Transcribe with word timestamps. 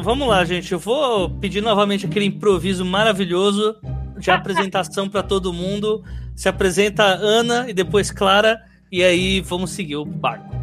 Então 0.00 0.14
vamos 0.14 0.28
lá, 0.28 0.42
gente. 0.46 0.72
Eu 0.72 0.78
vou 0.78 1.28
pedir 1.28 1.60
novamente 1.60 2.06
aquele 2.06 2.24
improviso 2.24 2.86
maravilhoso 2.86 3.76
de 4.16 4.30
apresentação 4.32 5.10
para 5.10 5.22
todo 5.22 5.52
mundo. 5.52 6.02
Se 6.34 6.48
apresenta 6.48 7.04
Ana 7.04 7.68
e 7.68 7.74
depois 7.74 8.10
Clara, 8.10 8.58
e 8.90 9.04
aí 9.04 9.42
vamos 9.42 9.72
seguir 9.72 9.96
o 9.96 10.06
barco. 10.06 10.56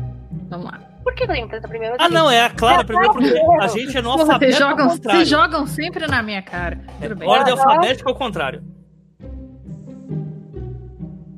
Vamos 0.50 0.66
lá. 0.66 0.80
Por 1.04 1.14
que 1.14 1.22
eu 1.22 1.26
apresenta 1.26 1.68
primeiro? 1.68 1.98
Ah, 2.00 2.10
não, 2.10 2.32
é 2.32 2.46
a 2.46 2.50
Clara 2.50 2.84
primeiro, 2.84 3.14
porque 3.14 3.40
a 3.62 3.68
gente 3.68 3.96
é 3.96 4.02
no 4.02 4.10
Porra, 4.10 4.24
alfabeto 4.24 4.52
vocês 4.52 4.58
jogam, 4.58 4.90
vocês 4.90 5.30
jogam 5.30 5.68
sempre 5.68 6.08
na 6.08 6.24
minha 6.24 6.42
cara. 6.42 6.80
Tudo 7.00 7.16
bem. 7.16 7.30
Ordem 7.30 7.54
alfabética 7.54 8.10
ao 8.10 8.16
contrário. 8.16 8.64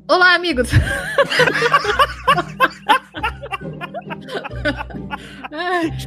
Olá, 0.08 0.34
amigos! 0.36 0.70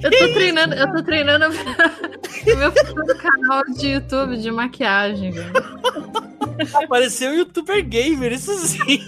Eu 0.02 0.12
tô 0.12 0.34
treinando, 0.34 0.76
eu 0.76 0.92
tô 0.94 1.04
treinando 1.04 1.46
o 1.46 2.56
meu 2.58 2.72
futuro 2.72 3.18
canal 3.18 3.64
de 3.78 3.88
YouTube 3.90 4.38
de 4.38 4.52
maquiagem. 4.52 5.32
velho. 5.32 5.54
Pareceu 6.88 7.32
um 7.32 7.36
youtuber 7.36 7.84
gamer, 7.86 8.34
isso 8.34 8.56
sim. 8.68 9.04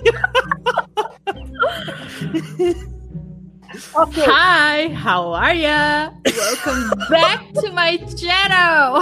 Ok. 3.93 4.23
Hi, 4.23 4.87
how 4.93 5.33
are 5.33 5.59
ya? 5.59 6.11
Welcome 6.25 6.89
back 7.09 7.53
to 7.53 7.71
my 7.73 7.97
channel! 8.17 9.01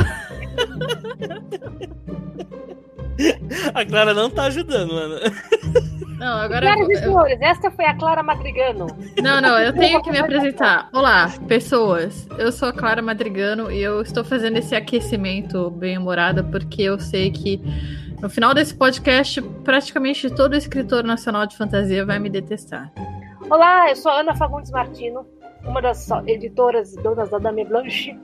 A 3.74 3.86
Clara 3.86 4.14
não 4.14 4.30
tá 4.30 4.46
ajudando, 4.46 4.94
mano. 4.94 5.20
Não, 6.24 6.38
agora 6.38 6.66
eu 6.66 6.74
Senhoras 6.74 6.90
e 6.90 7.04
senhores, 7.04 7.42
esta 7.42 7.70
foi 7.70 7.84
a 7.84 7.94
Clara 7.94 8.24
Madrigano. 8.24 8.88
Não, 9.22 9.42
não, 9.42 9.60
eu 9.60 9.74
tenho 9.74 10.02
que 10.02 10.10
me 10.10 10.20
apresentar. 10.24 10.88
Olá, 10.94 11.28
pessoas. 11.50 12.26
Eu 12.38 12.50
sou 12.50 12.70
a 12.70 12.74
Clara 12.74 13.02
Madrigano 13.02 13.70
e 13.70 13.84
eu 13.84 14.02
estou 14.02 14.24
fazendo 14.24 14.56
esse 14.56 14.74
aquecimento 14.74 15.70
bem-humorada 15.72 16.42
porque 16.42 16.82
eu 16.84 16.98
sei 16.98 17.30
que 17.30 17.60
no 18.22 18.30
final 18.30 18.54
desse 18.54 18.74
podcast, 18.74 19.42
praticamente 19.66 20.30
todo 20.30 20.56
escritor 20.56 21.04
nacional 21.04 21.46
de 21.46 21.58
fantasia 21.58 22.06
vai 22.06 22.20
me 22.20 22.30
detestar. 22.30 22.90
Olá, 23.50 23.90
eu 23.90 23.96
sou 23.98 24.10
a 24.10 24.22
Ana 24.22 24.34
Fagundes 24.34 24.72
Martino, 24.72 25.28
uma 25.66 25.82
das 25.82 26.10
editoras 26.26 26.94
e 26.94 27.04
donas 27.04 27.30
da 27.30 27.38
Dame 27.38 27.66
Blanche. 27.66 28.18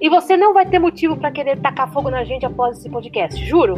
E 0.00 0.08
você 0.08 0.36
não 0.36 0.52
vai 0.52 0.66
ter 0.66 0.78
motivo 0.78 1.16
pra 1.16 1.30
querer 1.30 1.58
tacar 1.60 1.90
fogo 1.92 2.10
na 2.10 2.24
gente 2.24 2.44
após 2.44 2.78
esse 2.78 2.90
podcast, 2.90 3.42
juro. 3.44 3.76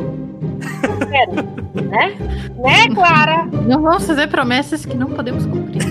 Sério, 1.09 1.35
né? 1.89 2.17
Né, 2.57 2.95
Clara? 2.95 3.45
Não 3.47 3.83
vamos 3.83 4.07
fazer 4.07 4.29
promessas 4.29 4.85
que 4.85 4.97
não 4.97 5.09
podemos 5.09 5.47
cumprir. 5.47 5.83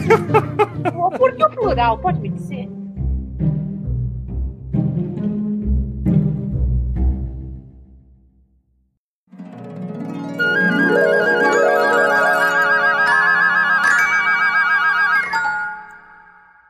Por 1.18 1.36
que 1.36 1.44
o 1.44 1.50
plural? 1.50 1.98
Pode 2.00 2.20
me 2.20 2.30
dizer? 2.30 2.70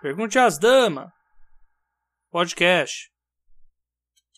Pergunte 0.01 0.37
às 0.37 0.59
damas. 0.59 1.09
Podcast. 2.29 3.14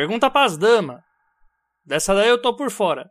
Pergunta 0.00 0.30
pras 0.30 0.56
damas. 0.56 1.02
Dessa 1.84 2.14
daí 2.14 2.30
eu 2.30 2.40
tô 2.40 2.56
por 2.56 2.70
fora. 2.70 3.10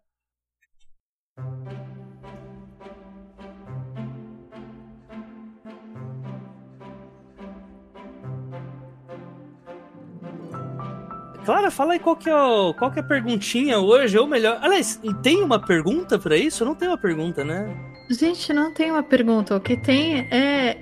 Clara, 11.45 11.69
fala 11.69 11.93
aí 11.93 11.99
qual 11.99 12.15
que, 12.15 12.27
é 12.27 12.35
o, 12.35 12.73
qual 12.73 12.91
que 12.91 12.97
é 12.97 13.03
a 13.03 13.05
perguntinha 13.05 13.77
hoje, 13.77 14.17
ou 14.17 14.25
melhor... 14.25 14.57
Aliás, 14.59 14.99
tem 15.21 15.43
uma 15.43 15.63
pergunta 15.63 16.17
pra 16.17 16.35
isso? 16.35 16.65
Não 16.65 16.73
tem 16.73 16.87
uma 16.87 16.97
pergunta, 16.97 17.43
né? 17.43 17.67
Gente, 18.09 18.51
não 18.51 18.73
tem 18.73 18.89
uma 18.89 19.03
pergunta. 19.03 19.55
O 19.55 19.61
que 19.61 19.77
tem 19.77 20.27
é. 20.31 20.75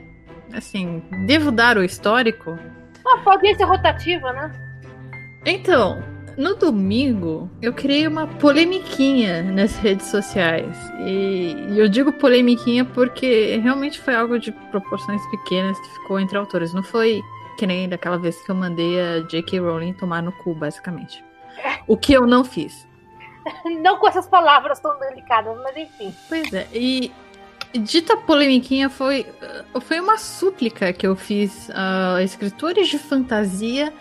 Assim, 0.54 1.04
devo 1.26 1.52
dar 1.52 1.78
o 1.78 1.84
histórico? 1.84 2.58
Ah, 3.06 3.18
pode 3.26 3.54
ser 3.58 3.66
rotativa, 3.66 4.32
né? 4.32 4.68
Então, 5.48 6.04
no 6.38 6.56
domingo, 6.56 7.50
eu 7.62 7.74
criei 7.74 8.06
uma 8.06 8.28
polemiquinha 8.28 9.42
nas 9.44 9.78
redes 9.78 10.08
sociais. 10.08 10.78
E 11.00 11.38
e 11.78 11.80
eu 11.80 11.88
digo 11.88 12.12
polemiquinha 12.12 12.84
porque 12.84 13.58
realmente 13.58 14.00
foi 14.00 14.16
algo 14.16 14.40
de 14.40 14.52
proporções 14.52 15.22
pequenas 15.30 15.80
que 15.80 15.88
ficou 15.90 16.20
entre 16.20 16.36
autores. 16.36 16.74
Não 16.74 16.82
foi 16.82 17.22
que 17.56 17.68
nem 17.68 17.88
daquela 17.88 18.18
vez 18.18 18.42
que 18.42 18.50
eu 18.50 18.56
mandei 18.56 19.00
a 19.00 19.20
J.K. 19.20 19.60
Rowling 19.60 19.94
tomar 19.94 20.24
no 20.24 20.32
cu, 20.32 20.56
basicamente. 20.56 21.24
O 21.88 21.96
que 21.96 22.14
eu 22.14 22.26
não 22.26 22.44
fiz. 22.44 22.88
Não 23.82 23.98
com 23.98 24.08
essas 24.08 24.28
palavras 24.28 24.80
tão 24.80 25.00
delicadas, 25.00 25.56
mas 25.64 25.78
enfim. 25.78 26.14
Pois 26.28 26.52
é, 26.52 26.68
e 26.74 27.12
dita 27.74 28.18
polemiquinha 28.18 28.90
foi, 28.90 29.26
foi 29.82 30.00
uma 30.00 30.18
súplica 30.18 30.92
que 30.92 31.06
eu 31.06 31.16
fiz 31.16 31.70
a 31.74 32.22
escritores 32.24 32.88
de 32.88 32.98
fantasia 32.98 33.94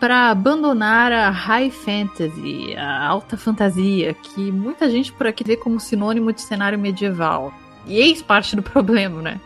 para 0.00 0.30
abandonar 0.30 1.12
a 1.12 1.30
high 1.30 1.70
fantasy, 1.70 2.74
a 2.76 3.06
alta 3.06 3.36
fantasia, 3.36 4.12
que 4.14 4.50
muita 4.52 4.90
gente 4.90 5.12
por 5.12 5.26
aqui 5.26 5.42
vê 5.44 5.56
como 5.56 5.80
sinônimo 5.80 6.32
de 6.32 6.42
cenário 6.42 6.78
medieval. 6.78 7.52
E 7.86 7.98
eis 7.98 8.20
parte 8.22 8.56
do 8.56 8.62
problema, 8.64 9.22
né? 9.22 9.40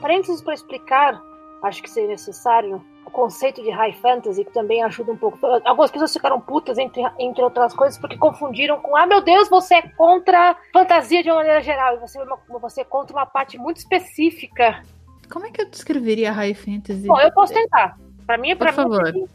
Parênteses 0.00 0.40
para 0.42 0.54
explicar, 0.54 1.22
acho 1.62 1.82
que 1.82 1.90
seria 1.90 2.08
necessário, 2.10 2.82
o 3.04 3.10
conceito 3.10 3.62
de 3.62 3.70
high 3.70 3.92
fantasy, 3.92 4.44
que 4.44 4.52
também 4.52 4.82
ajuda 4.82 5.12
um 5.12 5.16
pouco. 5.16 5.38
Algumas 5.64 5.90
pessoas 5.90 6.12
ficaram 6.12 6.40
putas, 6.40 6.78
entre, 6.78 7.02
entre 7.18 7.42
outras 7.42 7.74
coisas, 7.74 7.98
porque 7.98 8.16
confundiram 8.16 8.80
com: 8.80 8.96
ah, 8.96 9.06
meu 9.06 9.20
Deus, 9.20 9.48
você 9.48 9.76
é 9.76 9.82
contra 9.82 10.56
fantasia 10.72 11.22
de 11.22 11.28
uma 11.28 11.36
maneira 11.36 11.60
geral, 11.60 11.96
e 11.96 12.00
você, 12.00 12.18
é 12.18 12.22
uma- 12.22 12.38
você 12.60 12.80
é 12.80 12.84
contra 12.84 13.14
uma 13.14 13.26
parte 13.26 13.58
muito 13.58 13.78
específica. 13.78 14.82
Como 15.30 15.46
é 15.46 15.50
que 15.50 15.60
eu 15.62 15.68
descreveria 15.68 16.32
high 16.32 16.54
fantasy? 16.54 17.06
Bom, 17.06 17.20
eu 17.20 17.32
posso 17.32 17.52
tentar. 17.52 17.96
Para 18.26 18.38
mim, 18.38 18.56
para 18.56 18.72
mim. 18.72 19.26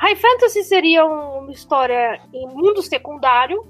High 0.00 0.16
fantasy 0.16 0.64
seria 0.64 1.04
um- 1.04 1.40
uma 1.40 1.52
história 1.52 2.20
em 2.32 2.46
mundo 2.48 2.82
secundário, 2.82 3.64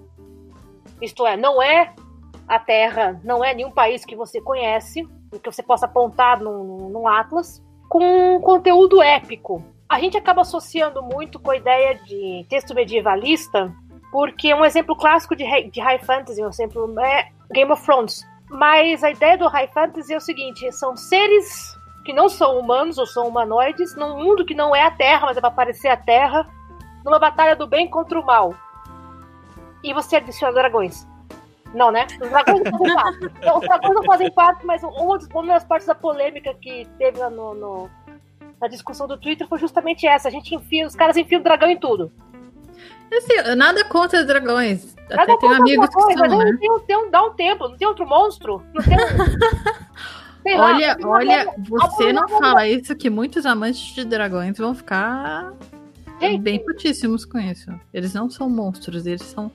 isto 1.02 1.26
é, 1.26 1.36
não 1.36 1.60
é 1.60 1.92
a 2.46 2.58
Terra, 2.58 3.20
não 3.24 3.44
é 3.44 3.52
nenhum 3.52 3.70
país 3.70 4.04
que 4.04 4.14
você 4.14 4.40
conhece, 4.40 5.08
que 5.42 5.50
você 5.50 5.62
possa 5.62 5.86
apontar 5.86 6.40
num, 6.40 6.88
num 6.88 7.08
atlas, 7.08 7.62
com 7.88 8.36
um 8.36 8.40
conteúdo 8.40 9.02
épico. 9.02 9.64
A 9.88 9.98
gente 9.98 10.16
acaba 10.16 10.42
associando 10.42 11.02
muito 11.02 11.40
com 11.40 11.50
a 11.50 11.56
ideia 11.56 11.96
de 11.96 12.46
texto 12.48 12.74
medievalista, 12.74 13.72
porque 14.12 14.54
um 14.54 14.64
exemplo 14.64 14.94
clássico 14.94 15.34
de, 15.34 15.44
de 15.70 15.80
high 15.80 15.98
fantasy, 15.98 16.42
um 16.44 16.48
exemplo 16.48 16.98
é 17.00 17.28
Game 17.52 17.72
of 17.72 17.84
Thrones. 17.84 18.24
Mas 18.48 19.02
a 19.02 19.10
ideia 19.10 19.36
do 19.38 19.48
high 19.48 19.68
fantasy 19.68 20.12
é 20.12 20.16
o 20.16 20.20
seguinte: 20.20 20.70
são 20.72 20.96
seres 20.96 21.76
que 22.04 22.12
não 22.12 22.28
são 22.28 22.58
humanos 22.58 22.98
ou 22.98 23.06
são 23.06 23.28
humanoides, 23.28 23.94
num 23.96 24.16
mundo 24.16 24.44
que 24.44 24.54
não 24.54 24.74
é 24.74 24.82
a 24.84 24.90
Terra, 24.90 25.26
mas 25.26 25.36
é 25.36 25.40
pra 25.40 25.50
parecer 25.50 25.88
a 25.88 25.96
Terra, 25.96 26.46
numa 27.04 27.18
batalha 27.18 27.54
do 27.56 27.66
bem 27.66 27.88
contra 27.88 28.18
o 28.18 28.24
mal. 28.24 28.54
E 29.82 29.92
você 29.94 30.16
adiciona 30.16 30.52
dragões. 30.52 31.06
Não, 31.72 31.90
né? 31.90 32.06
Os 32.20 32.28
dragões 32.28 32.62
não 32.64 32.72
fazem 32.78 32.94
parte. 32.94 33.24
Então, 33.38 33.58
os 33.58 33.60
dragões 33.66 33.94
não 33.94 34.04
fazem 34.04 34.30
parte, 34.32 34.66
mas 34.66 34.82
uma 34.82 35.18
das, 35.18 35.28
uma 35.32 35.46
das 35.46 35.64
partes 35.64 35.86
da 35.86 35.94
polêmica 35.94 36.52
que 36.54 36.86
teve 36.98 37.18
lá 37.18 37.30
no, 37.30 37.54
no- 37.54 37.90
na 38.60 38.68
discussão 38.68 39.06
do 39.06 39.16
Twitter 39.16 39.46
foi 39.48 39.58
justamente 39.58 40.06
essa. 40.06 40.28
A 40.28 40.30
gente 40.30 40.54
enfia, 40.54 40.86
os 40.86 40.94
caras 40.96 41.16
enfiam 41.16 41.40
dragão 41.40 41.70
em 41.70 41.78
tudo. 41.78 42.12
Assim, 43.12 43.54
nada 43.56 43.84
contra 43.84 44.24
dragões. 44.24 44.94
até 45.10 45.36
tenho 45.36 45.54
amigos 45.54 45.88
que 45.88 45.94
coisa, 45.94 46.28
são, 46.28 46.38
né? 46.38 46.56
tem, 46.60 46.78
tem 46.86 46.96
um, 46.96 47.10
dá 47.10 47.22
um 47.24 47.32
tempo, 47.34 47.68
não 47.68 47.76
tem 47.76 47.86
outro 47.88 48.06
monstro? 48.06 48.62
Não 48.74 48.82
tem. 48.82 48.96
Sei 50.42 50.56
lá, 50.56 50.66
Olha, 50.66 50.96
tem 50.96 51.06
olha, 51.06 51.54
você 51.58 52.12
não 52.12 52.28
fala 52.28 52.66
isso 52.66 52.94
que 52.96 53.10
muitos 53.10 53.44
amantes 53.44 53.94
de 53.94 54.04
dragões 54.04 54.56
vão 54.56 54.74
ficar 54.74 55.52
Gente, 56.20 56.40
bem 56.40 56.64
putíssimos 56.64 57.24
com 57.24 57.38
isso. 57.38 57.70
Eles 57.92 58.14
não 58.14 58.30
são 58.30 58.48
monstros, 58.48 59.06
eles 59.06 59.22
são 59.22 59.50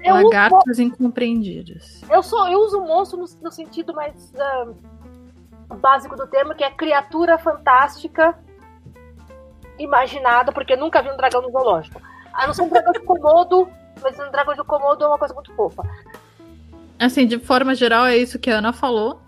eu 0.00 0.14
uso, 0.14 0.24
lagartos 0.24 0.78
incompreendidos. 0.78 2.02
eu, 2.08 2.22
sou, 2.22 2.48
eu 2.48 2.60
uso 2.60 2.80
monstro 2.80 3.18
no, 3.18 3.26
no 3.42 3.50
sentido 3.50 3.92
mais 3.92 4.32
ah, 4.36 4.68
básico 5.76 6.16
do 6.16 6.26
termo, 6.26 6.54
que 6.54 6.64
é 6.64 6.70
criatura 6.70 7.38
fantástica 7.38 8.38
imaginada, 9.78 10.52
porque 10.52 10.72
eu 10.72 10.78
nunca 10.78 11.02
vi 11.02 11.10
um 11.10 11.16
dragão 11.16 11.42
no 11.42 11.50
zoológico. 11.50 12.00
A 12.32 12.46
não 12.46 12.54
ser 12.54 12.62
um 12.62 12.68
dragão 12.68 12.92
de 12.92 13.00
Komodo, 13.00 13.68
mas 14.02 14.18
um 14.18 14.30
dragão 14.30 14.54
de 14.54 14.64
Komodo 14.64 15.04
é 15.04 15.08
uma 15.08 15.18
coisa 15.18 15.34
muito 15.34 15.52
fofa. 15.54 15.82
Assim, 16.98 17.26
de 17.26 17.38
forma 17.38 17.74
geral, 17.74 18.06
é 18.06 18.16
isso 18.16 18.38
que 18.38 18.50
a 18.50 18.58
Ana 18.58 18.72
falou. 18.72 19.20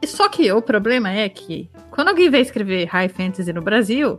E 0.00 0.06
só 0.06 0.28
que 0.28 0.50
o 0.52 0.62
problema 0.62 1.10
é 1.10 1.28
que, 1.28 1.68
quando 1.90 2.08
alguém 2.08 2.30
vai 2.30 2.40
escrever 2.40 2.86
High 2.86 3.08
Fantasy 3.08 3.52
no 3.52 3.62
Brasil, 3.62 4.18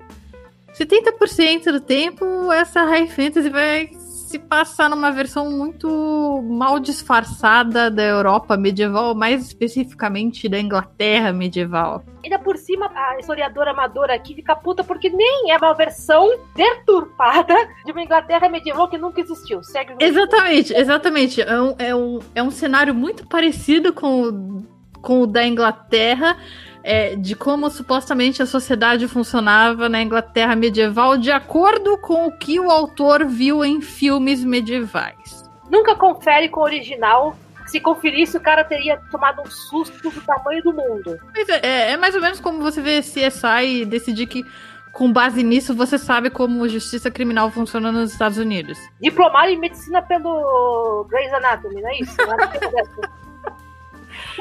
70% 0.74 1.72
do 1.72 1.80
tempo 1.80 2.52
essa 2.52 2.84
High 2.84 3.08
Fantasy 3.08 3.50
vai 3.50 3.90
se 4.30 4.38
passar 4.38 4.92
numa 4.92 5.12
versão 5.12 5.50
muito 5.50 6.44
mal 6.48 6.80
disfarçada 6.80 7.90
da 7.90 8.04
Europa 8.04 8.56
medieval, 8.56 9.16
mais 9.16 9.48
especificamente 9.48 10.48
da 10.48 10.60
Inglaterra 10.60 11.34
medieval. 11.34 12.04
Ainda 12.24 12.38
por 12.38 12.56
cima, 12.56 12.92
a 12.94 13.18
historiadora 13.18 13.72
amadora 13.72 14.14
aqui 14.14 14.36
fica 14.36 14.56
puta 14.56 14.84
porque 14.84 15.10
nem 15.10 15.52
é 15.52 15.58
uma 15.58 15.74
versão 15.74 16.30
deturpada 16.56 17.56
de 17.84 17.92
uma 17.92 18.04
Inglaterra 18.04 18.48
medieval 18.50 18.88
que 18.88 19.00
nunca 19.00 19.20
existiu. 19.20 19.64
Segue 19.64 19.96
Exatamente, 20.00 20.76
exatamente. 20.76 21.42
É 21.42 21.60
um, 21.60 21.76
é 21.80 21.96
um, 21.96 22.20
é 22.36 22.44
um 22.44 22.52
cenário 22.52 22.94
muito 22.94 23.26
parecido 23.28 23.92
com, 23.92 24.64
com 25.02 25.22
o 25.22 25.28
da 25.28 25.46
Inglaterra, 25.46 26.38
é, 26.84 27.16
de 27.16 27.36
como 27.36 27.70
supostamente 27.70 28.42
a 28.42 28.46
sociedade 28.46 29.08
funcionava 29.08 29.90
na 29.90 30.02
Inglaterra 30.02 30.56
medieval, 30.56 31.18
de 31.18 31.32
acordo 31.32 31.98
com 31.98 32.28
o 32.28 32.32
que 32.38 32.60
o 32.60 32.70
autor 32.72 33.26
viu 33.26 33.64
em 33.66 33.82
filmes 33.82 34.44
medievais. 34.44 35.50
Nunca 35.70 35.96
confere 35.96 36.50
com 36.50 36.62
o 36.62 36.64
original. 36.64 37.36
Se 37.68 37.80
conferisse, 37.80 38.36
o 38.36 38.42
cara 38.42 38.64
teria 38.64 38.98
tomado 39.12 39.42
um 39.44 39.46
susto 39.46 40.10
do 40.10 40.22
tamanho 40.22 40.64
do 40.64 40.74
mundo. 40.74 41.18
É, 41.36 41.68
é- 41.68 41.92
é 41.92 41.98
mais 41.98 42.16
ou 42.16 42.22
menos 42.22 42.40
como 42.40 42.60
você 42.62 42.82
vê 42.82 43.00
CSI 43.02 43.82
e 43.82 43.86
decidir 43.86 44.26
que, 44.26 44.44
com 44.92 45.14
base 45.14 45.44
nisso, 45.44 45.76
você 45.76 46.00
sabe 46.00 46.32
como 46.32 46.68
justiça 46.68 47.12
criminal 47.12 47.52
funciona 47.52 47.92
nos 47.92 48.12
Estados 48.12 48.40
Unidos. 48.40 48.80
Diplomado 49.00 49.50
em 49.50 49.60
medicina 49.60 50.02
pelo 50.02 51.06
Grey's 51.12 51.32
Anatomy, 51.32 51.80
não 51.80 51.90
é 51.90 52.00
isso? 52.00 52.16
Que 52.18 52.24
acontece. 52.24 53.02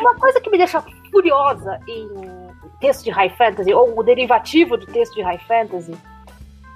Uma 0.00 0.14
coisa 0.16 0.40
que 0.40 0.50
me 0.50 0.58
deixa 0.58 0.82
furiosa 1.10 1.80
em 1.88 2.08
texto 2.80 3.04
de 3.04 3.10
high 3.10 3.30
fantasy, 3.30 3.72
ou 3.72 3.98
o 3.98 4.02
derivativo 4.02 4.76
do 4.76 4.86
texto 4.86 5.14
de 5.14 5.22
high 5.22 5.38
fantasy, 5.46 5.94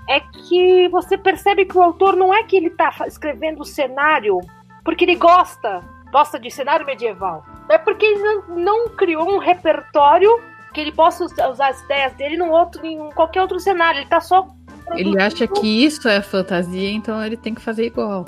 é 0.08 0.19
que 0.20 0.88
você 0.88 1.16
percebe 1.16 1.64
que 1.64 1.76
o 1.78 1.82
autor 1.82 2.16
não 2.16 2.34
é 2.34 2.42
que 2.42 2.56
ele 2.56 2.70
tá 2.70 2.90
fa- 2.90 3.06
escrevendo 3.06 3.60
o 3.62 3.64
cenário 3.64 4.40
porque 4.84 5.04
ele 5.04 5.14
gosta, 5.14 5.80
gosta 6.10 6.40
de 6.40 6.50
cenário 6.50 6.84
medieval. 6.84 7.44
É 7.69 7.78
porque 7.78 8.04
ele 8.04 8.20
não, 8.20 8.42
não 8.56 8.88
criou 8.88 9.30
um 9.32 9.38
repertório 9.38 10.40
que 10.74 10.80
ele 10.80 10.90
possa 10.90 11.24
us- 11.24 11.32
usar 11.52 11.69
as 11.69 11.80
ideias 11.84 12.12
dele 12.14 12.36
num 12.36 12.50
outro, 12.50 12.84
em 12.84 13.10
qualquer 13.12 13.42
outro 13.42 13.60
cenário. 13.60 14.00
Ele 14.00 14.08
tá 14.08 14.20
só. 14.20 14.48
Ele 14.96 15.20
acha 15.20 15.46
que 15.46 15.84
isso 15.84 16.08
é 16.08 16.20
fantasia, 16.20 16.90
então 16.90 17.24
ele 17.24 17.36
tem 17.36 17.54
que 17.54 17.60
fazer 17.60 17.86
igual. 17.86 18.24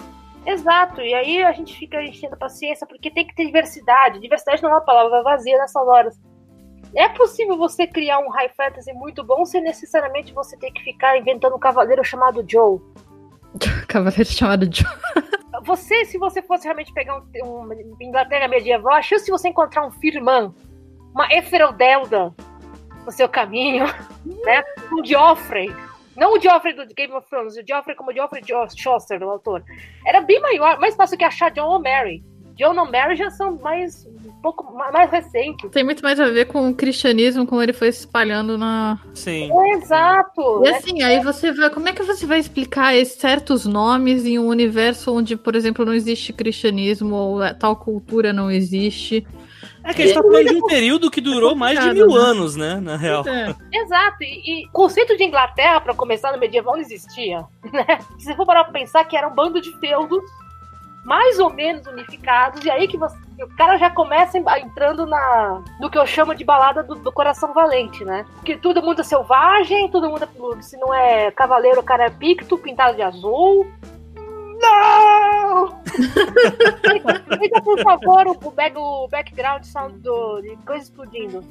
Exato, 0.46 1.00
e 1.00 1.14
aí 1.14 1.43
a 1.43 1.52
gente 1.52 1.76
fica 1.76 2.02
enchendo 2.02 2.35
a 2.35 2.38
paciência 2.38 2.87
porque 2.87 3.11
tem 3.11 3.26
que 3.26 3.35
ter 3.35 3.46
diversidade. 3.46 4.20
Diversidade 4.20 4.62
não 4.62 4.70
é 4.70 4.75
uma 4.75 4.81
palavra 4.81 5.23
vazia 5.23 5.56
nessas 5.58 5.87
horas. 5.87 6.20
É 6.94 7.08
possível 7.08 7.56
você 7.56 7.87
criar 7.87 8.19
um 8.20 8.31
high 8.31 8.50
fantasy 8.56 8.93
muito 8.93 9.25
bom 9.25 9.44
sem 9.44 9.62
necessariamente 9.62 10.32
você 10.32 10.56
ter 10.56 10.70
que 10.70 10.82
ficar 10.82 11.19
inventando 11.19 11.56
um 11.56 11.58
cavaleiro 11.58 12.05
chamado 12.05 12.44
Joe. 12.46 12.81
Cavaleiro 13.88 14.26
chamado 14.26 14.69
John. 14.69 14.88
Você, 15.64 16.05
se 16.05 16.19
você 16.19 16.43
fosse 16.43 16.64
realmente 16.64 16.93
pegar 16.93 17.17
um, 17.17 17.25
um 17.44 17.96
Inglaterra 18.00 18.49
medieval, 18.49 18.94
a 18.94 19.02
chance 19.02 19.25
de 19.25 19.31
você 19.31 19.49
encontrar 19.49 19.87
um 19.87 19.91
Firman, 19.91 20.55
uma 21.14 21.26
Efereldelda 21.32 22.35
no 23.05 23.11
seu 23.11 23.29
caminho, 23.29 23.87
né? 24.44 24.62
Um 24.93 25.05
Joffrey. 25.05 25.75
Não 26.16 26.34
o 26.37 26.40
Joffrey 26.40 26.72
do 26.75 26.87
Game 26.94 27.12
of 27.12 27.28
Thrones, 27.28 27.56
o 27.56 27.62
Joffrey 27.66 27.96
como 27.96 28.11
o 28.11 28.14
Joffrey 28.14 28.43
Jo- 28.43 28.66
Chaucer, 28.76 29.19
do 29.19 29.28
autor. 29.28 29.62
Era 30.06 30.20
bem 30.20 30.40
maior, 30.40 30.78
mais 30.78 30.94
fácil 30.94 31.19
que 31.19 31.25
achar 31.25 31.50
John 31.50 31.66
ou 31.69 31.82
Mary. 31.82 32.22
John 32.56 32.78
ou 32.78 32.87
Mary 32.88 33.16
já 33.16 33.31
são 33.31 33.56
mais 33.58 34.06
um 34.25 34.31
pouco 34.40 34.72
ma- 34.72 34.93
mais 34.93 35.11
recentes. 35.11 35.69
Tem 35.72 35.82
muito 35.82 36.05
mais 36.05 36.20
a 36.20 36.26
ver 36.31 36.44
com 36.44 36.69
o 36.70 36.75
cristianismo, 36.75 37.44
como 37.44 37.61
ele 37.61 37.72
foi 37.72 37.90
se 37.90 38.00
espalhando 38.00 38.56
na. 38.56 38.96
Sim. 39.12 39.50
Exato. 39.72 40.62
E 40.64 40.69
assim, 40.69 41.02
aí 41.02 41.20
você 41.20 41.50
vai. 41.52 41.69
Como 41.70 41.88
é 41.88 41.93
que 41.93 42.02
você 42.05 42.25
vai 42.26 42.38
explicar 42.38 42.94
esses 42.94 43.19
certos 43.19 43.67
nomes 43.67 44.25
em 44.25 44.38
um 44.38 44.46
universo 44.46 45.12
onde, 45.12 45.37
por 45.37 45.56
exemplo, 45.56 45.84
não 45.84 45.93
existe 45.94 46.32
cristianismo 46.32 47.14
ou 47.17 47.43
eh, 47.43 47.52
tal 47.55 47.75
cultura 47.75 48.32
não 48.32 48.49
existe? 48.50 49.26
É 49.84 49.92
que 49.92 50.02
a 50.02 50.06
gente 50.06 50.14
tá 50.14 50.22
falando 50.22 50.48
de 50.48 50.56
um 50.56 50.66
período 50.66 51.10
que 51.10 51.20
durou 51.20 51.54
mais 51.54 51.78
de 51.78 51.92
mil 51.92 52.08
né? 52.08 52.19
anos, 52.19 52.56
né? 52.56 52.81
Na 52.81 52.96
real. 52.96 53.22
É. 53.28 53.54
Exato, 53.70 54.22
e, 54.22 54.62
e 54.62 54.66
o 54.66 54.70
conceito 54.70 55.16
de 55.16 55.25
Inglaterra, 55.25 55.81
pra 55.81 55.94
começar 55.94 56.32
no 56.32 56.38
medieval, 56.38 56.75
não 56.75 56.81
existia. 56.81 57.44
Né? 57.75 57.98
Se 58.19 58.26
você 58.26 58.36
for 58.36 58.46
parar 58.46 58.64
pra 58.64 58.72
pensar 58.72 59.04
que 59.04 59.16
era 59.16 59.26
um 59.26 59.34
bando 59.34 59.60
de 59.60 59.72
feudos 59.78 60.22
mais 61.04 61.38
ou 61.38 61.50
menos 61.50 61.86
unificados, 61.86 62.64
e 62.64 62.70
aí 62.70 62.88
que 62.88 62.96
você, 62.96 63.16
o 63.42 63.56
cara 63.56 63.76
já 63.76 63.90
começa 63.90 64.38
entrando 64.38 65.04
na 65.06 65.62
no 65.78 65.90
que 65.90 65.98
eu 65.98 66.06
chamo 66.06 66.34
de 66.34 66.44
balada 66.44 66.82
do, 66.82 66.94
do 66.94 67.12
coração 67.12 67.52
valente, 67.52 68.04
né? 68.04 68.25
Que 68.44 68.56
todo 68.56 68.82
mundo 68.82 69.00
é 69.00 69.04
selvagem, 69.04 69.90
todo 69.90 70.08
mundo 70.08 70.25
é, 70.25 70.62
se 70.62 70.76
não 70.78 70.94
é 70.94 71.31
cavaleiro, 71.31 71.81
o 71.81 71.84
cara 71.84 72.06
é 72.06 72.10
picto, 72.10 72.56
pintado 72.56 72.96
de 72.96 73.02
azul. 73.02 73.66
Não! 74.61 75.81
Fica, 77.39 77.62
por 77.62 77.81
favor, 77.83 78.27
o, 78.27 78.51
back- 78.51 78.77
o 78.77 79.06
background 79.09 79.62
sound 79.65 79.99
do, 80.01 80.41
de 80.41 80.56
coisa 80.65 80.83
explodindo. 80.85 81.45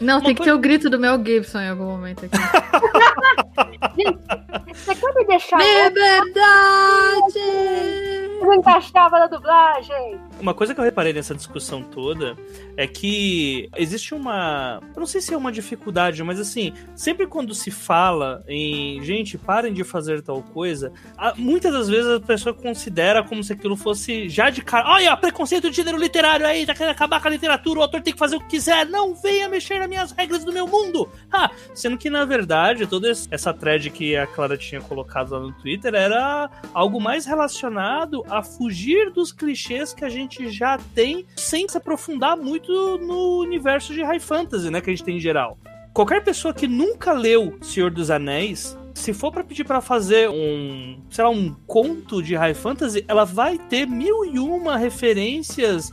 Não, 0.00 0.20
tem 0.20 0.34
que 0.34 0.42
ter 0.42 0.52
o 0.52 0.58
grito 0.58 0.90
do 0.90 0.98
Mel 0.98 1.22
Gibson 1.24 1.60
em 1.60 1.68
algum 1.70 1.84
momento 1.86 2.26
aqui. 2.26 2.36
Você 4.74 4.94
quer 4.94 5.14
me 5.14 5.24
deixar 5.24 5.58
Liberdade! 5.58 7.40
não 8.42 8.52
encaixava 8.54 9.18
na 9.18 9.26
dublagem? 9.26 10.20
Uma 10.38 10.52
coisa 10.52 10.74
que 10.74 10.80
eu 10.80 10.84
reparei 10.84 11.14
nessa 11.14 11.34
discussão 11.34 11.82
toda 11.82 12.36
é 12.76 12.86
que 12.86 13.70
existe 13.76 14.14
uma. 14.14 14.82
Eu 14.94 15.00
não 15.00 15.06
sei 15.06 15.20
se 15.20 15.32
é 15.32 15.36
uma 15.36 15.50
dificuldade, 15.50 16.22
mas 16.22 16.38
assim, 16.38 16.74
sempre 16.94 17.26
quando 17.26 17.54
se 17.54 17.70
fala 17.70 18.44
em 18.46 19.02
gente, 19.02 19.38
parem 19.38 19.72
de 19.72 19.82
fazer 19.82 20.20
tal 20.20 20.42
coisa, 20.42 20.92
muitas 21.36 21.72
das 21.72 21.88
vezes 21.88 22.10
a 22.10 22.20
pessoa 22.20 22.54
considera 22.54 23.22
como 23.22 23.42
se 23.42 23.54
aquilo 23.54 23.76
fosse 23.76 24.28
já 24.28 24.50
de 24.50 24.62
cara. 24.62 24.86
Olha, 24.88 25.16
preconceito 25.16 25.70
de 25.70 25.76
gênero 25.76 25.96
literário 25.96 26.46
aí, 26.46 26.66
tá 26.66 26.74
querendo 26.74 26.92
acabar 26.92 27.20
com 27.20 27.28
a 27.28 27.30
literatura, 27.30 27.80
o 27.80 27.82
autor 27.82 28.02
tem 28.02 28.12
que 28.12 28.18
fazer 28.18 28.36
o 28.36 28.40
que 28.40 28.48
quiser, 28.48 28.84
não 28.84 29.14
venha 29.14 29.48
mexer 29.48 29.78
nas 29.78 29.88
minhas 29.88 30.12
regras 30.12 30.44
do 30.44 30.52
meu 30.52 30.66
mundo. 30.66 31.08
Ah, 31.32 31.50
sendo 31.74 31.96
que 31.96 32.10
na 32.10 32.26
verdade, 32.26 32.86
toda 32.86 33.10
essa 33.10 33.54
thread 33.54 33.90
que 33.90 34.14
a 34.14 34.26
Clara 34.26 34.56
tinha 34.56 34.82
colocado 34.82 35.30
lá 35.30 35.40
no 35.40 35.52
Twitter 35.52 35.94
era 35.94 36.50
algo 36.74 37.00
mais 37.00 37.24
relacionado 37.24 38.22
a 38.28 38.42
fugir 38.42 39.10
dos 39.10 39.32
clichês 39.32 39.94
que 39.94 40.04
a 40.04 40.08
gente 40.10 40.25
já 40.50 40.78
tem 40.94 41.26
sem 41.36 41.68
se 41.68 41.76
aprofundar 41.76 42.36
muito 42.36 42.98
no 42.98 43.40
universo 43.40 43.92
de 43.92 44.02
high 44.02 44.20
fantasy, 44.20 44.70
né, 44.70 44.80
que 44.80 44.90
a 44.90 44.92
gente 44.92 45.04
tem 45.04 45.16
em 45.16 45.20
geral. 45.20 45.58
Qualquer 45.92 46.22
pessoa 46.22 46.52
que 46.52 46.68
nunca 46.68 47.12
leu 47.12 47.56
Senhor 47.62 47.90
dos 47.90 48.10
Anéis, 48.10 48.76
se 48.94 49.12
for 49.12 49.32
pra 49.32 49.44
pedir 49.44 49.64
pra 49.64 49.80
fazer 49.80 50.28
um, 50.28 51.00
sei 51.10 51.24
lá, 51.24 51.30
um 51.30 51.54
conto 51.66 52.22
de 52.22 52.34
high 52.34 52.54
fantasy, 52.54 53.04
ela 53.08 53.24
vai 53.24 53.58
ter 53.58 53.86
mil 53.86 54.24
e 54.24 54.38
uma 54.38 54.76
referências 54.76 55.92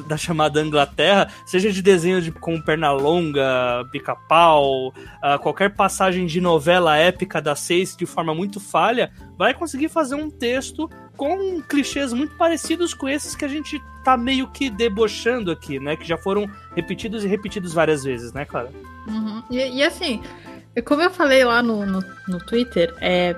da 0.00 0.16
chamada 0.16 0.60
Inglaterra, 0.62 1.28
seja 1.46 1.70
de 1.70 1.82
desenho 1.82 2.20
de, 2.20 2.32
com 2.32 2.60
perna 2.60 2.92
longa, 2.92 3.84
pica-pau, 3.90 4.92
ah, 5.22 5.38
qualquer 5.38 5.74
passagem 5.74 6.26
de 6.26 6.40
novela 6.40 6.96
épica 6.96 7.40
da 7.40 7.54
Seis 7.54 7.96
de 7.96 8.06
forma 8.06 8.34
muito 8.34 8.60
falha, 8.60 9.12
vai 9.36 9.54
conseguir 9.54 9.88
fazer 9.88 10.14
um 10.14 10.30
texto 10.30 10.88
com 11.16 11.60
clichês 11.62 12.12
muito 12.12 12.34
parecidos 12.36 12.94
com 12.94 13.08
esses 13.08 13.34
que 13.34 13.44
a 13.44 13.48
gente 13.48 13.80
tá 14.04 14.16
meio 14.16 14.48
que 14.48 14.70
debochando 14.70 15.50
aqui, 15.50 15.78
né? 15.78 15.96
Que 15.96 16.06
já 16.06 16.16
foram 16.16 16.48
repetidos 16.74 17.24
e 17.24 17.28
repetidos 17.28 17.72
várias 17.72 18.02
vezes, 18.02 18.32
né, 18.32 18.44
Clara? 18.44 18.70
Uhum. 19.06 19.42
E, 19.50 19.78
e 19.78 19.82
assim, 19.82 20.22
como 20.84 21.02
eu 21.02 21.10
falei 21.10 21.44
lá 21.44 21.62
no, 21.62 21.84
no, 21.84 22.02
no 22.28 22.38
Twitter, 22.38 22.94
é, 23.00 23.36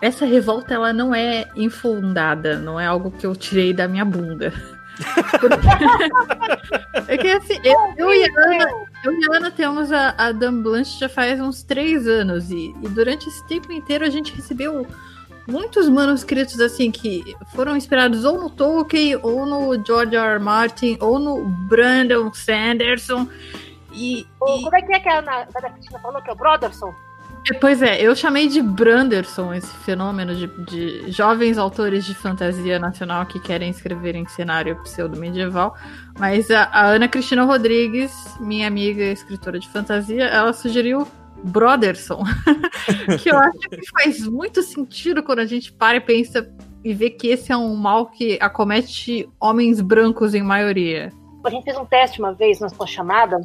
essa 0.00 0.24
revolta 0.24 0.74
ela 0.74 0.92
não 0.92 1.14
é 1.14 1.46
infundada, 1.56 2.58
não 2.58 2.78
é 2.78 2.86
algo 2.86 3.10
que 3.10 3.26
eu 3.26 3.34
tirei 3.34 3.72
da 3.72 3.88
minha 3.88 4.04
bunda. 4.04 4.52
Porque- 5.40 5.68
é 7.12 7.16
que 7.16 7.28
assim, 7.30 7.58
eu, 7.64 7.76
eu 7.96 8.12
e 8.14 8.24
a 8.24 8.40
Ana, 8.44 8.70
eu 9.04 9.12
e 9.12 9.36
Ana 9.36 9.50
temos 9.50 9.92
a, 9.92 10.14
a 10.18 10.32
Dame 10.32 10.62
Blanche 10.62 10.98
já 10.98 11.08
faz 11.08 11.40
uns 11.40 11.62
três 11.62 12.06
anos, 12.06 12.50
e, 12.50 12.74
e 12.82 12.88
durante 12.88 13.28
esse 13.28 13.46
tempo 13.46 13.72
inteiro 13.72 14.04
a 14.04 14.10
gente 14.10 14.32
recebeu 14.34 14.86
muitos 15.46 15.88
manuscritos 15.88 16.60
assim 16.60 16.90
que 16.90 17.34
foram 17.54 17.76
inspirados 17.76 18.24
ou 18.24 18.38
no 18.40 18.50
Tolkien, 18.50 19.18
ou 19.22 19.46
no 19.46 19.82
George 19.84 20.14
R. 20.16 20.34
R. 20.34 20.38
Martin, 20.38 20.96
ou 21.00 21.18
no 21.18 21.44
Brandon 21.68 22.32
Sanderson. 22.32 23.26
E, 23.92 24.26
Ou 24.40 24.58
e- 24.58 24.62
Como 24.62 24.76
é 24.76 24.82
que 24.82 24.92
é 24.94 25.00
que 25.00 25.08
a 25.08 25.18
Ana 25.20 25.32
a 25.32 25.58
Ana 25.58 25.70
Cristina 25.70 25.98
falou 26.00 26.20
que 26.20 26.28
é 26.28 26.32
o 26.32 26.36
Brotherson? 26.36 26.92
É, 27.50 27.54
Pois 27.54 27.82
é, 27.82 28.00
eu 28.00 28.14
chamei 28.14 28.48
de 28.48 28.60
Branderson 28.60 29.52
esse 29.54 29.72
fenômeno 29.78 30.34
de, 30.34 30.46
de 30.64 31.10
jovens 31.10 31.58
autores 31.58 32.04
de 32.04 32.14
fantasia 32.14 32.78
nacional 32.78 33.24
que 33.26 33.40
querem 33.40 33.70
escrever 33.70 34.14
em 34.14 34.26
cenário 34.26 34.80
pseudo-medieval, 34.82 35.74
mas 36.18 36.50
a, 36.50 36.64
a 36.64 36.86
Ana 36.86 37.08
Cristina 37.08 37.44
Rodrigues, 37.44 38.12
minha 38.40 38.66
amiga 38.66 39.04
escritora 39.04 39.58
de 39.58 39.68
fantasia, 39.68 40.24
ela 40.24 40.52
sugeriu 40.52 41.06
Brotherson, 41.44 42.22
que 43.22 43.30
eu 43.30 43.38
acho 43.38 43.58
que 43.70 43.90
faz 43.90 44.26
muito 44.26 44.62
sentido 44.62 45.22
quando 45.22 45.38
a 45.40 45.46
gente 45.46 45.72
para 45.72 45.96
e 45.96 46.00
pensa 46.00 46.52
e 46.84 46.92
vê 46.92 47.10
que 47.10 47.28
esse 47.28 47.52
é 47.52 47.56
um 47.56 47.74
mal 47.76 48.06
que 48.06 48.38
acomete 48.40 49.28
homens 49.40 49.80
brancos 49.80 50.34
em 50.34 50.42
maioria. 50.42 51.12
A 51.44 51.50
gente 51.50 51.64
fez 51.64 51.76
um 51.76 51.84
teste 51.84 52.20
uma 52.20 52.32
vez 52.32 52.60
na 52.60 52.68
sua 52.68 52.86
chamada 52.86 53.40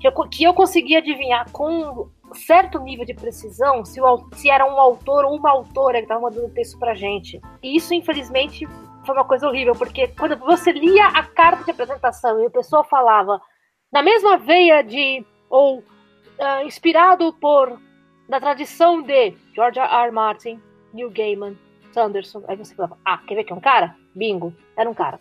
que 0.00 0.06
eu, 0.06 0.12
que 0.28 0.44
eu 0.44 0.54
consegui 0.54 0.96
adivinhar 0.96 1.50
com 1.50 2.08
certo 2.34 2.78
nível 2.80 3.04
de 3.04 3.14
precisão 3.14 3.84
se, 3.84 4.00
o, 4.00 4.28
se 4.34 4.50
era 4.50 4.66
um 4.66 4.78
autor 4.78 5.24
ou 5.24 5.36
uma 5.36 5.50
autora 5.50 5.98
que 5.98 6.04
estava 6.04 6.20
mandando 6.20 6.50
texto 6.50 6.78
pra 6.78 6.94
gente. 6.94 7.40
E 7.62 7.76
isso, 7.76 7.94
infelizmente, 7.94 8.66
foi 9.04 9.14
uma 9.14 9.24
coisa 9.24 9.46
horrível, 9.46 9.74
porque 9.74 10.08
quando 10.08 10.36
você 10.36 10.72
lia 10.72 11.06
a 11.06 11.22
carta 11.22 11.64
de 11.64 11.70
apresentação 11.70 12.40
e 12.40 12.46
a 12.46 12.50
pessoa 12.50 12.84
falava 12.84 13.40
na 13.92 14.02
mesma 14.02 14.36
veia 14.36 14.82
de. 14.82 15.24
ou 15.48 15.82
ah, 16.38 16.64
inspirado 16.64 17.32
por. 17.34 17.80
da 18.28 18.40
tradição 18.40 19.00
de 19.00 19.34
George 19.54 19.78
R. 19.78 19.88
R. 19.88 20.10
Martin, 20.10 20.60
Neil 20.92 21.10
Gaiman, 21.10 21.56
Sanderson. 21.92 22.42
Aí 22.48 22.56
você 22.56 22.74
falava, 22.74 22.98
ah, 23.04 23.18
quer 23.26 23.36
ver 23.36 23.44
que 23.44 23.52
é 23.52 23.56
um 23.56 23.60
cara? 23.60 23.96
Bingo, 24.14 24.52
era 24.76 24.90
um 24.90 24.94
cara. 24.94 25.18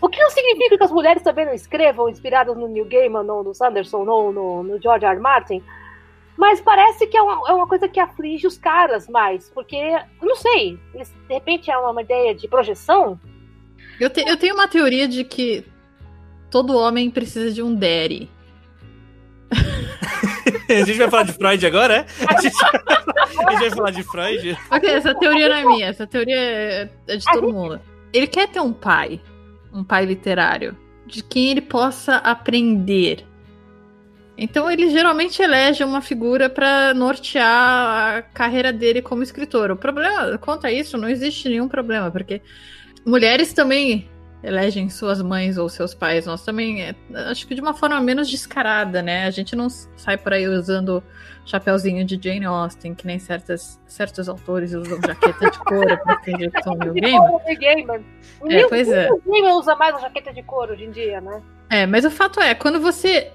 O 0.00 0.08
que 0.08 0.20
não 0.20 0.30
significa 0.30 0.76
que 0.76 0.84
as 0.84 0.92
mulheres 0.92 1.22
também 1.22 1.46
não 1.46 1.54
escrevam 1.54 2.08
inspiradas 2.08 2.56
no 2.56 2.68
Neil 2.68 2.84
Gaiman, 2.86 3.30
ou 3.30 3.42
no 3.42 3.54
Sanderson, 3.54 4.06
ou 4.06 4.32
no, 4.32 4.62
no 4.62 4.80
George 4.80 5.04
R. 5.04 5.14
R. 5.14 5.20
Martin. 5.20 5.62
Mas 6.36 6.60
parece 6.60 7.06
que 7.06 7.16
é 7.16 7.22
uma, 7.22 7.48
é 7.48 7.52
uma 7.52 7.66
coisa 7.68 7.88
que 7.88 8.00
aflige 8.00 8.46
os 8.46 8.58
caras 8.58 9.08
mais. 9.08 9.48
Porque, 9.50 9.76
eu 9.76 10.26
não 10.28 10.34
sei, 10.36 10.78
de 10.94 11.32
repente 11.34 11.70
é 11.70 11.76
uma 11.78 12.02
ideia 12.02 12.34
de 12.34 12.48
projeção. 12.48 13.18
Eu, 14.00 14.10
te- 14.10 14.24
eu 14.28 14.36
tenho 14.36 14.54
uma 14.54 14.66
teoria 14.66 15.06
de 15.06 15.22
que 15.24 15.64
todo 16.50 16.76
homem 16.76 17.08
precisa 17.10 17.52
de 17.52 17.62
um 17.62 17.74
daddy. 17.74 18.28
A 20.68 20.84
gente 20.84 20.98
vai 20.98 21.10
falar 21.10 21.22
de 21.24 21.32
Freud 21.32 21.66
agora, 21.66 21.94
é? 21.98 22.06
A 22.26 22.40
gente, 22.40 22.56
a 22.64 23.50
gente 23.52 23.60
vai 23.60 23.70
falar 23.70 23.90
de 23.90 24.02
Freud? 24.02 24.58
Ok, 24.70 24.90
essa 24.90 25.14
teoria 25.14 25.48
não 25.48 25.56
é 25.56 25.64
minha, 25.64 25.86
essa 25.86 26.06
teoria 26.06 26.36
é 26.36 26.90
é 27.06 27.16
de 27.16 27.24
todo 27.24 27.52
mundo. 27.52 27.80
Ele 28.12 28.26
quer 28.26 28.48
ter 28.48 28.60
um 28.60 28.72
pai, 28.72 29.20
um 29.72 29.84
pai 29.84 30.04
literário, 30.04 30.76
de 31.06 31.22
quem 31.22 31.50
ele 31.50 31.60
possa 31.60 32.16
aprender. 32.16 33.24
Então 34.36 34.70
ele 34.70 34.90
geralmente 34.90 35.40
elege 35.40 35.84
uma 35.84 36.00
figura 36.00 36.50
para 36.50 36.92
nortear 36.92 38.16
a 38.18 38.22
carreira 38.22 38.72
dele 38.72 39.00
como 39.00 39.22
escritor. 39.22 39.70
O 39.70 39.76
problema, 39.76 40.36
quanto 40.38 40.66
a 40.66 40.72
isso, 40.72 40.98
não 40.98 41.08
existe 41.08 41.48
nenhum 41.48 41.68
problema, 41.68 42.10
porque 42.10 42.42
mulheres 43.06 43.52
também 43.52 44.08
elegem 44.44 44.88
suas 44.90 45.20
mães 45.22 45.56
ou 45.56 45.68
seus 45.68 45.94
pais. 45.94 46.26
Nós 46.26 46.44
também, 46.44 46.82
é, 46.82 46.94
acho 47.30 47.46
que 47.46 47.54
de 47.54 47.60
uma 47.60 47.74
forma 47.74 48.00
menos 48.00 48.28
descarada, 48.28 49.00
né? 49.02 49.26
A 49.26 49.30
gente 49.30 49.56
não 49.56 49.68
sai 49.70 50.16
por 50.18 50.32
aí 50.32 50.46
usando 50.46 51.02
chapeuzinho 51.46 52.04
de 52.04 52.18
Jane 52.22 52.44
Austen, 52.46 52.94
que 52.94 53.06
nem 53.06 53.18
certas, 53.18 53.80
certos 53.86 54.28
autores 54.28 54.72
usam 54.74 54.98
jaqueta 55.04 55.50
de 55.50 55.58
couro 55.60 55.96
pra 56.02 56.20
fingir 56.20 56.50
que 56.50 56.62
são 56.62 56.74
Neil 56.74 56.92
De 56.94 57.00
Gaiman. 57.00 58.02
o 58.40 58.46
É, 58.46 58.54
Neil- 58.54 58.68
pois 58.68 58.88
é. 58.90 59.08
Gaiman 59.26 59.54
usa 59.56 59.74
mais 59.76 59.94
a 59.96 59.98
jaqueta 60.00 60.32
de 60.32 60.42
couro 60.42 60.72
hoje 60.72 60.84
em 60.84 60.90
dia, 60.90 61.20
né? 61.20 61.42
É, 61.70 61.86
mas 61.86 62.04
o 62.04 62.10
fato 62.10 62.40
é, 62.40 62.54
quando 62.54 62.80
você. 62.80 63.30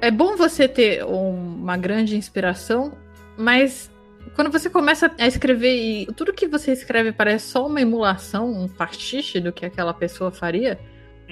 É 0.00 0.10
bom 0.10 0.36
você 0.36 0.66
ter 0.66 1.04
um- 1.04 1.56
uma 1.62 1.76
grande 1.76 2.16
inspiração, 2.16 2.92
mas 3.36 3.90
quando 4.34 4.50
você 4.50 4.68
começa 4.70 5.10
a 5.18 5.26
escrever 5.26 5.74
e 5.74 6.06
tudo 6.12 6.32
que 6.32 6.48
você 6.48 6.72
escreve 6.72 7.12
parece 7.12 7.48
só 7.48 7.66
uma 7.66 7.80
emulação, 7.80 8.50
um 8.50 8.68
pastiche 8.68 9.40
do 9.40 9.52
que 9.52 9.64
aquela 9.64 9.94
pessoa 9.94 10.30
faria, 10.30 10.78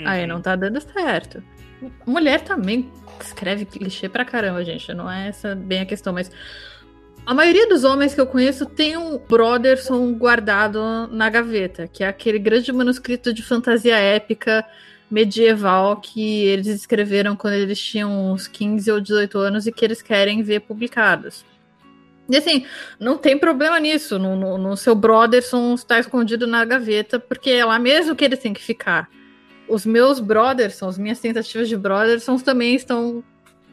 aí 0.04 0.26
não 0.26 0.40
tá 0.40 0.56
dando 0.56 0.80
certo. 0.80 1.42
Mulher 2.06 2.40
também 2.42 2.90
escreve 3.20 3.64
clichê 3.64 4.08
pra 4.08 4.24
caramba, 4.24 4.64
gente. 4.64 4.92
Não 4.94 5.10
é 5.10 5.28
essa 5.28 5.54
bem 5.54 5.80
a 5.80 5.86
questão, 5.86 6.12
mas. 6.12 6.30
A 7.24 7.32
maioria 7.32 7.68
dos 7.68 7.84
homens 7.84 8.14
que 8.14 8.20
eu 8.20 8.26
conheço 8.26 8.66
tem 8.66 8.96
um 8.96 9.16
Brotherson 9.16 10.12
guardado 10.14 11.06
na 11.06 11.30
gaveta, 11.30 11.86
que 11.86 12.02
é 12.02 12.08
aquele 12.08 12.38
grande 12.38 12.72
manuscrito 12.72 13.32
de 13.32 13.44
fantasia 13.44 13.96
épica 13.96 14.64
medieval 15.08 16.00
que 16.00 16.44
eles 16.46 16.66
escreveram 16.66 17.36
quando 17.36 17.54
eles 17.54 17.80
tinham 17.80 18.32
uns 18.32 18.48
15 18.48 18.90
ou 18.90 19.00
18 19.00 19.38
anos 19.38 19.66
e 19.66 19.72
que 19.72 19.84
eles 19.84 20.02
querem 20.02 20.42
ver 20.42 20.60
publicados. 20.60 21.44
E 22.32 22.36
assim, 22.38 22.64
não 22.98 23.18
tem 23.18 23.36
problema 23.36 23.78
nisso. 23.78 24.18
No, 24.18 24.34
no, 24.34 24.56
no 24.56 24.74
seu 24.74 24.94
Brotherson 24.94 25.74
está 25.74 25.98
escondido 26.00 26.46
na 26.46 26.64
gaveta, 26.64 27.20
porque 27.20 27.50
é 27.50 27.62
lá 27.62 27.78
mesmo 27.78 28.16
que 28.16 28.24
ele 28.24 28.38
tem 28.38 28.54
que 28.54 28.62
ficar. 28.62 29.06
Os 29.68 29.84
meus 29.84 30.18
Brothersons, 30.18 30.94
as 30.94 30.98
minhas 30.98 31.20
tentativas 31.20 31.68
de 31.68 31.76
Brothersons 31.76 32.42
também 32.42 32.74
estão 32.74 33.22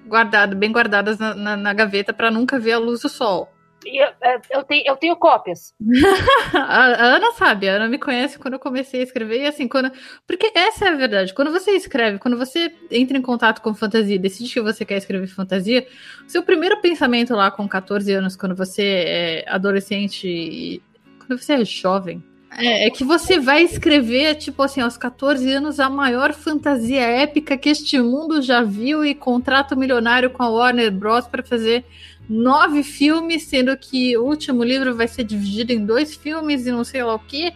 guardadas, 0.06 0.60
bem 0.60 0.74
guardadas 0.74 1.18
na, 1.18 1.34
na, 1.34 1.56
na 1.56 1.74
gaveta 1.74 2.12
para 2.12 2.30
nunca 2.30 2.60
ver 2.60 2.74
a 2.74 2.80
luz 2.80 3.00
do 3.00 3.08
sol. 3.08 3.50
E 3.86 4.04
eu, 4.04 4.10
é, 4.22 4.42
eu 4.52 4.64
tenho, 4.64 4.84
eu 4.86 4.98
tenho 4.98 5.16
cópias. 5.16 5.74
A, 6.54 7.16
Ana 7.16 7.32
sabe, 7.32 7.70
a 7.70 7.76
Ana 7.76 7.88
me 7.88 7.98
conhece 7.98 8.38
quando 8.38 8.56
eu 8.56 8.60
comecei 8.60 9.00
a 9.00 9.04
escrever, 9.04 9.42
e 9.42 9.46
assim, 9.46 9.68
quando. 9.68 9.92
Porque 10.28 10.52
essa 10.54 10.86
é 10.86 10.90
a 10.90 10.96
verdade. 10.96 11.34
Quando 11.34 11.52
você 11.52 11.72
escreve, 11.72 12.20
quando 12.20 12.38
você 12.38 12.74
entra 12.92 13.18
em 13.18 13.22
contato 13.22 13.62
com 13.62 13.74
fantasia, 13.74 14.20
decide 14.20 14.54
que 14.54 14.62
você 14.62 14.84
quer 14.84 14.98
escrever 14.98 15.28
fantasia, 15.28 15.88
o 16.26 16.30
seu 16.30 16.44
primeiro 16.44 16.82
pensamento 16.82 17.34
lá 17.34 17.50
com 17.50 17.68
14 17.68 18.12
anos, 18.12 18.36
quando 18.36 18.56
você 18.56 18.84
é 18.84 19.46
adolescente 19.48 20.28
e. 20.28 20.82
Quando 21.20 21.40
você 21.40 21.54
é 21.54 21.66
jovem. 21.66 22.24
É, 22.58 22.88
é 22.88 22.90
que 22.90 23.04
você 23.04 23.40
vai 23.40 23.62
escrever, 23.62 24.36
tipo 24.36 24.64
assim, 24.64 24.82
aos 24.82 24.98
14 24.98 25.50
anos, 25.52 25.80
a 25.80 25.90
maior 25.90 26.34
fantasia 26.34 27.02
épica 27.02 27.58
que 27.58 27.70
este 27.70 28.00
mundo 28.00 28.42
já 28.42 28.64
viu 28.64 29.06
e 29.06 29.14
contrato 29.14 29.78
milionário 29.78 30.32
com 30.32 30.42
a 30.42 30.50
Warner 30.50 30.92
Bros. 30.92 31.28
para 31.28 31.44
fazer 31.44 31.86
nove 32.30 32.84
filmes, 32.84 33.44
sendo 33.44 33.76
que 33.76 34.16
o 34.18 34.24
último 34.24 34.64
livro 34.64 34.96
vai 34.96 35.08
ser 35.08 35.24
dividido 35.24 35.74
em 35.74 35.86
dois 35.86 36.16
filmes 36.16 36.68
e 36.68 36.72
não 36.72 36.84
sei 36.84 37.04
lá 37.04 37.16
o 37.16 37.20
que. 37.20 37.52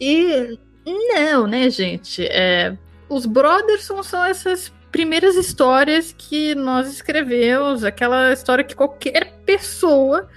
E 0.00 0.58
não, 0.86 1.46
né, 1.46 1.68
gente? 1.68 2.26
É, 2.26 2.76
os 3.08 3.26
Brotherson 3.26 4.02
são 4.02 4.24
essas 4.24 4.72
primeiras 4.90 5.36
histórias 5.36 6.14
que 6.16 6.54
nós 6.54 6.90
escrevemos, 6.90 7.84
aquela 7.84 8.32
história 8.32 8.64
que 8.64 8.74
qualquer 8.74 9.32
pessoa 9.44 10.28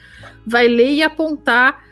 vai 0.45 0.67
ler 0.67 0.93
e 0.93 1.03
apontar 1.03 1.83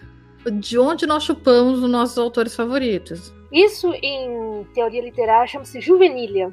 de 0.59 0.77
onde 0.77 1.05
nós 1.05 1.23
chupamos 1.23 1.81
os 1.81 1.89
nossos 1.89 2.17
autores 2.17 2.55
favoritos. 2.55 3.33
Isso 3.51 3.93
em 4.01 4.65
teoria 4.73 5.01
literária 5.01 5.47
chama-se 5.47 5.79
juvenília. 5.79 6.51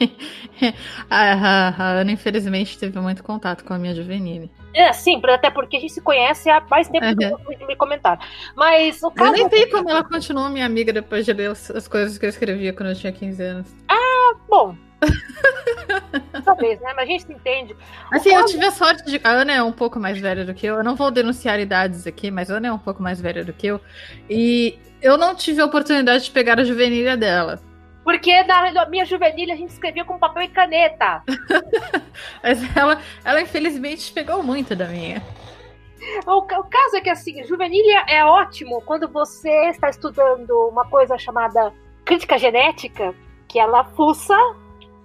a, 1.10 1.68
a, 1.68 1.90
Ana, 2.00 2.12
infelizmente, 2.12 2.78
teve 2.78 2.98
muito 3.00 3.22
contato 3.22 3.64
com 3.64 3.74
a 3.74 3.78
minha 3.78 3.94
juvenile. 3.94 4.50
É, 4.74 4.92
sim, 4.92 5.20
até 5.24 5.50
porque 5.50 5.76
a 5.76 5.80
gente 5.80 5.92
se 5.92 6.00
conhece 6.00 6.48
há 6.50 6.60
mais 6.70 6.88
tempo 6.88 7.06
do 7.14 7.24
Uhum. 7.24 7.58
que 7.58 7.66
me 7.66 7.76
comentar. 7.76 8.18
Mas 8.56 9.02
o 9.02 9.06
Eu 9.06 9.10
caso. 9.10 9.32
nem 9.32 9.48
sei 9.48 9.66
como 9.66 9.90
ela 9.90 10.04
continuou 10.04 10.48
minha 10.48 10.66
amiga 10.66 10.92
depois 10.92 11.24
de 11.24 11.32
ler 11.32 11.50
as 11.50 11.70
as 11.70 11.88
coisas 11.88 12.16
que 12.18 12.24
eu 12.26 12.30
escrevia 12.30 12.72
quando 12.72 12.90
eu 12.90 12.94
tinha 12.94 13.12
15 13.12 13.42
anos. 13.42 13.74
Bom. 14.48 14.74
Talvez, 16.44 16.80
né? 16.80 16.92
Mas 16.96 17.04
a 17.04 17.12
gente 17.12 17.24
se 17.24 17.32
entende. 17.32 17.76
Assim, 18.12 18.34
eu 18.34 18.44
tive 18.46 18.64
a 18.64 18.70
sorte 18.70 19.04
de. 19.04 19.20
A 19.22 19.30
Ana 19.30 19.52
é 19.52 19.62
um 19.62 19.72
pouco 19.72 20.00
mais 20.00 20.18
velha 20.18 20.44
do 20.44 20.54
que 20.54 20.66
eu. 20.66 20.76
Eu 20.76 20.84
não 20.84 20.96
vou 20.96 21.10
denunciar 21.10 21.60
idades 21.60 22.06
aqui, 22.06 22.30
mas 22.30 22.50
a 22.50 22.56
Ana 22.56 22.68
é 22.68 22.72
um 22.72 22.78
pouco 22.78 23.02
mais 23.02 23.20
velha 23.20 23.44
do 23.44 23.52
que 23.52 23.66
eu. 23.66 23.80
E 24.28 24.78
eu 25.00 25.16
não 25.16 25.34
tive 25.34 25.60
a 25.60 25.66
oportunidade 25.66 26.24
de 26.24 26.30
pegar 26.30 26.58
a 26.58 26.64
juvenilha 26.64 27.16
dela. 27.16 27.60
Porque 28.18 28.42
na 28.42 28.84
minha 28.86 29.04
juvenilha 29.04 29.54
a 29.54 29.56
gente 29.56 29.70
escrevia 29.70 30.04
com 30.04 30.18
papel 30.18 30.42
e 30.42 30.48
caneta. 30.48 31.22
Mas 32.42 32.76
ela, 32.76 33.00
ela 33.24 33.40
infelizmente 33.40 34.12
pegou 34.12 34.42
muito 34.42 34.74
da 34.74 34.86
minha. 34.86 35.22
O, 36.26 36.42
ca- 36.42 36.58
o 36.58 36.64
caso 36.64 36.96
é 36.96 37.00
que, 37.00 37.10
assim, 37.10 37.44
juvenilha 37.44 38.04
é 38.08 38.24
ótimo 38.24 38.82
quando 38.82 39.08
você 39.08 39.68
está 39.68 39.88
estudando 39.88 40.50
uma 40.68 40.84
coisa 40.86 41.16
chamada 41.16 41.72
crítica 42.04 42.36
genética, 42.36 43.14
que 43.46 43.56
ela 43.56 43.84
fuça 43.84 44.36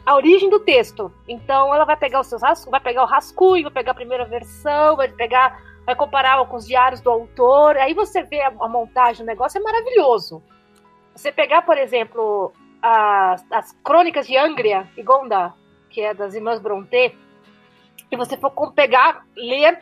a 0.03 0.15
origem 0.15 0.49
do 0.49 0.59
texto. 0.59 1.13
Então, 1.27 1.73
ela 1.73 1.85
vai 1.85 1.95
pegar 1.95 2.19
os 2.19 2.27
seus 2.27 2.41
vai 2.65 2.79
pegar 2.79 3.03
o 3.03 3.07
rascunho, 3.07 3.63
vai 3.63 3.73
pegar 3.73 3.91
a 3.91 3.95
primeira 3.95 4.25
versão, 4.25 4.95
vai 4.95 5.07
pegar, 5.07 5.61
vai 5.85 5.95
comparar 5.95 6.43
com 6.47 6.55
os 6.57 6.65
diários 6.65 6.99
do 6.99 7.11
autor. 7.11 7.77
Aí 7.77 7.93
você 7.93 8.23
vê 8.23 8.41
a, 8.41 8.47
a 8.47 8.67
montagem 8.67 9.23
do 9.23 9.27
negócio, 9.27 9.59
é 9.59 9.61
maravilhoso. 9.61 10.41
Você 11.15 11.31
pegar, 11.31 11.61
por 11.61 11.77
exemplo, 11.77 12.51
as, 12.83 13.49
as 13.49 13.71
crônicas 13.81 14.27
de 14.27 14.35
Angria 14.35 14.87
e 14.97 15.01
Gonda, 15.01 15.53
que 15.89 16.01
é 16.01 16.13
das 16.13 16.35
irmãs 16.35 16.59
Brontë, 16.59 17.17
e 18.11 18.17
você 18.17 18.35
for 18.35 18.51
com- 18.51 18.71
pegar, 18.71 19.25
ler 19.37 19.81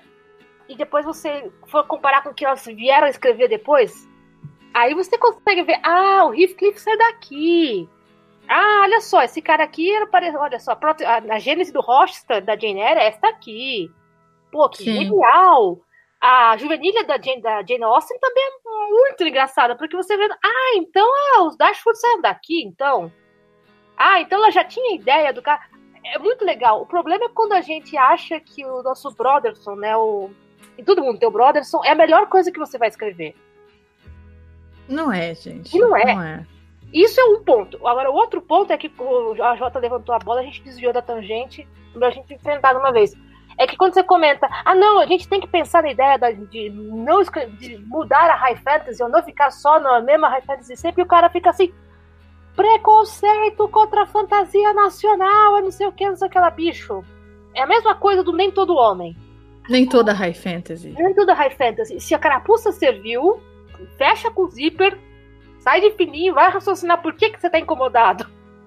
e 0.69 0.75
depois 0.75 1.03
você 1.03 1.51
for 1.67 1.85
comparar 1.87 2.21
com 2.21 2.29
o 2.29 2.33
que 2.33 2.45
elas 2.45 2.63
vieram 2.65 3.07
escrever 3.07 3.49
depois, 3.49 4.07
aí 4.73 4.93
você 4.93 5.17
consegue 5.17 5.63
ver, 5.63 5.79
ah, 5.83 6.25
o 6.25 6.33
Heathcliff 6.33 6.79
saiu 6.79 6.97
daqui. 6.97 7.89
Ah, 8.47 8.81
olha 8.83 9.01
só, 9.01 9.23
esse 9.23 9.41
cara 9.41 9.63
aqui 9.63 9.93
era 9.93 10.07
olha 10.39 10.59
só, 10.59 10.73
a, 10.73 11.33
a 11.33 11.39
gênese 11.39 11.73
do 11.73 11.81
Rochester 11.81 12.43
da 12.43 12.55
Jane 12.55 12.81
Eyre 12.81 12.99
é 12.99 13.07
esta 13.07 13.29
aqui. 13.29 13.91
Pô, 14.51 14.69
que 14.69 14.83
Sim. 14.83 14.93
genial! 14.93 15.79
A 16.21 16.55
juvenilha 16.55 17.03
da 17.03 17.19
Jane, 17.19 17.41
da 17.41 17.63
Jane 17.63 17.83
Austen 17.83 18.19
também 18.19 18.43
é 18.43 18.91
muito 18.91 19.23
engraçada, 19.23 19.75
porque 19.75 19.95
você 19.95 20.15
vê, 20.15 20.29
ah, 20.31 20.75
então 20.75 21.07
ah, 21.35 21.43
os 21.43 21.57
Dashwood 21.57 21.99
saíram 21.99 22.21
daqui, 22.21 22.63
então. 22.63 23.11
Ah, 23.97 24.21
então 24.21 24.37
ela 24.37 24.51
já 24.51 24.63
tinha 24.63 24.95
ideia 24.95 25.33
do 25.33 25.41
cara. 25.41 25.61
É 26.03 26.19
muito 26.19 26.45
legal. 26.45 26.81
O 26.81 26.85
problema 26.85 27.25
é 27.25 27.29
quando 27.29 27.53
a 27.53 27.61
gente 27.61 27.97
acha 27.97 28.39
que 28.39 28.63
o 28.65 28.83
nosso 28.83 29.09
Brotherson, 29.11 29.75
né, 29.75 29.97
o 29.97 30.29
e 30.77 30.83
todo 30.83 31.03
mundo 31.03 31.19
tem 31.19 31.27
o 31.27 31.31
Brotherson, 31.31 31.83
é 31.83 31.91
a 31.91 31.95
melhor 31.95 32.27
coisa 32.27 32.51
que 32.51 32.59
você 32.59 32.77
vai 32.77 32.87
escrever. 32.87 33.35
Não 34.87 35.11
é, 35.11 35.33
gente. 35.33 35.75
E 35.75 35.79
não 35.79 35.95
é. 35.95 36.15
Não 36.15 36.23
é. 36.23 36.45
Isso 36.93 37.19
é 37.19 37.23
um 37.23 37.43
ponto. 37.43 37.87
Agora, 37.87 38.11
o 38.11 38.15
outro 38.15 38.41
ponto 38.41 38.71
é 38.71 38.77
que 38.77 38.91
a 39.41 39.55
Jota 39.55 39.79
levantou 39.79 40.13
a 40.13 40.19
bola, 40.19 40.41
a 40.41 40.43
gente 40.43 40.61
desviou 40.61 40.91
da 40.91 41.01
tangente 41.01 41.67
pra 41.93 42.09
gente 42.09 42.33
enfrentar 42.33 42.75
uma 42.75 42.91
vez. 42.91 43.13
É 43.57 43.67
que 43.67 43.77
quando 43.77 43.93
você 43.93 44.03
comenta, 44.03 44.47
ah, 44.65 44.73
não, 44.73 44.99
a 44.99 45.05
gente 45.05 45.27
tem 45.27 45.39
que 45.39 45.47
pensar 45.47 45.83
na 45.83 45.91
ideia 45.91 46.17
de, 46.17 46.69
não, 46.69 47.21
de 47.59 47.77
mudar 47.85 48.29
a 48.29 48.35
high 48.35 48.55
fantasy 48.57 49.01
ou 49.03 49.09
não 49.09 49.21
ficar 49.21 49.51
só 49.51 49.79
na 49.79 50.01
mesma 50.01 50.29
high 50.29 50.41
fantasy 50.41 50.75
sempre, 50.75 51.03
o 51.03 51.07
cara 51.07 51.29
fica 51.29 51.49
assim, 51.49 51.73
preconceito 52.55 53.67
contra 53.69 54.03
a 54.03 54.07
fantasia 54.07 54.73
nacional, 54.73 55.57
é 55.57 55.61
não 55.61 55.71
sei 55.71 55.87
o 55.87 55.91
que, 55.91 56.07
não 56.07 56.15
sei 56.15 56.27
o 56.27 56.31
que 56.31 56.39
lá, 56.39 56.49
bicho. 56.49 57.03
É 57.53 57.61
a 57.61 57.67
mesma 57.67 57.95
coisa 57.95 58.23
do 58.23 58.33
nem 58.33 58.51
todo 58.51 58.75
homem. 58.75 59.15
Nem 59.69 59.87
toda 59.87 60.13
high 60.13 60.33
fantasy. 60.33 60.93
Nem 60.97 61.13
toda 61.13 61.33
high 61.33 61.51
fantasy. 61.51 61.99
Se 61.99 62.15
a 62.15 62.19
carapuça 62.19 62.71
serviu, 62.71 63.41
fecha 63.97 64.31
com 64.31 64.43
o 64.43 64.49
zíper, 64.49 64.97
sai 65.59 65.81
de 65.81 65.91
fininho, 65.91 66.33
vai 66.33 66.49
raciocinar 66.49 67.01
por 67.01 67.13
que, 67.13 67.29
que 67.29 67.39
você 67.39 67.49
tá 67.49 67.59
incomodado. 67.59 68.25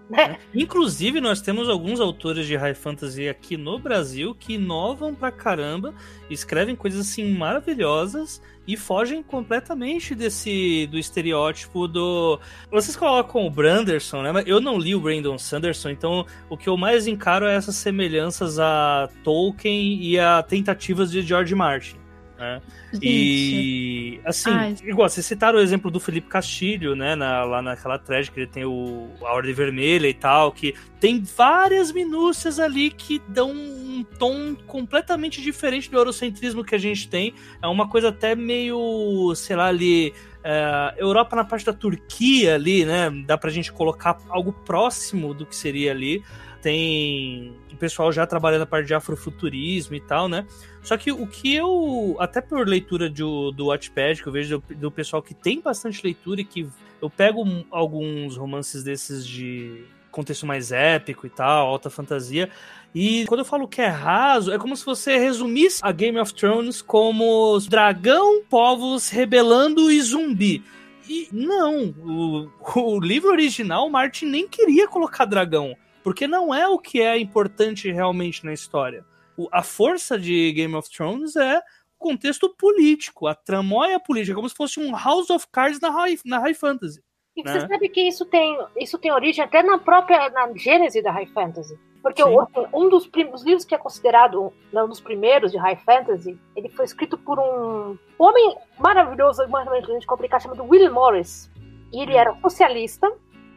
Né? 0.08 0.38
Inclusive, 0.54 1.20
nós 1.20 1.40
temos 1.40 1.68
alguns 1.68 1.98
autores 1.98 2.46
de 2.46 2.56
high 2.56 2.74
fantasy 2.74 3.28
aqui 3.28 3.56
no 3.56 3.78
Brasil 3.78 4.34
que 4.34 4.54
inovam 4.54 5.14
pra 5.14 5.32
caramba, 5.32 5.94
escrevem 6.28 6.76
coisas 6.76 7.00
assim 7.00 7.32
maravilhosas 7.32 8.40
e 8.66 8.76
fogem 8.76 9.22
completamente 9.22 10.14
desse 10.14 10.86
do 10.90 10.98
estereótipo 10.98 11.88
do. 11.88 12.38
Vocês 12.70 12.96
colocam 12.96 13.46
o 13.46 13.50
Branderson, 13.50 14.22
né? 14.22 14.42
Eu 14.46 14.60
não 14.60 14.78
li 14.78 14.94
o 14.94 15.00
Brandon 15.00 15.38
Sanderson, 15.38 15.90
então 15.90 16.26
o 16.50 16.56
que 16.56 16.68
eu 16.68 16.76
mais 16.76 17.06
encaro 17.06 17.46
é 17.46 17.54
essas 17.54 17.76
semelhanças 17.76 18.58
a 18.58 19.08
Tolkien 19.22 20.02
e 20.02 20.18
a 20.18 20.42
tentativas 20.42 21.10
de 21.10 21.22
George 21.22 21.54
Martin. 21.54 22.03
Né? 22.44 22.62
E 23.02 24.20
assim, 24.24 24.50
Ai. 24.50 24.76
igual, 24.84 25.08
vocês 25.08 25.24
citaram 25.24 25.58
o 25.58 25.62
exemplo 25.62 25.90
do 25.90 25.98
Felipe 25.98 26.28
Castilho, 26.28 26.94
né? 26.94 27.16
Na, 27.16 27.44
lá 27.44 27.62
naquela 27.62 27.98
thread 27.98 28.30
que 28.30 28.40
ele 28.40 28.46
tem 28.46 28.64
o, 28.64 29.08
a 29.22 29.32
Ordem 29.32 29.54
Vermelha 29.54 30.08
e 30.08 30.14
tal, 30.14 30.52
que 30.52 30.74
tem 31.00 31.22
várias 31.22 31.90
minúcias 31.90 32.60
ali 32.60 32.90
que 32.90 33.20
dão 33.28 33.50
um 33.50 34.04
tom 34.18 34.54
completamente 34.66 35.40
diferente 35.40 35.90
do 35.90 35.96
eurocentrismo 35.96 36.64
que 36.64 36.74
a 36.74 36.78
gente 36.78 37.08
tem. 37.08 37.34
É 37.62 37.66
uma 37.66 37.88
coisa 37.88 38.08
até 38.08 38.34
meio, 38.34 39.34
sei 39.34 39.56
lá, 39.56 39.66
ali. 39.66 40.12
É, 40.46 40.94
Europa 40.98 41.34
na 41.34 41.44
parte 41.44 41.64
da 41.64 41.72
Turquia 41.72 42.54
ali, 42.54 42.84
né? 42.84 43.10
Dá 43.26 43.38
pra 43.38 43.50
gente 43.50 43.72
colocar 43.72 44.18
algo 44.28 44.52
próximo 44.52 45.32
do 45.32 45.46
que 45.46 45.56
seria 45.56 45.90
ali. 45.90 46.22
Tem 46.64 47.54
o 47.70 47.76
pessoal 47.76 48.10
já 48.10 48.26
trabalhando 48.26 48.62
a 48.62 48.66
parte 48.66 48.86
de 48.86 48.94
afrofuturismo 48.94 49.94
e 49.94 50.00
tal, 50.00 50.30
né? 50.30 50.46
Só 50.82 50.96
que 50.96 51.12
o 51.12 51.26
que 51.26 51.54
eu, 51.54 52.16
até 52.18 52.40
por 52.40 52.66
leitura 52.66 53.10
do, 53.10 53.50
do 53.50 53.66
Watchpad, 53.66 54.22
que 54.22 54.26
eu 54.26 54.32
vejo 54.32 54.62
do, 54.66 54.74
do 54.74 54.90
pessoal 54.90 55.22
que 55.22 55.34
tem 55.34 55.60
bastante 55.60 56.02
leitura 56.02 56.40
e 56.40 56.44
que 56.44 56.66
eu 57.02 57.10
pego 57.10 57.44
alguns 57.70 58.38
romances 58.38 58.82
desses 58.82 59.26
de 59.26 59.84
contexto 60.10 60.46
mais 60.46 60.72
épico 60.72 61.26
e 61.26 61.30
tal, 61.30 61.66
alta 61.66 61.90
fantasia. 61.90 62.48
E 62.94 63.26
quando 63.26 63.40
eu 63.40 63.44
falo 63.44 63.68
que 63.68 63.82
é 63.82 63.88
raso, 63.88 64.50
é 64.50 64.58
como 64.58 64.74
se 64.74 64.86
você 64.86 65.18
resumisse 65.18 65.80
a 65.82 65.92
Game 65.92 66.18
of 66.18 66.32
Thrones 66.32 66.80
como 66.80 67.58
dragão, 67.68 68.42
povos 68.48 69.10
rebelando 69.10 69.92
e 69.92 70.00
zumbi. 70.00 70.64
E 71.06 71.28
não, 71.30 71.94
o, 71.98 72.48
o 72.74 73.00
livro 73.00 73.30
original, 73.30 73.90
Martin 73.90 74.24
nem 74.24 74.48
queria 74.48 74.88
colocar 74.88 75.26
dragão, 75.26 75.76
porque 76.04 76.28
não 76.28 76.54
é 76.54 76.68
o 76.68 76.78
que 76.78 77.02
é 77.02 77.18
importante 77.18 77.90
realmente 77.90 78.44
na 78.44 78.52
história 78.52 79.04
a 79.50 79.62
força 79.62 80.18
de 80.18 80.52
Game 80.52 80.74
of 80.74 80.88
Thrones 80.90 81.36
é 81.36 81.58
o 81.58 82.08
contexto 82.08 82.54
político, 82.56 83.26
a 83.26 83.34
tramóia 83.34 83.98
política, 83.98 84.34
como 84.34 84.48
se 84.48 84.54
fosse 84.54 84.78
um 84.78 84.92
House 84.92 85.30
of 85.30 85.46
Cards 85.50 85.80
na 85.80 85.90
high, 85.90 86.18
na 86.24 86.38
high 86.38 86.54
fantasy. 86.54 87.02
E 87.36 87.42
né? 87.42 87.52
você 87.52 87.66
sabe 87.66 87.88
que 87.88 88.00
isso 88.00 88.24
tem, 88.26 88.58
isso 88.76 88.98
tem 88.98 89.10
origem 89.10 89.44
até 89.44 89.62
na 89.62 89.78
própria 89.78 90.30
na 90.30 90.52
gênese 90.56 91.02
da 91.02 91.10
high 91.10 91.26
fantasy. 91.26 91.78
Porque 92.00 92.22
o, 92.22 92.46
um 92.72 92.90
dos 92.90 93.06
primos 93.06 93.42
livros 93.42 93.64
que 93.64 93.74
é 93.74 93.78
considerado 93.78 94.52
um 94.72 94.88
dos 94.88 95.00
primeiros 95.00 95.50
de 95.50 95.56
high 95.56 95.76
fantasy, 95.76 96.38
ele 96.54 96.68
foi 96.68 96.84
escrito 96.84 97.16
por 97.16 97.38
um 97.38 97.98
homem 98.18 98.56
maravilhoso, 98.78 99.48
maravilhosamente 99.48 100.06
complicado, 100.06 100.42
chamado 100.42 100.64
William 100.64 100.92
Morris. 100.92 101.50
E 101.92 102.02
ele 102.02 102.14
era 102.14 102.38
socialista, 102.42 103.10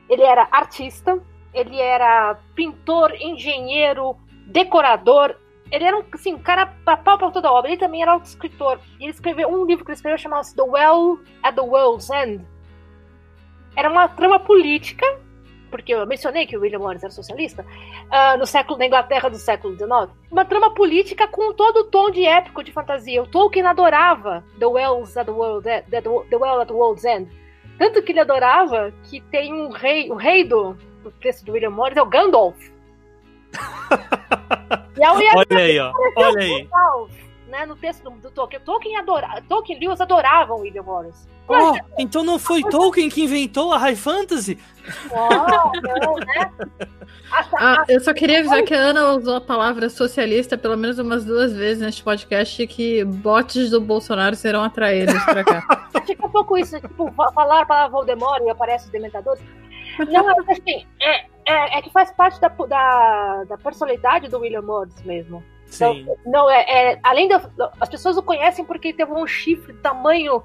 ele 0.10 0.22
era 0.22 0.48
artista, 0.50 1.22
ele 1.54 1.80
era 1.80 2.38
pintor, 2.56 3.14
engenheiro, 3.20 4.16
decorador, 4.46 5.36
ele 5.72 5.84
era 5.84 5.98
um, 5.98 6.04
assim, 6.14 6.34
um 6.34 6.40
cara 6.40 6.66
pra 6.86 6.98
pau 6.98 7.18
pra 7.18 7.32
toda 7.32 7.48
a 7.48 7.52
obra. 7.52 7.70
Ele 7.70 7.80
também 7.80 8.02
era 8.02 8.14
auto-escritor. 8.14 8.80
E 9.00 9.04
ele 9.04 9.12
escreveu 9.12 9.50
um 9.50 9.66
livro 9.66 9.84
que 9.84 9.92
ele 9.92 9.96
escreveu 9.96 10.18
chamado 10.18 10.46
The 10.56 10.64
Well 10.64 11.20
at 11.44 11.56
the 11.56 11.62
World's 11.62 12.10
End. 12.10 12.46
Era 13.76 13.90
uma 13.90 14.08
trama 14.08 14.40
política, 14.40 15.06
porque 15.70 15.94
eu 15.94 16.08
mencionei 16.08 16.48
que 16.48 16.58
o 16.58 16.62
William 16.62 16.80
Morris 16.80 17.04
era 17.04 17.12
socialista, 17.12 17.64
uh, 17.64 18.38
no 18.38 18.46
século, 18.46 18.80
na 18.80 18.88
Inglaterra 18.88 19.30
do 19.30 19.38
século 19.38 19.76
XIX. 19.76 20.16
Uma 20.32 20.46
trama 20.46 20.74
política 20.74 21.28
com 21.28 21.54
todo 21.54 21.82
o 21.82 21.84
tom 21.84 22.10
de 22.10 22.26
épico 22.26 22.64
de 22.64 22.72
fantasia. 22.72 23.22
O 23.22 23.28
Tolkien 23.28 23.68
adorava 23.68 24.44
The 24.58 24.66
Wells 24.66 25.16
at 25.18 25.26
the, 25.26 25.32
World, 25.32 25.64
the, 25.64 25.82
the, 25.82 26.02
the 26.02 26.38
Well 26.38 26.62
at 26.62 26.68
the 26.68 26.74
World's 26.74 27.04
End. 27.04 27.30
Tanto 27.78 28.02
que 28.02 28.12
ele 28.12 28.22
adorava 28.22 28.92
que 29.04 29.22
tem 29.22 29.54
um 29.54 29.70
rei, 29.70 30.10
o 30.10 30.16
rei 30.16 30.44
do, 30.44 30.76
do 31.10 31.20
texto 31.20 31.46
do 31.46 31.54
William 31.54 31.70
Morris 31.70 31.98
é 31.98 32.02
o 32.02 32.06
Gandalf. 32.06 32.58
E 35.00 35.04
a 35.04 35.14
olha 35.14 35.60
aí, 35.60 35.80
ó. 35.80 35.94
Olha 36.16 36.42
aí. 36.42 36.68
Né, 37.48 37.66
no 37.66 37.76
texto 37.76 38.04
do, 38.04 38.10
do 38.10 38.32
Tolkien. 38.32 38.62
Tolkien, 38.62 38.98
adora, 38.98 39.42
Tolkien 39.48 39.78
e 39.78 39.86
Lewis 39.86 40.02
adoravam 40.02 40.60
William 40.60 40.84
Morris. 40.84 41.30
Oh, 41.48 41.78
então 41.98 42.24
não 42.24 42.38
foi 42.38 42.62
Tolkien 42.62 43.08
que 43.08 43.24
inventou 43.24 43.72
a 43.72 43.78
High 43.78 43.96
Fantasy? 43.96 44.60
Não, 45.10 45.72
não, 45.82 46.16
né? 46.18 46.52
Ah, 47.54 47.84
eu 47.90 48.00
só 48.00 48.14
queria 48.14 48.40
avisar 48.40 48.64
que 48.64 48.74
a 48.74 48.78
Ana 48.78 49.12
usou 49.12 49.36
a 49.36 49.42
palavra 49.42 49.90
socialista 49.90 50.58
pelo 50.58 50.78
menos 50.78 50.98
umas 50.98 51.26
duas 51.26 51.54
vezes 51.54 51.84
neste 51.84 52.02
podcast 52.02 52.62
e 52.62 52.66
que 52.66 53.04
bots 53.04 53.70
do 53.70 53.82
Bolsonaro 53.82 54.34
serão 54.34 54.64
atraídos 54.64 55.22
pra 55.26 55.44
cá. 55.44 55.90
Fica 56.06 56.26
um 56.26 56.30
pouco 56.30 56.58
isso, 56.58 56.80
tipo, 56.80 57.12
falar 57.12 57.62
a 57.62 57.66
palavra 57.66 57.90
Voldemort 57.90 58.42
e 58.44 58.50
aparece 58.50 58.86
os 58.86 58.92
dementadores. 58.92 59.44
Não, 60.06 60.26
mas 60.26 60.50
assim, 60.50 60.86
é, 61.00 61.26
é, 61.46 61.78
é, 61.78 61.82
que 61.82 61.90
faz 61.92 62.12
parte 62.12 62.40
da, 62.40 62.50
da, 62.50 63.44
da 63.46 63.58
personalidade 63.58 64.28
do 64.28 64.40
William 64.40 64.62
Morris 64.62 65.02
mesmo. 65.04 65.44
Então, 65.74 65.94
Sim. 65.94 66.02
Então, 66.02 66.16
não, 66.26 66.50
é, 66.50 66.62
é 66.62 67.00
além 67.04 67.28
das. 67.28 67.50
As 67.80 67.90
pessoas 67.90 68.18
o 68.18 68.24
conhecem 68.24 68.66
porque 68.66 68.94
teve 68.94 69.12
um 69.12 69.26
chifre 69.26 69.74
do 69.74 69.80
tamanho 69.80 70.44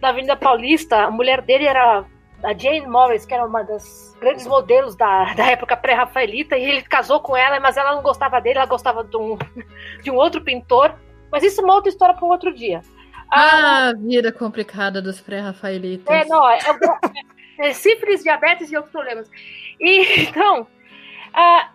da 0.00 0.08
Avenida 0.08 0.36
Paulista. 0.36 1.04
A 1.04 1.10
mulher 1.10 1.40
dele 1.42 1.66
era 1.66 2.04
a 2.42 2.52
Jane 2.56 2.86
Morris, 2.86 3.26
que 3.26 3.34
era 3.34 3.44
uma 3.44 3.62
das 3.62 4.16
grandes 4.20 4.46
modelos 4.46 4.96
da, 4.96 5.34
da 5.34 5.46
época 5.46 5.76
pré-rafaelita, 5.76 6.56
e 6.56 6.64
ele 6.64 6.82
casou 6.82 7.20
com 7.20 7.36
ela, 7.36 7.60
mas 7.60 7.76
ela 7.76 7.94
não 7.94 8.02
gostava 8.02 8.40
dele, 8.40 8.58
ela 8.58 8.66
gostava 8.66 9.04
de 9.04 9.16
um, 9.16 9.36
de 10.02 10.10
um 10.10 10.16
outro 10.16 10.40
pintor. 10.40 10.94
Mas 11.30 11.44
isso 11.44 11.60
é 11.60 11.64
uma 11.64 11.74
outra 11.74 11.90
história 11.90 12.14
para 12.14 12.24
um 12.24 12.30
outro 12.30 12.52
dia. 12.52 12.82
Ah, 13.30 13.90
a 13.90 13.94
vida 13.94 14.32
complicada 14.32 15.00
dos 15.00 15.20
pré-rafaelitas. 15.20 16.12
É, 16.12 16.24
não, 16.24 16.48
é, 16.50 16.58
é, 17.60 17.68
é 17.68 17.72
sífilis, 17.72 18.22
diabetes 18.22 18.70
e 18.70 18.76
outros 18.76 18.92
problemas. 18.92 19.30
E, 19.78 20.22
então, 20.28 20.66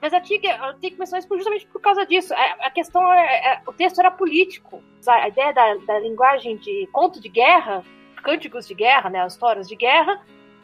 mas 0.01 0.11
que, 0.27 0.35
eu 0.35 0.79
tinha 0.79 0.91
que 0.91 0.99
mencionar 0.99 1.19
isso 1.19 1.35
justamente 1.35 1.67
por 1.67 1.81
causa 1.81 2.05
disso. 2.05 2.33
A, 2.33 2.67
a 2.67 2.71
questão 2.71 3.11
é, 3.13 3.53
é, 3.53 3.61
o 3.65 3.73
texto 3.73 3.99
era 3.99 4.11
político. 4.11 4.83
A 5.07 5.27
ideia 5.27 5.53
da, 5.53 5.75
da 5.75 5.99
linguagem 5.99 6.57
de 6.57 6.87
conto 6.91 7.21
de 7.21 7.29
guerra, 7.29 7.83
cânticos 8.23 8.67
de 8.67 8.73
guerra, 8.73 9.09
né, 9.09 9.21
as 9.21 9.33
histórias 9.33 9.67
de 9.67 9.75
guerra, 9.75 10.21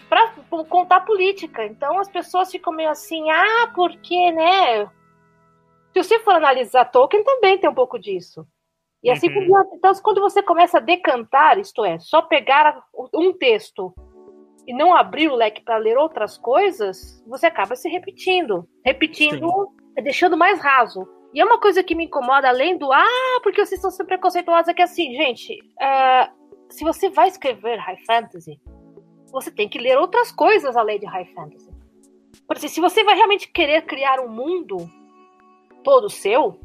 para 0.09 0.29
contar 0.67 1.01
política. 1.01 1.65
Então 1.65 1.99
as 1.99 2.09
pessoas 2.09 2.51
ficam 2.51 2.73
meio 2.73 2.89
assim, 2.89 3.29
ah, 3.29 3.71
porque, 3.73 4.31
né? 4.31 4.85
Se 5.93 6.03
você 6.03 6.19
for 6.19 6.35
analisar 6.35 6.85
Tolkien, 6.85 7.23
também 7.23 7.57
tem 7.57 7.69
um 7.69 7.73
pouco 7.73 7.99
disso. 7.99 8.45
E 9.03 9.09
assim 9.09 9.29
uhum. 9.29 9.63
Então, 9.73 9.91
quando 10.03 10.21
você 10.21 10.43
começa 10.43 10.77
a 10.77 10.81
decantar, 10.81 11.57
isto 11.57 11.83
é, 11.83 11.97
só 11.99 12.21
pegar 12.21 12.83
um 13.13 13.33
texto 13.33 13.93
e 14.67 14.73
não 14.73 14.95
abrir 14.95 15.29
o 15.29 15.35
leque 15.35 15.61
para 15.61 15.77
ler 15.77 15.97
outras 15.97 16.37
coisas, 16.37 17.23
você 17.27 17.47
acaba 17.47 17.75
se 17.75 17.89
repetindo. 17.89 18.67
Repetindo, 18.85 19.47
Sim. 19.47 20.03
deixando 20.03 20.37
mais 20.37 20.59
raso. 20.59 21.07
E 21.33 21.39
é 21.39 21.45
uma 21.45 21.59
coisa 21.59 21.83
que 21.83 21.95
me 21.95 22.05
incomoda, 22.05 22.49
além 22.49 22.77
do 22.77 22.91
ah, 22.91 23.39
porque 23.41 23.65
vocês 23.65 23.77
estão 23.77 23.89
sempre 23.89 24.15
preconceituosos, 24.15 24.67
é 24.67 24.73
que 24.73 24.81
assim, 24.81 25.15
gente, 25.15 25.57
uh, 25.79 26.31
se 26.69 26.83
você 26.83 27.09
vai 27.09 27.29
escrever 27.29 27.77
high 27.77 28.03
fantasy, 28.05 28.59
você 29.31 29.49
tem 29.49 29.69
que 29.69 29.79
ler 29.79 29.97
outras 29.97 30.31
coisas 30.31 30.75
além 30.75 30.99
de 30.99 31.05
high 31.05 31.25
fantasy. 31.33 31.69
Por 32.45 32.57
exemplo, 32.57 32.73
se 32.73 32.81
você 32.81 33.03
vai 33.03 33.15
realmente 33.15 33.49
querer 33.49 33.83
criar 33.83 34.19
um 34.19 34.27
mundo 34.27 34.77
todo 35.83 36.09
seu, 36.09 36.59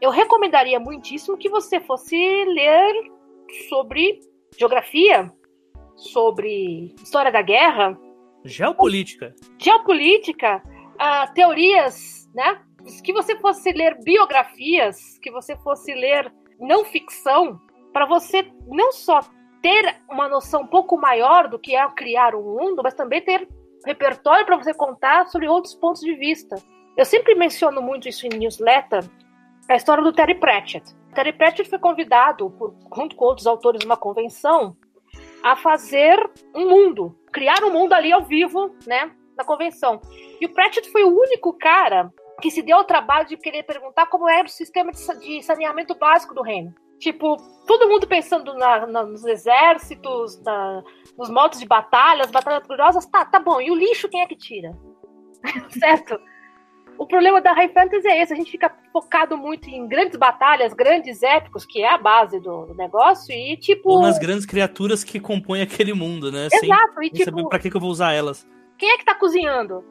eu 0.00 0.10
recomendaria 0.10 0.80
muitíssimo 0.80 1.38
que 1.38 1.48
você 1.48 1.78
fosse 1.78 2.16
ler 2.16 2.92
sobre 3.68 4.18
geografia, 4.58 5.32
sobre 6.00 6.94
história 7.02 7.30
da 7.30 7.42
guerra, 7.42 7.98
geopolítica, 8.44 9.34
geopolítica, 9.58 10.62
uh, 10.94 11.32
teorias, 11.34 12.28
né? 12.34 12.60
Que 13.04 13.12
você 13.12 13.36
fosse 13.36 13.72
ler 13.72 13.98
biografias, 14.02 15.18
que 15.18 15.30
você 15.30 15.54
fosse 15.56 15.92
ler 15.92 16.32
não 16.58 16.84
ficção, 16.84 17.60
para 17.92 18.06
você 18.06 18.50
não 18.66 18.92
só 18.92 19.20
ter 19.62 19.96
uma 20.10 20.28
noção 20.28 20.62
um 20.62 20.66
pouco 20.66 20.96
maior 20.96 21.48
do 21.48 21.58
que 21.58 21.76
é 21.76 21.88
criar 21.90 22.34
um 22.34 22.42
mundo, 22.42 22.82
mas 22.82 22.94
também 22.94 23.20
ter 23.20 23.46
repertório 23.86 24.46
para 24.46 24.56
você 24.56 24.72
contar 24.72 25.26
sobre 25.28 25.48
outros 25.48 25.74
pontos 25.74 26.00
de 26.00 26.14
vista. 26.14 26.56
Eu 26.96 27.04
sempre 27.04 27.34
menciono 27.34 27.82
muito 27.82 28.08
isso 28.08 28.26
em 28.26 28.30
newsletter, 28.30 29.04
a 29.68 29.76
história 29.76 30.02
do 30.02 30.12
Terry 30.12 30.34
Pratchett. 30.34 30.94
Terry 31.14 31.32
Pratchett 31.32 31.68
foi 31.68 31.78
convidado, 31.78 32.50
por, 32.50 32.74
junto 32.96 33.16
com 33.16 33.24
outros 33.24 33.46
autores, 33.46 33.82
numa 33.84 33.96
convenção, 33.96 34.76
a 35.42 35.56
fazer 35.56 36.18
um 36.54 36.68
mundo, 36.68 37.16
criar 37.32 37.62
um 37.64 37.72
mundo 37.72 37.92
ali 37.92 38.12
ao 38.12 38.24
vivo, 38.24 38.74
né, 38.86 39.10
na 39.36 39.44
convenção. 39.44 40.00
E 40.40 40.46
o 40.46 40.52
Pratchett 40.52 40.90
foi 40.90 41.04
o 41.04 41.18
único 41.18 41.52
cara 41.54 42.10
que 42.40 42.50
se 42.50 42.62
deu 42.62 42.78
ao 42.78 42.84
trabalho 42.84 43.28
de 43.28 43.36
querer 43.36 43.62
perguntar 43.62 44.06
como 44.06 44.28
era 44.28 44.46
o 44.46 44.50
sistema 44.50 44.92
de 44.92 45.42
saneamento 45.42 45.94
básico 45.94 46.34
do 46.34 46.42
reino. 46.42 46.74
Tipo, 46.98 47.36
todo 47.66 47.88
mundo 47.88 48.06
pensando 48.06 48.52
na, 48.54 48.86
na, 48.86 49.04
nos 49.04 49.24
exércitos, 49.24 50.40
na, 50.42 50.82
nos 51.16 51.30
modos 51.30 51.58
de 51.58 51.66
batalha, 51.66 52.24
as 52.24 52.30
batalhas 52.30 52.66
gloriosas, 52.66 53.06
tá, 53.06 53.24
tá 53.24 53.38
bom. 53.38 53.60
E 53.60 53.70
o 53.70 53.74
lixo 53.74 54.08
quem 54.08 54.20
é 54.20 54.26
que 54.26 54.36
tira? 54.36 54.76
certo? 55.80 56.20
O 57.00 57.06
problema 57.06 57.40
da 57.40 57.54
High 57.54 57.72
Fantasy 57.72 58.06
é 58.06 58.20
esse, 58.20 58.34
a 58.34 58.36
gente 58.36 58.50
fica 58.50 58.70
focado 58.92 59.34
muito 59.34 59.70
em 59.70 59.88
grandes 59.88 60.18
batalhas, 60.18 60.74
grandes 60.74 61.22
épicos, 61.22 61.64
que 61.64 61.82
é 61.82 61.94
a 61.94 61.96
base 61.96 62.38
do 62.38 62.74
negócio, 62.74 63.32
e 63.34 63.56
tipo. 63.56 63.88
Ou 63.88 64.02
nas 64.02 64.18
grandes 64.18 64.44
criaturas 64.44 65.02
que 65.02 65.18
compõem 65.18 65.62
aquele 65.62 65.94
mundo, 65.94 66.30
né? 66.30 66.48
Exato, 66.52 66.94
sem, 66.96 67.06
e 67.06 67.10
tipo. 67.10 67.24
Saber 67.24 67.48
pra 67.48 67.58
que, 67.58 67.70
que 67.70 67.76
eu 67.78 67.80
vou 67.80 67.88
usar 67.88 68.12
elas. 68.12 68.46
Quem 68.76 68.90
é 68.90 68.98
que 68.98 69.04
tá 69.06 69.14
cozinhando? 69.14 69.82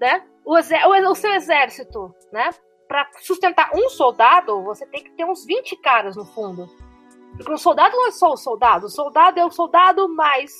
Né? 0.00 0.20
O, 0.44 0.56
o, 0.56 1.10
o 1.12 1.14
seu 1.14 1.32
exército, 1.32 2.12
né? 2.32 2.50
Pra 2.88 3.08
sustentar 3.20 3.70
um 3.72 3.88
soldado, 3.88 4.64
você 4.64 4.84
tem 4.86 5.04
que 5.04 5.12
ter 5.12 5.24
uns 5.24 5.46
20 5.46 5.76
caras 5.76 6.16
no 6.16 6.24
fundo. 6.24 6.68
Porque 7.36 7.52
um 7.52 7.56
soldado 7.56 7.94
não 7.94 8.08
é 8.08 8.10
só 8.10 8.32
o 8.32 8.36
soldado, 8.36 8.86
o 8.86 8.90
soldado 8.90 9.38
é 9.38 9.44
o 9.44 9.50
soldado 9.52 10.08
mais 10.08 10.52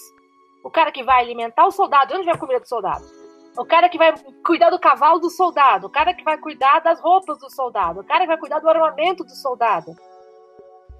o 0.62 0.70
cara 0.70 0.92
que 0.92 1.02
vai 1.02 1.20
alimentar 1.24 1.66
o 1.66 1.72
soldado. 1.72 2.14
Onde 2.14 2.24
vai 2.24 2.34
a 2.34 2.38
comida 2.38 2.60
do 2.60 2.68
soldado? 2.68 3.21
O 3.56 3.64
cara 3.64 3.88
que 3.88 3.98
vai 3.98 4.14
cuidar 4.44 4.70
do 4.70 4.78
cavalo 4.78 5.18
do 5.18 5.30
soldado, 5.30 5.86
o 5.86 5.90
cara 5.90 6.14
que 6.14 6.24
vai 6.24 6.38
cuidar 6.38 6.80
das 6.80 7.00
roupas 7.00 7.38
do 7.38 7.50
soldado, 7.50 8.00
o 8.00 8.04
cara 8.04 8.20
que 8.20 8.28
vai 8.28 8.38
cuidar 8.38 8.60
do 8.60 8.68
armamento 8.68 9.24
do 9.24 9.34
soldado. 9.34 9.94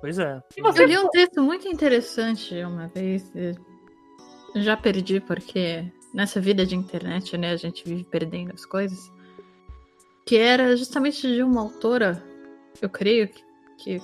Pois 0.01 0.19
é. 0.19 0.43
Eu 0.57 0.87
li 0.87 0.99
um 0.99 1.09
texto 1.09 1.41
muito 1.43 1.69
interessante 1.69 2.55
uma 2.65 2.89
vez, 2.89 3.31
já 4.57 4.77
perdi 4.77 5.21
porque 5.21 5.91
nessa 6.13 6.41
vida 6.41 6.67
de 6.67 6.75
internet, 6.77 7.39
né, 7.39 7.53
a 7.53 7.57
gente 7.57 7.85
vive 7.85 8.05
perdendo 8.05 8.53
as 8.53 8.67
coisas, 8.67 9.11
que 10.27 10.37
era 10.37 10.77
justamente 10.77 11.23
de 11.23 11.43
uma 11.43 11.63
autora, 11.63 12.23
eu 12.81 12.91
creio 12.91 13.29
que, 13.29 13.43
que 13.79 14.03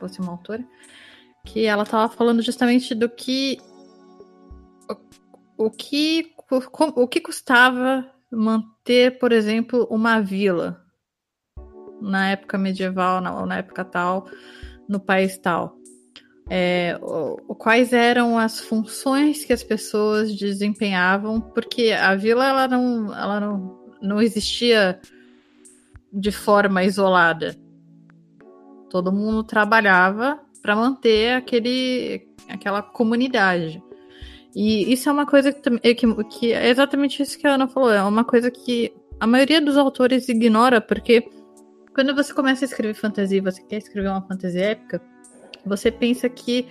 fosse 0.00 0.20
uma 0.20 0.32
autora, 0.32 0.64
que 1.46 1.66
ela 1.66 1.84
estava 1.84 2.12
falando 2.12 2.42
justamente 2.42 2.94
do 2.94 3.08
que 3.08 3.58
o, 4.88 5.66
o 5.66 5.70
que 5.70 6.33
o 6.50 7.08
que 7.08 7.20
custava 7.20 8.10
manter, 8.30 9.18
por 9.18 9.32
exemplo, 9.32 9.86
uma 9.90 10.20
vila 10.20 10.82
na 12.00 12.30
época 12.30 12.58
medieval, 12.58 13.20
na, 13.20 13.46
na 13.46 13.58
época 13.58 13.84
tal, 13.84 14.26
no 14.88 15.00
país 15.00 15.38
tal? 15.38 15.76
É, 16.48 16.98
quais 17.58 17.92
eram 17.92 18.38
as 18.38 18.60
funções 18.60 19.44
que 19.44 19.52
as 19.52 19.62
pessoas 19.62 20.34
desempenhavam? 20.34 21.40
Porque 21.40 21.92
a 21.92 22.14
vila 22.14 22.46
ela 22.46 22.68
não, 22.68 23.14
ela 23.14 23.40
não, 23.40 23.94
não 24.02 24.20
existia 24.20 25.00
de 26.12 26.30
forma 26.30 26.84
isolada. 26.84 27.56
Todo 28.90 29.12
mundo 29.12 29.42
trabalhava 29.42 30.38
para 30.62 30.76
manter 30.76 31.34
aquele, 31.34 32.28
aquela 32.48 32.82
comunidade. 32.82 33.82
E 34.54 34.92
isso 34.92 35.08
é 35.08 35.12
uma 35.12 35.26
coisa 35.26 35.52
que, 35.52 35.68
é 35.82 35.94
que, 35.94 36.24
que 36.24 36.52
é 36.52 36.68
exatamente 36.68 37.22
isso 37.22 37.38
que 37.38 37.46
a 37.46 37.54
Ana 37.54 37.66
falou, 37.66 37.90
é 37.90 38.02
uma 38.02 38.24
coisa 38.24 38.50
que 38.50 38.92
a 39.18 39.26
maioria 39.26 39.60
dos 39.60 39.76
autores 39.76 40.28
ignora, 40.28 40.80
porque 40.80 41.28
quando 41.94 42.14
você 42.14 42.32
começa 42.32 42.64
a 42.64 42.66
escrever 42.66 42.94
fantasia, 42.94 43.42
você 43.42 43.62
quer 43.62 43.78
escrever 43.78 44.08
uma 44.08 44.22
fantasia 44.22 44.66
épica, 44.66 45.02
você 45.64 45.90
pensa 45.90 46.28
que 46.28 46.66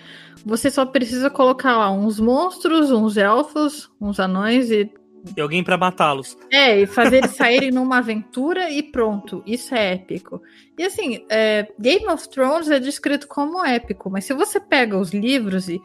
você 0.45 0.69
só 0.69 0.85
precisa 0.85 1.29
colocar 1.29 1.77
lá 1.77 1.91
uns 1.91 2.19
monstros, 2.19 2.91
uns 2.91 3.17
elfos, 3.17 3.89
uns 3.99 4.19
anões 4.19 4.69
e. 4.69 4.91
E 5.35 5.39
alguém 5.39 5.63
para 5.63 5.77
matá-los. 5.77 6.37
É, 6.51 6.81
e 6.81 6.85
fazer 6.85 7.17
eles 7.17 7.31
saírem 7.31 7.71
numa 7.73 7.99
aventura 7.99 8.69
e 8.69 8.83
pronto. 8.83 9.41
Isso 9.47 9.73
é 9.73 9.93
épico. 9.93 10.41
E 10.77 10.83
assim, 10.83 11.25
é, 11.29 11.67
Game 11.79 12.05
of 12.07 12.29
Thrones 12.29 12.69
é 12.69 12.79
descrito 12.79 13.27
como 13.27 13.65
épico, 13.65 14.09
mas 14.09 14.25
se 14.25 14.33
você 14.33 14.59
pega 14.59 14.97
os 14.97 15.11
livros 15.11 15.69
e 15.69 15.81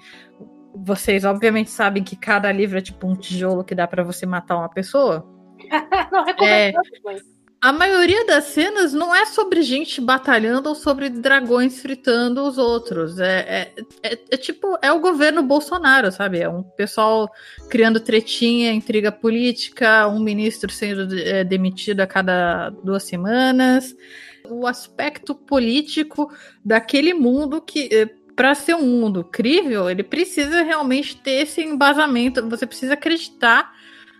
vocês 0.74 1.24
obviamente 1.24 1.70
sabem 1.70 2.02
que 2.02 2.16
cada 2.16 2.50
livro 2.52 2.78
é 2.78 2.82
tipo 2.82 3.06
um 3.06 3.16
tijolo 3.16 3.64
que 3.64 3.74
dá 3.74 3.86
para 3.86 4.02
você 4.02 4.26
matar 4.26 4.56
uma 4.56 4.68
pessoa. 4.68 5.26
não, 6.12 6.46
é, 6.46 6.72
a 7.60 7.72
maioria 7.72 8.24
das 8.24 8.44
cenas 8.44 8.92
não 8.92 9.12
é 9.12 9.26
sobre 9.26 9.62
gente 9.62 10.00
batalhando 10.00 10.68
ou 10.68 10.76
sobre 10.76 11.10
dragões 11.10 11.80
fritando 11.80 12.44
os 12.44 12.56
outros. 12.56 13.18
É, 13.18 13.72
é, 13.74 13.84
é, 14.12 14.18
é, 14.30 14.36
tipo, 14.36 14.78
é 14.80 14.92
o 14.92 15.00
governo 15.00 15.42
Bolsonaro, 15.42 16.12
sabe? 16.12 16.38
É 16.38 16.48
um 16.48 16.62
pessoal 16.62 17.28
criando 17.68 17.98
tretinha, 17.98 18.72
intriga 18.72 19.10
política, 19.10 20.06
um 20.06 20.20
ministro 20.20 20.70
sendo 20.70 21.12
é, 21.18 21.42
demitido 21.42 22.00
a 22.00 22.06
cada 22.06 22.70
duas 22.70 23.02
semanas. 23.02 23.92
O 24.48 24.64
aspecto 24.64 25.34
político 25.34 26.30
daquele 26.64 27.12
mundo 27.12 27.60
que 27.60 27.88
é, 27.92 28.08
para 28.38 28.54
ser 28.54 28.76
um 28.76 28.86
mundo 28.86 29.24
crível, 29.24 29.90
ele 29.90 30.04
precisa 30.04 30.62
realmente 30.62 31.16
ter 31.16 31.42
esse 31.42 31.60
embasamento. 31.60 32.48
Você 32.48 32.68
precisa 32.68 32.94
acreditar 32.94 33.74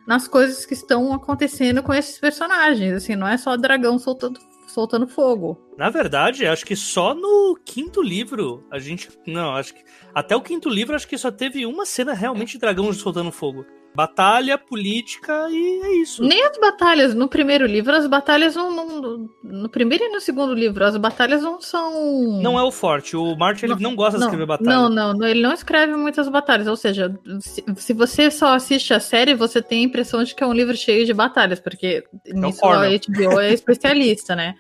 nas 0.09 0.27
coisas 0.27 0.67
que 0.67 0.75
estão 0.75 1.13
acontecendo 1.13 1.85
com 1.85 1.95
esses 1.95 2.19
personagens. 2.19 2.95
Assim, 2.95 3.15
não 3.15 3.29
é 3.29 3.37
só 3.37 3.57
dragão 3.57 3.97
soltando, 3.97 4.41
soltando 4.67 5.07
fogo. 5.07 5.57
Na 5.79 5.89
verdade, 5.89 6.45
acho 6.47 6.67
que 6.67 6.75
só 6.75 7.15
no 7.15 7.57
quinto 7.65 8.03
livro 8.03 8.67
a 8.73 8.81
gente. 8.81 9.09
Não, 9.25 9.55
acho 9.55 9.73
que. 9.73 9.85
Até 10.13 10.35
o 10.35 10.43
quinto 10.43 10.69
livro, 10.69 10.97
acho 10.97 11.07
que 11.07 11.17
só 11.17 11.31
teve 11.31 11.65
uma 11.65 11.87
cena 11.87 12.13
realmente 12.13 12.55
de 12.55 12.59
dragão 12.59 12.93
soltando 12.93 13.31
fogo 13.31 13.65
batalha, 13.99 14.57
política 14.57 15.49
e 15.51 15.81
é 15.83 15.93
isso. 15.97 16.23
Nem 16.23 16.41
as 16.45 16.57
batalhas. 16.57 17.15
No 17.17 17.27
primeiro 17.27 17.67
livro, 17.67 17.93
as 17.97 18.07
batalhas 18.07 18.55
não. 18.55 18.71
não 18.71 19.31
no 19.43 19.69
primeiro 19.69 20.05
e 20.05 20.09
no 20.11 20.21
segundo 20.21 20.55
livro, 20.55 20.85
as 20.85 20.97
batalhas 20.97 21.43
não 21.43 21.61
são. 21.61 22.41
Não 22.41 22.57
é 22.57 22.63
o 22.63 22.71
forte. 22.71 23.17
O 23.17 23.35
Martin 23.35 23.67
não, 23.67 23.75
ele 23.75 23.83
não 23.83 23.97
gosta 23.97 24.17
não, 24.17 24.29
de 24.29 24.31
escrever 24.31 24.47
batalha. 24.47 24.71
Não, 24.71 24.89
não, 24.89 25.27
ele 25.27 25.43
não 25.43 25.53
escreve 25.53 25.97
muitas 25.97 26.29
batalhas. 26.29 26.69
Ou 26.69 26.77
seja, 26.77 27.13
se, 27.41 27.65
se, 27.77 27.93
você 27.93 28.31
só 28.31 28.55
assiste 28.55 28.95
a 28.95 29.01
série, 29.01 29.35
você 29.35 29.61
tem 29.61 29.81
a 29.81 29.87
impressão 29.87 30.23
de 30.23 30.33
que 30.33 30.45
é 30.45 30.47
um 30.47 30.53
livro 30.53 30.77
cheio 30.77 31.05
de 31.05 31.13
batalhas, 31.13 31.59
porque 31.59 32.05
é 32.25 32.33
nisso 32.33 32.65
a 32.65 32.87
HBO 32.87 33.41
é 33.41 33.53
especialista, 33.53 34.37
né? 34.37 34.55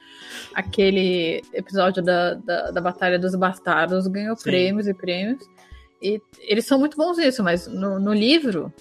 Aquele 0.53 1.42
episódio 1.55 2.03
da, 2.03 2.35
da, 2.35 2.72
da 2.72 2.81
Batalha 2.81 3.20
dos 3.20 3.37
Bastardos 3.37 4.09
ganhou 4.09 4.35
Sim. 4.35 4.42
prêmios 4.42 4.88
e 4.88 4.94
prêmios. 4.94 5.38
E 6.03 6.20
eles 6.40 6.64
são 6.64 6.79
muito 6.79 6.96
bons 6.96 7.18
nisso, 7.18 7.44
mas 7.44 7.68
no, 7.68 8.01
no 8.01 8.12
livro, 8.12 8.72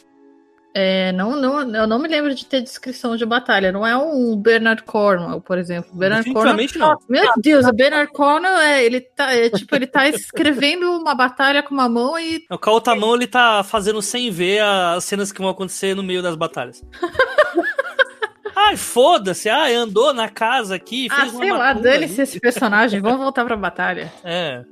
é, 0.79 1.11
não, 1.11 1.35
não, 1.35 1.75
eu 1.75 1.87
não 1.87 1.97
me 1.97 2.07
lembro 2.07 2.35
de 2.35 2.45
ter 2.45 2.61
descrição 2.61 3.17
de 3.17 3.25
batalha. 3.25 3.71
Não 3.71 3.85
é 3.85 3.97
um 3.97 4.37
Bernard 4.37 4.83
Cornwell, 4.83 5.41
por 5.41 5.57
exemplo. 5.57 5.89
Bernard 5.91 6.31
Cornwell, 6.31 6.67
não. 6.75 6.99
Meu 7.09 7.25
Deus, 7.37 7.65
o 7.65 7.73
Bernard 7.73 8.11
Cornwell 8.13 8.59
é, 8.59 8.85
ele 8.85 9.01
tá, 9.01 9.33
é, 9.33 9.49
tipo, 9.49 9.75
ele 9.75 9.87
tá 9.87 10.07
escrevendo 10.07 10.83
uma 10.91 11.15
batalha 11.15 11.63
com 11.63 11.73
uma 11.73 11.89
mão 11.89 12.19
e. 12.19 12.41
Com 12.41 12.69
a 12.69 12.73
outra 12.73 12.95
mão 12.95 13.15
ele 13.15 13.25
tá 13.25 13.63
fazendo 13.63 14.03
sem 14.03 14.29
ver 14.29 14.61
as 14.61 15.03
cenas 15.03 15.31
que 15.31 15.41
vão 15.41 15.49
acontecer 15.49 15.95
no 15.95 16.03
meio 16.03 16.21
das 16.21 16.35
batalhas. 16.35 16.85
Ai, 18.55 18.77
foda-se. 18.77 19.49
Ai, 19.49 19.73
andou 19.73 20.13
na 20.13 20.29
casa 20.29 20.75
aqui. 20.75 21.09
Fez 21.09 21.33
ah, 21.33 21.37
sei 21.37 21.51
lá, 21.53 21.73
dane-se 21.73 22.21
esse 22.21 22.39
personagem. 22.39 22.99
Vamos 22.99 23.19
voltar 23.19 23.45
pra 23.45 23.55
batalha. 23.55 24.11
É. 24.23 24.63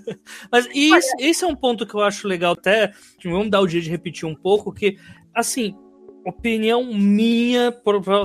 Mas 0.52 0.68
isso, 0.74 1.08
esse 1.18 1.44
é 1.44 1.46
um 1.46 1.54
ponto 1.54 1.86
que 1.86 1.94
eu 1.94 2.00
acho 2.00 2.28
legal 2.28 2.52
até. 2.52 2.92
Vamos 3.22 3.50
dar 3.50 3.60
o 3.60 3.66
dia 3.66 3.80
de 3.80 3.90
repetir 3.90 4.26
um 4.26 4.34
pouco, 4.34 4.72
que 4.72 4.98
assim, 5.34 5.76
opinião 6.24 6.84
minha, 6.84 7.72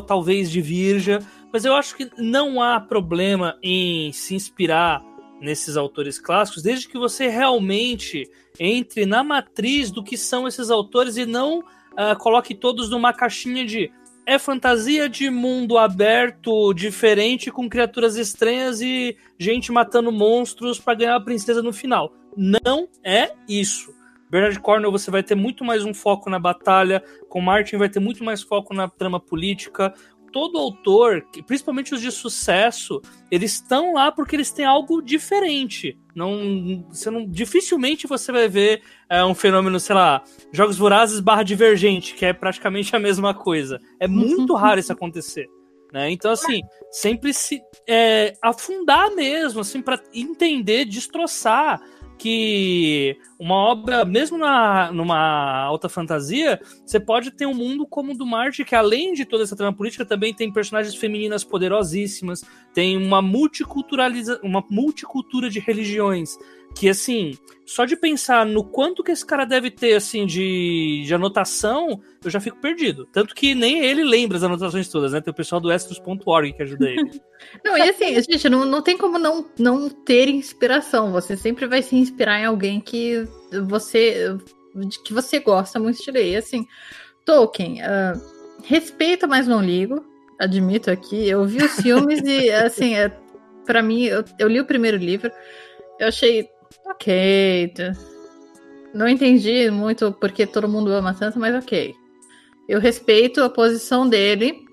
talvez 0.08 0.50
de 0.50 0.62
virja, 0.62 1.20
Mas 1.52 1.66
eu 1.66 1.74
acho 1.74 1.96
que 1.96 2.10
não 2.18 2.62
há 2.62 2.80
problema 2.80 3.58
em 3.62 4.12
se 4.14 4.36
inspirar 4.36 5.04
nesses 5.42 5.76
autores 5.76 6.20
clássicos, 6.20 6.62
desde 6.62 6.88
que 6.88 6.98
você 6.98 7.28
realmente 7.28 8.30
entre 8.60 9.06
na 9.06 9.24
matriz 9.24 9.90
do 9.90 10.04
que 10.04 10.18
são 10.18 10.48
esses 10.48 10.70
autores 10.70 11.18
e 11.18 11.26
não 11.26 11.60
uh, 11.60 12.18
coloque 12.20 12.54
todos 12.54 12.90
numa 12.90 13.14
caixinha 13.14 13.66
de 13.66 13.92
é 14.26 14.38
fantasia 14.38 15.10
de 15.10 15.28
mundo 15.32 15.76
aberto, 15.76 16.72
diferente, 16.72 17.50
com 17.50 17.68
criaturas 17.68 18.16
estranhas 18.16 18.80
e 18.80 19.18
gente 19.40 19.72
matando 19.72 20.12
monstros 20.12 20.80
para 20.80 20.94
ganhar 20.94 21.16
a 21.16 21.22
princesa 21.22 21.64
no 21.64 21.74
final. 21.74 22.14
Não 22.38 22.88
é 23.04 23.32
isso. 23.48 23.92
Bernard 24.30 24.60
Cornwell 24.60 24.92
você 24.92 25.10
vai 25.10 25.24
ter 25.24 25.36
muito 25.36 25.64
mais 25.64 25.84
um 25.84 25.94
foco 25.94 26.30
na 26.30 26.40
batalha, 26.40 27.04
com 27.28 27.42
Martin 27.42 27.78
vai 27.78 27.90
ter 27.90 28.00
muito 28.00 28.24
mais 28.24 28.42
foco 28.42 28.74
na 28.74 28.88
trama 28.88 29.20
política, 29.20 29.94
todo 30.32 30.58
autor, 30.58 31.26
principalmente 31.46 31.94
os 31.94 32.02
de 32.02 32.12
sucesso, 32.12 33.02
eles 33.32 33.54
estão 33.54 33.94
lá 33.94 34.12
porque 34.12 34.36
eles 34.36 34.52
têm 34.52 34.66
algo 34.66 35.02
diferente. 35.02 35.98
Não, 36.16 36.86
você 36.90 37.10
não, 37.10 37.26
dificilmente 37.26 38.08
você 38.08 38.32
vai 38.32 38.48
ver 38.48 38.82
é, 39.10 39.24
um 39.24 39.34
fenômeno, 39.34 39.80
sei 39.80 39.96
lá, 39.96 40.24
jogos 40.52 40.78
vorazes 40.78 41.20
barra 41.20 41.44
divergente, 41.44 42.14
que 42.14 42.26
é 42.26 42.34
praticamente 42.34 42.96
a 42.96 43.00
mesma 43.00 43.34
coisa. 43.34 43.80
É 44.00 44.08
muito 44.08 44.54
raro 44.54 44.80
isso 44.80 44.94
acontecer. 44.94 45.48
Né? 45.92 46.12
Então, 46.12 46.32
assim, 46.32 46.62
sempre 46.92 47.34
se 47.34 47.62
é, 47.88 48.34
afundar 48.42 49.10
mesmo, 49.16 49.62
assim, 49.62 49.82
para 49.82 50.00
entender, 50.14 50.86
destroçar 50.86 51.82
que 52.20 53.18
uma 53.40 53.56
obra, 53.56 54.04
mesmo 54.04 54.38
na, 54.38 54.92
numa 54.92 55.64
alta 55.64 55.88
fantasia, 55.88 56.60
você 56.86 57.00
pode 57.00 57.32
ter 57.32 57.46
um 57.46 57.54
mundo 57.54 57.88
como 57.88 58.12
o 58.12 58.18
do 58.18 58.26
Marte, 58.26 58.66
que 58.66 58.76
além 58.76 59.14
de 59.14 59.24
toda 59.26 59.44
essa 59.44 59.56
trama 59.56 59.76
política, 59.76 60.06
também 60.06 60.34
tem 60.34 60.52
personagens 60.52 60.94
femininas 60.94 61.44
poderosíssimas, 61.44 62.44
tem 62.74 62.98
uma 62.98 63.22
multiculturaliza 63.22 64.40
uma 64.44 64.64
multicultura 64.70 65.50
de 65.50 65.60
religiões 65.60 66.38
que 66.76 66.90
assim, 66.90 67.38
só 67.70 67.86
de 67.86 67.96
pensar 67.96 68.48
no 68.48 68.64
quanto 68.64 69.04
que 69.04 69.12
esse 69.12 69.24
cara 69.24 69.46
deve 69.46 69.70
ter 69.70 69.94
assim 69.94 70.26
de, 70.26 71.04
de 71.06 71.14
anotação, 71.14 72.02
eu 72.24 72.32
já 72.32 72.40
fico 72.40 72.58
perdido. 72.60 73.06
Tanto 73.06 73.36
que 73.36 73.54
nem 73.54 73.86
ele 73.86 74.04
lembra 74.04 74.38
as 74.38 74.44
anotações 74.44 74.90
todas, 74.90 75.12
né? 75.12 75.22
Tem 75.22 75.32
o 75.32 75.36
pessoal 75.36 75.62
do 75.62 75.72
Estros.org 75.72 76.52
que 76.54 76.64
ajuda 76.64 76.90
ele. 76.90 77.22
não, 77.64 77.78
e 77.78 77.82
assim, 77.82 78.20
gente, 78.22 78.50
não, 78.50 78.66
não 78.66 78.82
tem 78.82 78.98
como 78.98 79.20
não, 79.20 79.46
não 79.60 79.88
ter 79.88 80.30
inspiração. 80.30 81.12
Você 81.12 81.38
sempre 81.38 81.68
vai 81.68 81.84
se 81.84 81.96
inspirar 81.96 82.40
em 82.40 82.46
alguém 82.46 82.82
que 82.82 83.28
você 83.68 84.36
que 85.04 85.14
você 85.14 85.40
gosta 85.40 85.80
muito 85.80 86.04
de 86.04 86.10
ler. 86.10 86.32
E, 86.32 86.38
assim, 86.38 86.66
Tolkien, 87.24 87.82
uh, 87.82 88.20
respeito, 88.64 89.28
mas 89.28 89.48
não 89.48 89.62
ligo. 89.62 90.04
Admito 90.40 90.90
aqui. 90.90 91.30
Eu 91.30 91.46
vi 91.46 91.64
os 91.64 91.74
filmes 91.82 92.22
e, 92.24 92.50
assim, 92.50 92.96
é, 92.96 93.10
para 93.64 93.84
mim, 93.84 94.06
eu, 94.06 94.24
eu 94.40 94.48
li 94.48 94.60
o 94.60 94.66
primeiro 94.66 94.98
livro. 94.98 95.32
Eu 96.00 96.08
achei 96.08 96.50
Ok. 96.90 97.74
Não 98.94 99.08
entendi 99.08 99.70
muito 99.70 100.12
porque 100.14 100.48
todo 100.48 100.68
mundo 100.68 100.92
ama 100.92 101.14
tanto, 101.14 101.40
mas 101.40 101.56
ok. 101.56 101.96
Eu 102.68 102.80
respeito 102.80 103.42
a 103.42 103.50
posição 103.50 104.08
dele 104.08 104.66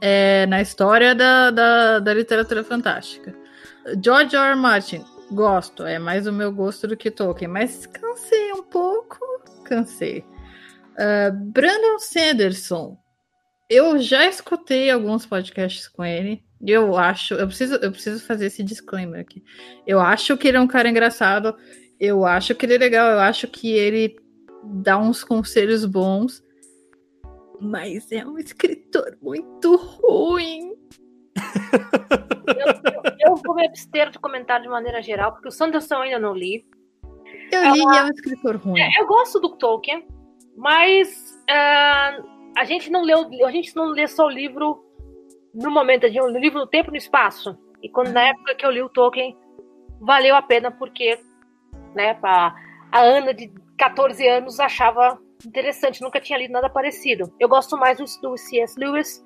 é, 0.00 0.46
na 0.46 0.62
história 0.62 1.14
da, 1.14 1.50
da, 1.50 1.98
da, 1.98 2.14
literatura 2.14 2.62
fantástica. 2.62 3.34
George 4.02 4.36
R. 4.36 4.50
R. 4.50 4.56
Martin, 4.56 5.04
gosto, 5.32 5.84
é 5.84 5.98
mais 5.98 6.26
o 6.26 6.32
meu 6.32 6.52
gosto 6.52 6.86
do 6.86 6.96
que 6.96 7.10
Tolkien, 7.10 7.48
mas 7.50 7.86
cansei 7.86 8.52
um 8.52 8.62
pouco, 8.62 9.18
cansei. 9.64 10.24
Uh, 10.94 11.32
Brandon 11.52 11.98
Sanderson, 11.98 12.98
eu 13.68 13.98
já 13.98 14.26
escutei 14.26 14.90
alguns 14.90 15.26
podcasts 15.26 15.88
com 15.88 16.04
ele. 16.04 16.44
Eu 16.66 16.96
acho, 16.96 17.34
eu 17.34 17.46
preciso, 17.46 17.76
eu 17.76 17.92
preciso 17.92 18.24
fazer 18.24 18.46
esse 18.46 18.62
disclaimer 18.64 19.20
aqui. 19.20 19.42
Eu 19.86 20.00
acho 20.00 20.36
que 20.36 20.48
ele 20.48 20.56
é 20.56 20.60
um 20.60 20.66
cara 20.66 20.88
engraçado, 20.88 21.56
eu 22.00 22.24
acho 22.24 22.54
que 22.54 22.66
ele 22.66 22.74
é 22.74 22.78
legal, 22.78 23.10
eu 23.10 23.20
acho 23.20 23.46
que 23.46 23.72
ele 23.72 24.16
dá 24.64 24.98
uns 24.98 25.22
conselhos 25.22 25.84
bons, 25.84 26.42
mas 27.60 28.10
é 28.10 28.24
um 28.26 28.38
escritor 28.38 29.16
muito 29.22 29.76
ruim. 29.76 30.76
eu, 32.46 33.30
eu, 33.30 33.36
vou 33.36 33.54
me 33.54 33.66
abster 33.66 34.10
de 34.10 34.18
comentar 34.18 34.60
de 34.60 34.68
maneira 34.68 35.00
geral, 35.00 35.32
porque 35.32 35.48
o 35.48 35.52
Sanderson 35.52 35.96
eu 35.96 36.02
ainda 36.02 36.18
não 36.18 36.34
li. 36.34 36.66
Eu 37.52 37.72
li 37.72 37.80
e 37.80 37.96
é 37.96 38.04
um 38.04 38.08
escritor 38.08 38.56
ruim. 38.56 38.80
É, 38.80 39.00
eu 39.00 39.06
gosto 39.06 39.38
do 39.38 39.56
Tolkien, 39.56 40.06
mas 40.56 41.38
uh, 41.48 42.26
a 42.56 42.64
gente 42.64 42.90
não 42.90 43.02
leu, 43.02 43.28
a 43.44 43.50
gente 43.50 43.74
não 43.76 43.86
lê 43.86 44.06
só 44.08 44.26
o 44.26 44.30
livro 44.30 44.87
no 45.58 45.70
momento 45.70 46.08
de 46.08 46.20
um 46.20 46.28
livro 46.28 46.60
no 46.60 46.66
tempo 46.66 46.90
e 46.90 46.92
no 46.92 46.96
espaço. 46.96 47.58
E 47.82 47.88
quando 47.88 48.12
na 48.12 48.28
época 48.28 48.54
que 48.54 48.64
eu 48.64 48.70
li 48.70 48.82
o 48.82 48.88
Tolkien, 48.88 49.36
valeu 50.00 50.36
a 50.36 50.42
pena 50.42 50.70
porque, 50.70 51.18
né, 51.94 52.16
a, 52.22 52.54
a 52.92 53.00
Ana 53.00 53.34
de 53.34 53.52
14 53.76 54.26
anos 54.26 54.60
achava 54.60 55.18
interessante, 55.44 56.02
nunca 56.02 56.20
tinha 56.20 56.38
lido 56.38 56.52
nada 56.52 56.70
parecido. 56.70 57.32
Eu 57.38 57.48
gosto 57.48 57.76
mais 57.76 57.98
do, 57.98 58.04
do 58.22 58.36
C.S. 58.36 58.78
Lewis. 58.78 59.24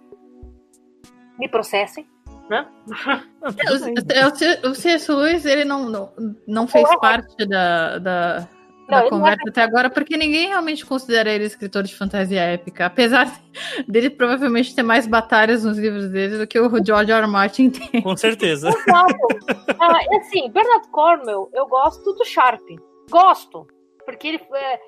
Me 1.38 1.48
processem, 1.48 2.06
né? 2.48 2.66
o, 4.64 4.70
o 4.70 4.74
C.S. 4.74 5.10
Lewis, 5.10 5.44
ele 5.44 5.64
não, 5.64 5.88
não, 5.88 6.12
não 6.46 6.66
fez 6.66 6.88
parte 6.96 7.46
da, 7.46 7.98
da 7.98 8.48
da 8.92 9.08
conversa 9.08 9.48
até 9.48 9.62
agora, 9.62 9.90
porque 9.90 10.16
ninguém 10.16 10.48
realmente 10.48 10.84
considera 10.84 11.30
ele 11.30 11.44
escritor 11.44 11.82
de 11.82 11.94
fantasia 11.94 12.40
épica, 12.40 12.86
apesar 12.86 13.26
dele 13.88 14.10
provavelmente 14.10 14.74
ter 14.74 14.82
mais 14.82 15.06
batalhas 15.06 15.64
nos 15.64 15.78
livros 15.78 16.08
dele 16.10 16.38
do 16.38 16.46
que 16.46 16.58
o 16.58 16.84
George 16.84 17.10
R. 17.10 17.22
R. 17.22 17.26
Martin 17.26 17.70
tem. 17.70 18.02
Com 18.02 18.16
certeza. 18.16 18.70
ah, 18.90 20.16
assim, 20.16 20.50
Bernard 20.50 20.88
Cornwell, 20.88 21.50
eu 21.52 21.66
gosto 21.66 22.12
do 22.12 22.24
Sharp. 22.24 22.62
Gosto. 23.10 23.66
Porque 24.04 24.28
ele 24.28 24.40
é, 24.54 24.80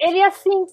ele 0.00 0.18
é 0.18 0.26
assim. 0.26 0.66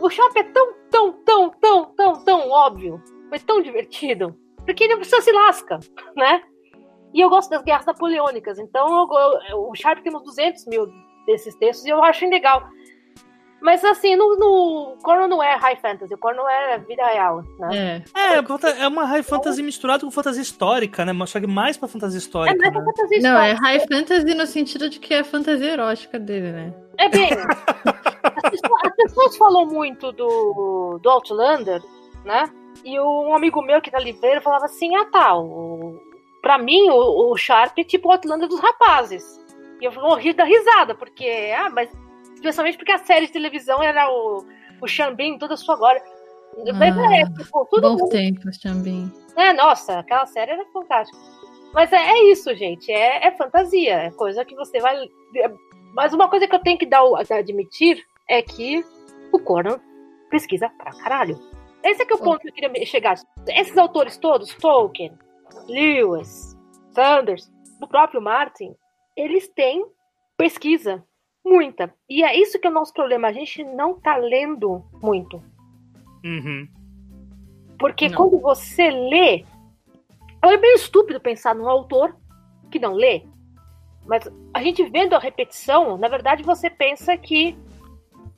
O 0.00 0.10
Sharp 0.10 0.36
é 0.36 0.42
tão, 0.44 0.74
tão, 0.90 1.12
tão, 1.24 1.50
tão, 1.50 1.84
tão, 1.94 2.24
tão 2.24 2.50
óbvio. 2.50 3.02
Foi 3.28 3.38
tão 3.40 3.62
divertido. 3.62 4.36
Porque 4.64 4.84
ele 4.84 5.02
só 5.04 5.20
se 5.20 5.32
lasca, 5.32 5.78
né? 6.16 6.42
E 7.14 7.20
eu 7.20 7.30
gosto 7.30 7.50
das 7.50 7.62
guerras 7.62 7.86
napoleônicas. 7.86 8.58
Então, 8.58 9.08
eu, 9.10 9.40
eu, 9.48 9.70
o 9.70 9.74
Sharp 9.74 10.02
tem 10.02 10.14
uns 10.14 10.22
200 10.22 10.66
mil 10.66 10.86
desses 11.26 11.54
textos 11.54 11.86
e 11.86 11.90
eu 11.90 12.02
acho 12.02 12.28
legal. 12.28 12.68
Mas 13.60 13.82
assim, 13.84 14.14
no, 14.16 14.36
no 14.36 14.96
Corno 15.02 15.26
não 15.26 15.42
é 15.42 15.56
high 15.56 15.76
fantasy, 15.76 16.12
o 16.12 16.18
Corno 16.18 16.46
é 16.46 16.78
vida 16.78 17.04
real, 17.06 17.42
né? 17.58 18.02
É, 18.14 18.36
é, 18.36 18.82
é 18.82 18.88
uma 18.88 19.04
high 19.06 19.22
fantasy 19.22 19.62
misturada 19.62 20.04
com 20.04 20.10
fantasia 20.10 20.42
histórica, 20.42 21.04
né? 21.04 21.12
Só 21.26 21.40
que 21.40 21.46
mais 21.46 21.76
pra 21.76 21.88
fantasia 21.88 22.18
histórica. 22.18 22.54
É 22.54 22.58
mais 22.58 22.72
pra 22.72 22.80
né? 22.80 22.86
fantasia 22.86 23.16
histórica. 23.16 23.38
Não, 23.38 23.44
é 23.44 23.52
high 23.52 23.80
fantasy 23.88 24.34
no 24.34 24.46
sentido 24.46 24.90
de 24.90 25.00
que 25.00 25.14
é 25.14 25.24
fantasia 25.24 25.72
erótica 25.72 26.18
dele, 26.18 26.52
né? 26.52 26.74
É 26.98 27.08
bem. 27.08 27.30
as, 27.32 28.50
pessoas, 28.50 28.80
as 28.84 28.94
pessoas 28.94 29.36
falam 29.36 29.66
muito 29.66 30.12
do, 30.12 30.98
do 31.02 31.10
Outlander, 31.10 31.82
né? 32.24 32.50
E 32.84 33.00
um 33.00 33.34
amigo 33.34 33.62
meu 33.62 33.80
que 33.80 33.90
tá 33.90 33.98
livreiro 33.98 34.42
falava 34.42 34.66
assim: 34.66 34.94
ah 34.96 35.06
tá, 35.06 35.36
o, 35.36 35.98
pra 36.42 36.58
mim 36.58 36.90
o, 36.90 37.32
o 37.32 37.36
Sharp 37.36 37.78
é 37.78 37.84
tipo 37.84 38.08
o 38.08 38.12
Outlander 38.12 38.48
dos 38.48 38.60
rapazes. 38.60 39.44
E 39.80 39.84
eu 39.84 39.92
morri 39.92 40.32
da 40.32 40.44
risada, 40.44 40.94
porque, 40.94 41.52
ah, 41.56 41.70
mas 41.70 41.90
especialmente 42.34 42.76
porque 42.76 42.92
a 42.92 42.98
série 42.98 43.26
de 43.26 43.32
televisão 43.32 43.82
era 43.82 44.10
o, 44.10 44.44
o 44.80 44.86
Xambim, 44.86 45.38
toda 45.38 45.54
a 45.54 45.56
sua 45.56 45.76
glória. 45.76 46.02
Mas 46.74 46.96
é, 46.96 47.22
ah, 47.22 47.30
tipo, 47.32 47.66
tudo 47.66 47.82
bom 47.82 47.98
mundo... 47.98 48.08
tempo, 48.08 48.52
Xambim. 48.52 49.12
É, 49.36 49.52
nossa, 49.52 49.98
aquela 49.98 50.26
série 50.26 50.52
era 50.52 50.64
fantástica. 50.66 51.18
Mas 51.74 51.92
é, 51.92 51.96
é 51.96 52.32
isso, 52.32 52.54
gente, 52.54 52.90
é, 52.90 53.26
é, 53.26 53.30
fantasia, 53.32 53.94
é 54.04 54.10
coisa 54.10 54.44
que 54.44 54.54
você 54.54 54.80
vai. 54.80 54.96
Mas 55.94 56.14
uma 56.14 56.28
coisa 56.28 56.46
que 56.46 56.54
eu 56.54 56.60
tenho 56.60 56.78
que 56.78 56.86
dar 56.86 57.02
admitir 57.30 58.02
é 58.28 58.40
que 58.40 58.84
o 59.32 59.38
Conan 59.38 59.78
pesquisa 60.30 60.70
pra 60.78 60.92
caralho. 60.92 61.38
Esse 61.82 62.02
é 62.02 62.06
que 62.06 62.12
é 62.12 62.16
o 62.16 62.18
ponto 62.18 62.40
que 62.40 62.48
eu 62.48 62.52
queria 62.52 62.86
chegar. 62.86 63.16
Esses 63.46 63.76
autores 63.76 64.16
todos, 64.16 64.54
Tolkien, 64.54 65.12
Lewis, 65.68 66.56
Sanders, 66.92 67.50
o 67.80 67.86
próprio 67.86 68.20
Martin, 68.20 68.74
eles 69.16 69.48
têm 69.48 69.86
pesquisa, 70.36 71.02
muita. 71.44 71.92
E 72.08 72.22
é 72.22 72.38
isso 72.38 72.58
que 72.58 72.66
é 72.66 72.70
o 72.70 72.74
nosso 72.74 72.92
problema. 72.92 73.28
A 73.28 73.32
gente 73.32 73.64
não 73.64 73.94
tá 73.94 74.16
lendo 74.16 74.84
muito. 75.02 75.42
Uhum. 76.24 76.68
Porque 77.78 78.08
não. 78.08 78.16
quando 78.16 78.40
você 78.40 78.90
lê. 78.90 79.44
É 80.42 80.56
bem 80.56 80.74
estúpido 80.74 81.20
pensar 81.20 81.54
num 81.54 81.68
autor 81.68 82.16
que 82.70 82.78
não 82.78 82.92
lê. 82.92 83.22
Mas 84.06 84.30
a 84.54 84.62
gente 84.62 84.84
vendo 84.84 85.14
a 85.14 85.18
repetição, 85.18 85.98
na 85.98 86.06
verdade 86.06 86.44
você 86.44 86.70
pensa 86.70 87.16
que 87.16 87.58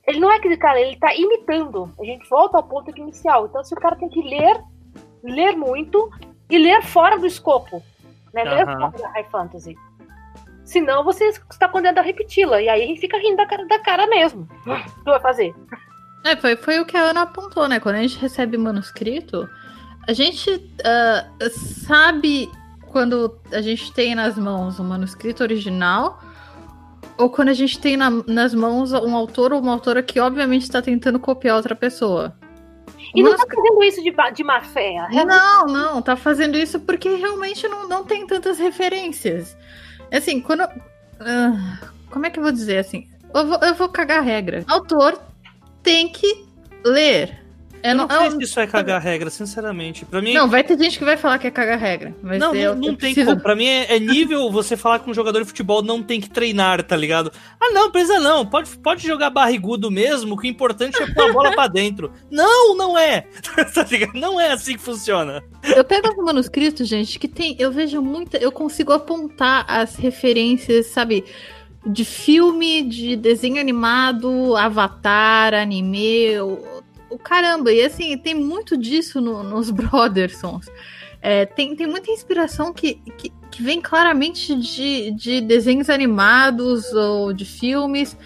ele 0.07 0.19
não 0.19 0.31
é 0.31 0.37
aquele 0.37 0.57
cara, 0.57 0.81
ele 0.81 0.97
tá 0.97 1.13
imitando. 1.13 1.93
A 1.99 2.03
gente 2.03 2.27
volta 2.27 2.57
ao 2.57 2.63
ponto 2.63 2.89
inicial. 2.97 3.45
Então, 3.45 3.63
se 3.63 3.75
o 3.75 3.77
cara 3.77 3.95
tem 3.95 4.09
que 4.09 4.23
ler, 4.23 4.59
ler 5.21 5.55
muito 5.55 6.09
e 6.49 6.57
ler 6.57 6.81
fora 6.81 7.19
do 7.19 7.27
escopo, 7.27 7.83
né? 8.33 8.43
Ler 8.43 8.67
uhum. 8.67 8.79
fora 8.79 8.97
da 8.97 9.09
high 9.09 9.29
fantasy. 9.29 9.77
Senão 10.69 11.03
você 11.03 11.29
está 11.29 11.67
condenado 11.67 11.97
a 11.97 12.01
repeti-la. 12.03 12.61
E 12.61 12.69
aí 12.69 12.83
a 12.83 12.85
gente 12.85 13.01
fica 13.01 13.17
rindo 13.17 13.37
da 13.37 13.45
cara, 13.47 13.65
da 13.65 13.79
cara 13.79 14.05
mesmo. 14.05 14.47
O 14.67 15.03
que 15.03 15.09
vai 15.09 15.19
fazer? 15.19 15.55
É, 16.23 16.35
foi, 16.35 16.55
foi 16.55 16.79
o 16.79 16.85
que 16.85 16.95
a 16.95 17.09
Ana 17.09 17.23
apontou, 17.23 17.67
né? 17.67 17.79
Quando 17.79 17.95
a 17.95 18.01
gente 18.03 18.19
recebe 18.19 18.55
manuscrito, 18.55 19.49
A 20.07 20.13
gente 20.13 20.47
uh, 20.51 21.49
sabe 21.87 22.47
quando 22.91 23.35
a 23.51 23.61
gente 23.61 23.91
tem 23.93 24.13
nas 24.13 24.37
mãos 24.37 24.79
um 24.79 24.83
manuscrito 24.83 25.41
original 25.41 26.21
ou 27.17 27.31
quando 27.31 27.49
a 27.49 27.53
gente 27.53 27.79
tem 27.79 27.97
na, 27.97 28.11
nas 28.27 28.53
mãos 28.53 28.93
um 28.93 29.15
autor 29.15 29.51
ou 29.53 29.59
uma 29.59 29.71
autora 29.71 30.03
que 30.03 30.19
obviamente 30.19 30.63
está 30.63 30.83
tentando 30.83 31.19
copiar 31.19 31.55
outra 31.55 31.75
pessoa. 31.75 32.37
E 33.15 33.23
não 33.23 33.35
tá 33.35 33.43
fazendo 33.47 33.83
isso 33.83 34.03
de, 34.03 34.13
de 34.35 34.43
má 34.43 34.61
fé. 34.61 35.07
Não, 35.25 35.65
não, 35.65 35.99
tá 35.99 36.15
fazendo 36.15 36.55
isso 36.59 36.79
porque 36.79 37.09
realmente 37.09 37.67
não, 37.67 37.87
não 37.87 38.03
tem 38.03 38.27
tantas 38.27 38.59
referências. 38.59 39.57
Assim, 40.11 40.39
quando. 40.41 40.63
Uh, 40.63 41.87
como 42.09 42.25
é 42.25 42.29
que 42.29 42.39
eu 42.39 42.43
vou 42.43 42.51
dizer 42.51 42.77
assim? 42.77 43.07
Eu 43.33 43.47
vou, 43.47 43.59
eu 43.59 43.75
vou 43.75 43.89
cagar 43.89 44.19
a 44.19 44.23
regra. 44.23 44.63
Autor 44.67 45.19
tem 45.83 46.09
que 46.09 46.45
ler. 46.83 47.39
Eu 47.83 47.95
não, 47.95 48.07
não 48.07 48.19
sei 48.19 48.31
se 48.31 48.43
isso 48.43 48.59
é 48.59 48.67
cagar 48.67 49.01
regra, 49.01 49.29
sinceramente. 49.29 50.05
Pra 50.05 50.21
mim. 50.21 50.33
Não, 50.33 50.49
vai 50.49 50.63
ter 50.63 50.77
gente 50.77 50.97
que 50.97 51.05
vai 51.05 51.17
falar 51.17 51.39
que 51.39 51.47
é 51.47 51.51
cagar 51.51 51.79
regra. 51.79 52.15
Mas 52.21 52.39
não, 52.39 52.53
não, 52.53 52.75
não 52.75 52.95
tem 52.95 53.15
como. 53.15 53.39
Pra 53.39 53.55
mim 53.55 53.65
é, 53.65 53.95
é, 53.95 53.99
nível 53.99 54.51
você 54.51 54.75
falar 54.75 54.99
com 54.99 55.11
um 55.11 55.13
jogador 55.13 55.39
de 55.39 55.45
futebol 55.45 55.81
não 55.81 56.03
tem 56.03 56.19
que 56.19 56.29
treinar, 56.29 56.83
tá 56.83 56.95
ligado? 56.95 57.31
Ah, 57.59 57.71
não, 57.71 57.91
precisa 57.91 58.19
não. 58.19 58.45
Pode, 58.45 58.77
pode 58.77 59.05
jogar 59.05 59.29
barrigudo 59.29 59.89
mesmo, 59.89 60.37
que 60.37 60.47
o 60.47 60.49
importante 60.49 61.01
é 61.01 61.13
pôr 61.13 61.29
a 61.29 61.33
bola 61.33 61.51
pra 61.53 61.67
dentro. 61.67 62.11
Não, 62.29 62.75
não 62.75 62.97
é. 62.97 63.21
tá 63.73 63.85
ligado? 63.89 64.13
Não 64.13 64.39
é 64.39 64.51
assim 64.51 64.73
que 64.73 64.81
funciona. 64.81 65.43
Eu 65.75 65.83
pego 65.83 66.09
os 66.09 66.15
manuscritos, 66.17 66.87
gente, 66.87 67.17
que 67.17 67.27
tem. 67.27 67.55
Eu 67.59 67.71
vejo 67.71 68.01
muita. 68.01 68.37
Eu 68.37 68.51
consigo 68.51 68.93
apontar 68.93 69.65
as 69.67 69.95
referências, 69.95 70.87
sabe? 70.87 71.25
De 71.85 72.05
filme, 72.05 72.83
de 72.83 73.15
desenho 73.15 73.59
animado, 73.59 74.55
avatar, 74.55 75.53
anime 75.53 76.39
o 77.09 77.17
caramba, 77.17 77.71
e 77.71 77.83
assim, 77.83 78.17
tem 78.17 78.35
muito 78.35 78.77
disso 78.77 79.19
no, 79.19 79.43
nos 79.43 79.69
Brothersons. 79.71 80.67
É, 81.21 81.45
tem, 81.45 81.75
tem 81.75 81.85
muita 81.85 82.09
inspiração 82.11 82.71
que, 82.71 82.95
que, 83.17 83.29
que, 83.51 83.61
vem 83.61 83.81
claramente 83.81 84.55
de, 84.55 85.11
de 85.11 85.41
desenhos 85.41 85.89
animados 85.89 86.93
ou 86.93 87.33
de 87.33 87.43
filmes. 87.43 88.17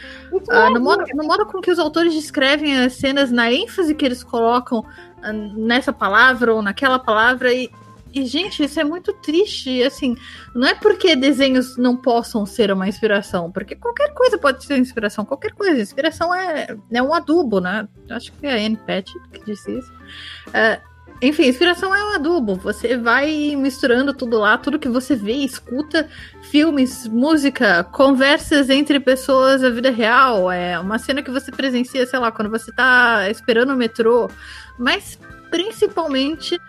Ah, 0.49 0.69
no, 0.69 0.79
modo, 0.79 1.03
no 1.15 1.23
modo 1.23 1.45
com 1.47 1.59
que 1.59 1.71
os 1.71 1.79
autores 1.79 2.13
descrevem 2.13 2.77
as 2.77 2.93
cenas, 2.93 3.31
na 3.31 3.51
ênfase 3.51 3.95
que 3.95 4.05
eles 4.05 4.23
colocam 4.23 4.85
ah, 5.23 5.33
nessa 5.33 5.91
palavra 5.91 6.53
ou 6.53 6.61
naquela 6.61 6.99
palavra. 6.99 7.51
E, 7.51 7.71
e, 8.13 8.25
gente, 8.25 8.63
isso 8.63 8.79
é 8.79 8.83
muito 8.83 9.11
triste. 9.13 9.81
Assim, 9.83 10.15
não 10.53 10.67
é 10.67 10.75
porque 10.75 11.15
desenhos 11.15 11.77
não 11.77 11.97
possam 11.97 12.45
ser 12.45 12.71
uma 12.71 12.87
inspiração, 12.87 13.51
porque 13.51 13.75
qualquer 13.75 14.13
coisa 14.13 14.37
pode 14.37 14.63
ser 14.63 14.77
inspiração, 14.77 15.25
qualquer 15.25 15.53
coisa. 15.53 15.81
Inspiração 15.81 16.33
é, 16.33 16.75
é 16.91 17.01
um 17.01 17.13
adubo, 17.13 17.59
né? 17.59 17.87
Acho 18.09 18.31
que 18.31 18.39
foi 18.39 18.49
a 18.49 18.55
Anne 18.55 18.77
Patch 18.77 19.11
que 19.31 19.43
disse 19.45 19.79
isso. 19.79 19.91
É, 20.53 20.79
enfim, 21.23 21.47
inspiração 21.47 21.95
é 21.95 22.03
um 22.03 22.15
adubo. 22.15 22.55
Você 22.57 22.97
vai 22.97 23.55
misturando 23.55 24.13
tudo 24.13 24.37
lá, 24.37 24.57
tudo 24.57 24.77
que 24.77 24.89
você 24.89 25.15
vê, 25.15 25.33
escuta, 25.33 26.07
filmes, 26.51 27.07
música, 27.07 27.83
conversas 27.85 28.69
entre 28.69 28.99
pessoas 28.99 29.61
da 29.61 29.69
vida 29.69 29.89
real. 29.89 30.51
É 30.51 30.77
uma 30.77 30.99
cena 30.99 31.23
que 31.23 31.31
você 31.31 31.51
presencia, 31.51 32.05
sei 32.05 32.19
lá, 32.19 32.31
quando 32.31 32.51
você 32.51 32.71
tá 32.73 33.29
esperando 33.29 33.73
o 33.73 33.77
metrô. 33.77 34.29
Mas 34.77 35.17
principalmente 35.49 36.59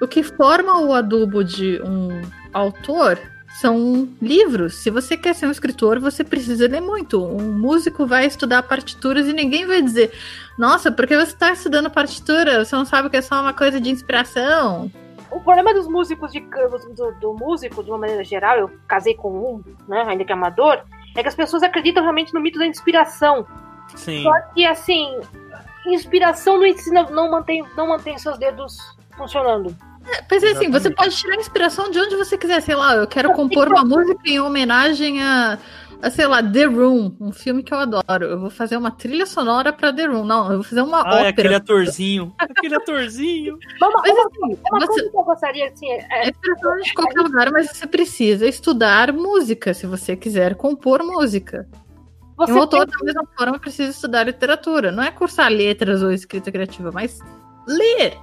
o 0.00 0.08
que 0.08 0.22
forma 0.22 0.80
o 0.80 0.92
adubo 0.92 1.44
de 1.44 1.80
um 1.82 2.22
autor 2.52 3.18
são 3.60 4.08
livros. 4.22 4.76
Se 4.76 4.90
você 4.90 5.16
quer 5.16 5.34
ser 5.34 5.46
um 5.46 5.50
escritor, 5.50 5.98
você 6.00 6.22
precisa 6.22 6.66
ler 6.66 6.80
muito. 6.80 7.22
Um 7.22 7.52
músico 7.52 8.06
vai 8.06 8.26
estudar 8.26 8.62
partituras 8.62 9.26
e 9.26 9.32
ninguém 9.32 9.66
vai 9.66 9.82
dizer: 9.82 10.12
Nossa, 10.56 10.90
porque 10.90 11.16
você 11.16 11.32
está 11.32 11.52
estudando 11.52 11.90
partitura? 11.90 12.64
Você 12.64 12.74
não 12.76 12.84
sabe 12.84 13.10
que 13.10 13.16
é 13.16 13.22
só 13.22 13.40
uma 13.40 13.52
coisa 13.52 13.80
de 13.80 13.90
inspiração. 13.90 14.90
O 15.30 15.40
problema 15.40 15.72
dos 15.72 15.86
músicos, 15.86 16.32
de, 16.32 16.40
do, 16.40 17.12
do 17.20 17.34
músico, 17.34 17.84
de 17.84 17.90
uma 17.90 17.98
maneira 17.98 18.24
geral, 18.24 18.58
eu 18.58 18.70
casei 18.88 19.14
com 19.14 19.30
um, 19.30 19.62
né, 19.86 20.04
ainda 20.08 20.24
que 20.24 20.32
amador, 20.32 20.82
é 21.14 21.22
que 21.22 21.28
as 21.28 21.36
pessoas 21.36 21.62
acreditam 21.62 22.02
realmente 22.02 22.34
no 22.34 22.40
mito 22.40 22.58
da 22.58 22.66
inspiração. 22.66 23.46
Sim. 23.94 24.24
Só 24.24 24.32
que, 24.52 24.66
assim, 24.66 25.20
inspiração 25.86 26.58
não 26.58 26.66
ensina, 26.66 27.04
não 27.10 27.30
mantém, 27.30 27.64
não 27.76 27.88
mantém 27.88 28.18
seus 28.18 28.38
dedos 28.38 28.76
funcionando. 29.16 29.76
É, 30.12 30.22
pois 30.22 30.42
é, 30.42 30.50
assim, 30.50 30.70
você 30.70 30.90
pode 30.90 31.16
tirar 31.16 31.36
inspiração 31.36 31.90
de 31.90 31.98
onde 31.98 32.16
você 32.16 32.36
quiser. 32.36 32.60
Sei 32.60 32.74
lá, 32.74 32.96
eu 32.96 33.06
quero 33.06 33.32
compor 33.32 33.68
uma 33.68 33.84
música 33.84 34.20
em 34.26 34.40
homenagem 34.40 35.22
a, 35.22 35.58
a, 36.02 36.10
sei 36.10 36.26
lá, 36.26 36.42
The 36.42 36.64
Room, 36.64 37.14
um 37.20 37.32
filme 37.32 37.62
que 37.62 37.72
eu 37.72 37.78
adoro. 37.78 38.24
Eu 38.24 38.40
vou 38.40 38.50
fazer 38.50 38.76
uma 38.76 38.90
trilha 38.90 39.24
sonora 39.24 39.72
pra 39.72 39.92
The 39.92 40.06
Room. 40.06 40.24
Não, 40.24 40.50
eu 40.50 40.54
vou 40.56 40.64
fazer 40.64 40.82
uma 40.82 40.98
ah, 40.98 41.14
ópera. 41.14 41.26
É 41.26 41.28
aquele 41.28 41.54
atorzinho. 41.54 42.34
aquele 42.38 42.74
atorzinho. 42.74 43.58
mas, 43.80 44.18
assim, 44.18 44.58
uma 44.70 44.80
você, 44.80 44.86
coisa 44.86 45.10
que 45.10 45.16
eu 45.16 45.22
gostaria, 45.22 45.66
assim... 45.68 45.90
É, 45.90 46.06
é 46.10 46.28
inspiração 46.30 46.76
de 46.78 46.94
qualquer 46.94 47.20
lugar, 47.20 47.50
mas 47.52 47.70
você 47.70 47.86
precisa 47.86 48.46
estudar 48.46 49.12
música, 49.12 49.72
se 49.72 49.86
você 49.86 50.16
quiser 50.16 50.56
compor 50.56 51.04
música. 51.04 51.68
Você 52.36 52.52
um 52.52 52.58
autor, 52.58 52.86
da 52.86 53.04
mesma 53.04 53.24
forma, 53.36 53.58
precisa 53.58 53.90
estudar 53.90 54.24
literatura. 54.24 54.90
Não 54.90 55.02
é 55.02 55.10
cursar 55.10 55.50
letras 55.52 56.02
ou 56.02 56.10
escrita 56.10 56.50
criativa, 56.50 56.90
mas 56.90 57.20
ler. 57.68 58.16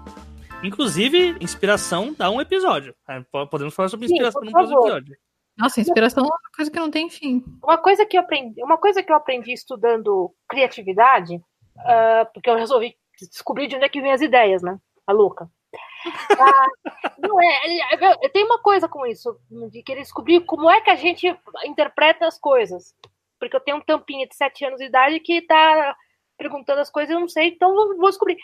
Inclusive, 0.64 1.38
inspiração 1.40 2.14
dá 2.18 2.30
um 2.30 2.42
episódio. 2.42 2.96
É, 3.08 3.22
podemos 3.46 3.74
falar 3.76 3.90
sobre 3.90 4.08
inspiração 4.08 4.42
Sim, 4.44 4.52
próximo 4.52 4.80
episódio. 4.80 5.18
Nossa, 5.58 5.82
inspiração 5.82 6.24
é 6.24 6.28
uma 6.28 6.52
coisa 6.56 6.72
que 6.72 6.80
não 6.80 6.92
tem 6.92 7.10
fim. 7.10 7.44
Uma 7.64 7.78
coisa 7.78 8.06
que 8.06 8.18
eu 8.18 8.22
aprendi, 8.22 8.64
uma 8.64 8.78
coisa 8.78 9.02
que 9.02 9.12
eu 9.12 9.16
aprendi 9.16 9.54
estudando 9.54 10.34
criatividade, 10.48 11.36
uh, 11.36 12.32
porque 12.34 12.50
eu 12.50 12.56
resolvi 12.56 12.96
descobrir 13.32 13.68
de 13.68 13.76
onde 13.76 13.86
é 13.86 13.90
que 13.90 14.02
vem 14.02 14.12
as 14.12 14.22
ideias, 14.22 14.62
né? 14.62 14.78
A 15.06 15.12
louca. 15.12 15.46
Uh, 15.46 16.80
não 17.28 17.42
é, 17.42 18.16
eu 18.22 18.30
tenho 18.30 18.46
uma 18.46 18.60
coisa 18.60 18.88
com 18.88 19.06
isso, 19.06 19.36
de 19.72 19.82
querer 19.82 20.02
descobrir 20.02 20.42
como 20.42 20.70
é 20.70 20.82
que 20.82 20.90
a 20.90 20.96
gente 20.96 21.28
interpreta 21.66 22.28
as 22.28 22.40
coisas. 22.40 22.94
Porque 23.40 23.56
eu 23.56 23.62
tenho 23.62 23.78
um 23.78 23.82
tampinha 23.82 24.28
de 24.28 24.36
7 24.36 24.66
anos 24.66 24.80
de 24.80 24.86
idade 24.86 25.20
que 25.20 25.42
tá 25.42 25.96
perguntando 26.38 26.82
as 26.82 26.90
coisas 26.90 27.10
e 27.10 27.14
eu 27.14 27.20
não 27.20 27.28
sei, 27.28 27.50
então 27.50 27.74
vou 27.74 28.10
descobrir. 28.10 28.38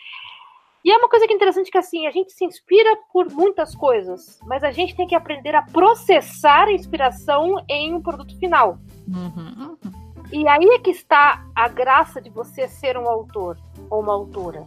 E 0.83 0.91
é 0.91 0.97
uma 0.97 1.07
coisa 1.07 1.25
que 1.25 1.31
é 1.31 1.35
interessante 1.35 1.71
que 1.71 1.77
assim, 1.77 2.05
a 2.07 2.11
gente 2.11 2.33
se 2.33 2.43
inspira 2.43 2.97
por 3.11 3.31
muitas 3.31 3.73
coisas, 3.73 4.39
mas 4.45 4.63
a 4.63 4.71
gente 4.71 4.95
tem 4.95 5.07
que 5.07 5.15
aprender 5.15 5.55
a 5.55 5.61
processar 5.61 6.67
a 6.67 6.73
inspiração 6.73 7.63
em 7.69 7.93
um 7.93 8.01
produto 8.01 8.37
final. 8.37 8.77
Uhum, 9.07 9.77
uhum. 9.83 10.03
E 10.31 10.47
aí 10.47 10.65
é 10.65 10.79
que 10.79 10.89
está 10.89 11.45
a 11.55 11.67
graça 11.69 12.19
de 12.19 12.29
você 12.29 12.67
ser 12.67 12.97
um 12.97 13.07
autor 13.07 13.57
ou 13.89 14.01
uma 14.01 14.13
autora. 14.13 14.65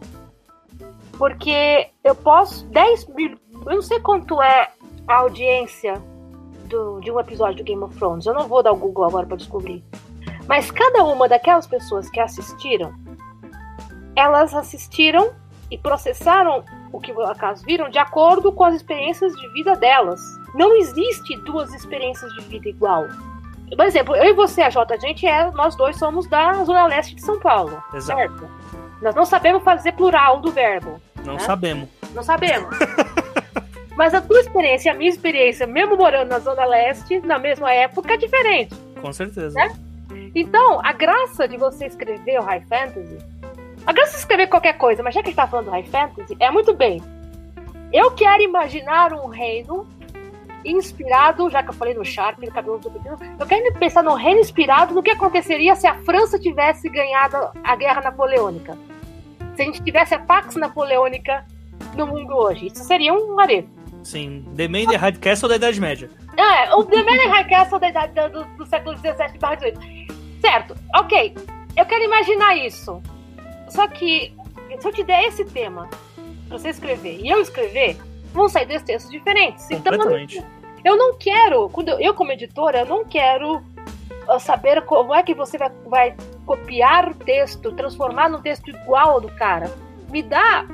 Porque 1.17 1.89
eu 2.03 2.15
posso. 2.15 2.65
10 2.67 3.07
mil. 3.09 3.37
Eu 3.65 3.75
não 3.75 3.81
sei 3.81 3.99
quanto 3.99 4.41
é 4.41 4.71
a 5.07 5.15
audiência 5.17 6.01
do, 6.65 6.99
de 6.99 7.11
um 7.11 7.19
episódio 7.19 7.57
do 7.57 7.63
Game 7.63 7.83
of 7.83 7.95
Thrones. 7.97 8.25
Eu 8.25 8.33
não 8.33 8.47
vou 8.47 8.63
dar 8.63 8.71
o 8.71 8.77
Google 8.77 9.05
agora 9.05 9.27
para 9.27 9.37
descobrir. 9.37 9.83
Mas 10.47 10.71
cada 10.71 11.03
uma 11.03 11.27
daquelas 11.27 11.67
pessoas 11.67 12.09
que 12.09 12.19
assistiram, 12.19 12.93
elas 14.15 14.53
assistiram 14.53 15.31
e 15.69 15.77
processaram 15.77 16.63
o 16.91 16.99
que 16.99 17.11
acaso 17.23 17.65
viram 17.65 17.89
de 17.89 17.99
acordo 17.99 18.51
com 18.51 18.63
as 18.63 18.75
experiências 18.75 19.33
de 19.33 19.47
vida 19.53 19.75
delas. 19.75 20.21
Não 20.53 20.75
existe 20.77 21.35
duas 21.43 21.73
experiências 21.73 22.31
de 22.33 22.41
vida 22.41 22.69
igual. 22.69 23.07
Por 23.75 23.85
exemplo, 23.85 24.15
eu 24.15 24.25
e 24.25 24.33
você, 24.33 24.61
a 24.61 24.69
Jota, 24.69 24.93
a 24.93 24.97
gente 24.97 25.27
é, 25.27 25.51
nós 25.51 25.75
dois 25.75 25.97
somos 25.97 26.27
da 26.27 26.63
Zona 26.63 26.87
Leste 26.87 27.15
de 27.15 27.21
São 27.21 27.39
Paulo. 27.39 27.81
Exato. 27.93 28.19
Certo? 28.19 28.49
Nós 29.01 29.13
não 29.13 29.25
sabemos 29.25 29.63
fazer 29.63 29.91
plural 29.91 30.39
do 30.39 30.51
verbo. 30.51 31.01
Não 31.25 31.33
né? 31.33 31.39
sabemos. 31.39 31.89
Não 32.13 32.23
sabemos. 32.23 32.75
Mas 33.95 34.13
a 34.13 34.21
tua 34.21 34.39
experiência 34.39 34.91
a 34.91 34.95
minha 34.95 35.09
experiência, 35.09 35.67
mesmo 35.67 35.97
morando 35.97 36.29
na 36.29 36.39
Zona 36.39 36.65
Leste, 36.65 37.19
na 37.19 37.37
mesma 37.39 37.73
época, 37.73 38.13
é 38.13 38.17
diferente. 38.17 38.75
Com 39.01 39.11
certeza. 39.11 39.55
Né? 39.55 39.75
Então, 40.33 40.79
a 40.83 40.93
graça 40.93 41.47
de 41.47 41.57
você 41.57 41.87
escrever 41.87 42.39
o 42.39 42.43
High 42.43 42.63
Fantasy 42.69 43.17
a 43.87 43.93
graça 43.93 44.11
de 44.11 44.17
escrever 44.17 44.47
qualquer 44.47 44.73
coisa, 44.73 45.01
mas 45.01 45.15
já 45.15 45.21
que 45.21 45.29
a 45.29 45.31
gente 45.31 45.37
tá 45.37 45.47
falando 45.47 45.67
do 45.67 45.71
High 45.71 45.85
Fantasy, 45.85 46.35
é 46.41 46.51
muito 46.51 46.73
bem. 46.73 47.01
Eu 47.93 48.11
quero 48.11 48.43
imaginar 48.43 49.13
um 49.13 49.27
reino 49.27 49.87
inspirado, 50.65 51.49
já 51.49 51.63
que 51.63 51.69
eu 51.69 51.73
falei 51.73 51.93
no 51.93 52.03
Sharp, 52.03 52.37
no 52.39 52.51
cabelo 52.51 52.79
do 52.79 52.91
pequeno, 52.91 53.17
eu 53.39 53.47
quero 53.47 53.73
pensar 53.75 54.03
num 54.03 54.15
reino 54.15 54.41
inspirado 54.41 54.93
no 54.93 55.01
que 55.01 55.11
aconteceria 55.11 55.73
se 55.73 55.87
a 55.87 55.95
França 56.01 56.37
tivesse 56.37 56.89
ganhado 56.89 57.37
a 57.63 57.75
guerra 57.77 58.01
napoleônica. 58.01 58.77
Se 59.55 59.61
a 59.61 59.65
gente 59.65 59.81
tivesse 59.81 60.13
a 60.13 60.19
Pax 60.19 60.57
Napoleônica 60.57 61.45
no 61.95 62.07
mundo 62.07 62.35
hoje. 62.35 62.67
Isso 62.67 62.83
seria 62.83 63.13
um 63.13 63.39
areto. 63.39 63.69
Sim, 64.03 64.45
The 64.57 64.67
Man 64.67 64.85
the 64.87 64.97
High 64.97 65.13
Castle 65.13 65.47
da 65.47 65.55
Idade 65.55 65.79
Média. 65.79 66.09
É, 66.35 66.75
o 66.75 66.83
The 66.83 67.03
Man 67.03 67.17
the 67.17 67.27
High 67.27 67.47
Castle 67.47 67.79
da 67.79 67.87
idade, 67.87 68.13
do, 68.31 68.43
do 68.57 68.65
século 68.65 68.97
XVII 68.97 69.39
barra 69.39 69.57
XVIII. 69.57 70.07
Certo, 70.41 70.75
ok. 70.93 71.33
Eu 71.77 71.85
quero 71.85 72.03
imaginar 72.03 72.57
isso. 72.57 73.01
Só 73.69 73.87
que, 73.87 74.33
se 74.79 74.87
eu 74.87 74.93
te 74.93 75.03
der 75.03 75.23
esse 75.25 75.45
tema 75.45 75.89
pra 76.47 76.57
você 76.57 76.69
escrever 76.69 77.19
e 77.21 77.29
eu 77.29 77.41
escrever, 77.41 77.97
vão 78.33 78.47
sair 78.47 78.65
dois 78.65 78.83
textos 78.83 79.11
diferentes. 79.11 79.69
Então, 79.71 79.93
eu 80.85 80.97
não 80.97 81.17
quero, 81.17 81.69
quando 81.69 81.89
eu, 81.89 81.99
eu, 81.99 82.13
como 82.13 82.31
editora, 82.31 82.79
eu 82.79 82.85
não 82.85 83.03
quero 83.03 83.57
uh, 83.57 84.39
saber 84.39 84.81
como 84.83 85.13
é 85.13 85.23
que 85.23 85.33
você 85.33 85.57
vai, 85.57 85.71
vai 85.85 86.15
copiar 86.45 87.09
o 87.09 87.13
texto, 87.13 87.71
transformar 87.73 88.29
num 88.29 88.41
texto 88.41 88.69
igual 88.69 89.11
ao 89.11 89.21
do 89.21 89.29
cara. 89.29 89.69
Me 90.09 90.21
dá 90.21 90.65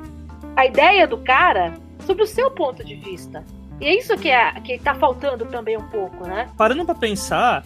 a 0.55 0.65
ideia 0.65 1.07
do 1.07 1.17
cara 1.17 1.73
sobre 2.05 2.23
o 2.23 2.27
seu 2.27 2.51
ponto 2.51 2.83
de 2.83 2.95
vista. 2.95 3.43
E 3.83 3.85
é 3.85 3.99
isso 3.99 4.15
que, 4.17 4.29
é, 4.29 4.53
que 4.61 4.79
tá 4.79 4.95
faltando 4.95 5.45
também 5.45 5.75
um 5.75 5.83
pouco, 5.89 6.25
né? 6.25 6.47
Parando 6.57 6.85
pra 6.85 6.95
pensar, 6.95 7.65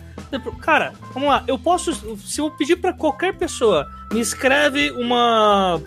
cara, 0.60 0.94
vamos 1.14 1.30
lá, 1.30 1.44
eu 1.48 1.60
posso, 1.60 2.18
se 2.18 2.42
eu 2.42 2.50
pedir 2.50 2.78
para 2.78 2.92
qualquer 2.92 3.36
pessoa, 3.36 3.88
me 4.12 4.20
escreve 4.20 4.90
uma. 4.90 5.80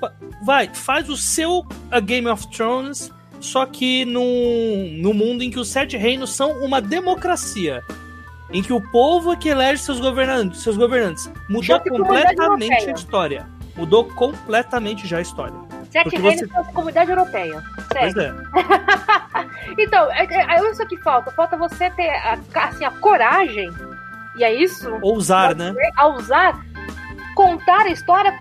Vai, 0.44 0.72
faz 0.72 1.08
o 1.08 1.16
seu 1.16 1.66
A 1.90 1.98
Game 1.98 2.28
of 2.28 2.46
Thrones, 2.48 3.12
só 3.40 3.66
que 3.66 4.04
no, 4.04 4.22
no 5.02 5.12
mundo 5.12 5.42
em 5.42 5.50
que 5.50 5.58
os 5.58 5.66
sete 5.66 5.96
reinos 5.96 6.30
são 6.30 6.64
uma 6.64 6.80
democracia. 6.80 7.82
Em 8.52 8.62
que 8.62 8.72
o 8.72 8.80
povo 8.92 9.32
é 9.32 9.36
que 9.36 9.48
elege 9.48 9.82
seus 9.82 9.98
governantes. 9.98 10.62
Seus 10.62 10.76
governantes. 10.76 11.28
Mudou 11.48 11.80
completamente 11.80 12.88
a 12.88 12.92
história. 12.92 13.46
Mudou 13.76 14.04
completamente 14.04 15.08
já 15.08 15.18
a 15.18 15.22
história. 15.22 15.54
Sete 15.90 16.16
reinos 16.16 16.40
você... 16.40 16.46
da 16.46 16.64
comunidade 16.64 17.10
europeia. 17.10 17.62
Pois 17.88 18.16
é. 18.16 18.32
então, 19.78 20.10
é, 20.12 20.24
é, 20.24 20.56
é, 20.56 20.70
isso 20.70 20.86
que 20.86 20.96
falta. 20.98 21.30
Falta 21.30 21.56
você 21.56 21.90
ter 21.90 22.10
a, 22.10 22.38
assim, 22.54 22.84
a 22.84 22.90
coragem, 22.90 23.70
e 24.36 24.44
é 24.44 24.52
isso. 24.52 24.90
Ousar, 25.02 25.54
né? 25.54 25.74
A 25.96 26.08
usar, 26.08 26.60
contar 27.34 27.82
a 27.82 27.90
história 27.90 28.38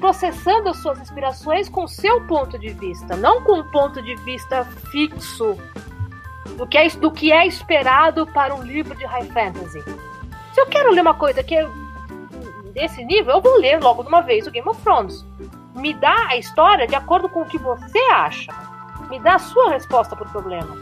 processando 0.00 0.68
as 0.68 0.76
suas 0.76 1.00
inspirações 1.00 1.68
com 1.68 1.86
seu 1.88 2.20
ponto 2.26 2.58
de 2.58 2.68
vista, 2.68 3.16
não 3.16 3.42
com 3.42 3.58
um 3.58 3.70
ponto 3.70 4.00
de 4.00 4.14
vista 4.16 4.64
fixo 4.92 5.56
do 6.56 6.66
que 6.66 6.78
é, 6.78 6.88
do 6.90 7.10
que 7.10 7.32
é 7.32 7.46
esperado 7.46 8.26
para 8.26 8.54
um 8.54 8.62
livro 8.62 8.96
de 8.96 9.04
high 9.04 9.26
fantasy. 9.26 9.82
Se 10.52 10.60
eu 10.60 10.66
quero 10.66 10.92
ler 10.92 11.00
uma 11.00 11.14
coisa 11.14 11.42
que 11.42 11.56
é 11.56 11.68
desse 12.72 13.04
nível, 13.04 13.34
eu 13.34 13.40
vou 13.40 13.58
ler 13.58 13.80
logo 13.80 14.02
de 14.02 14.08
uma 14.08 14.20
vez 14.20 14.46
o 14.46 14.50
Game 14.50 14.68
of 14.68 14.80
Thrones 14.82 15.24
me 15.78 15.94
dá 15.94 16.28
a 16.28 16.36
história 16.36 16.86
de 16.86 16.94
acordo 16.94 17.28
com 17.28 17.42
o 17.42 17.46
que 17.46 17.58
você 17.58 17.98
acha. 18.12 18.52
Me 19.08 19.18
dá 19.20 19.34
a 19.34 19.38
sua 19.38 19.70
resposta 19.70 20.14
pro 20.14 20.28
problema. 20.28 20.76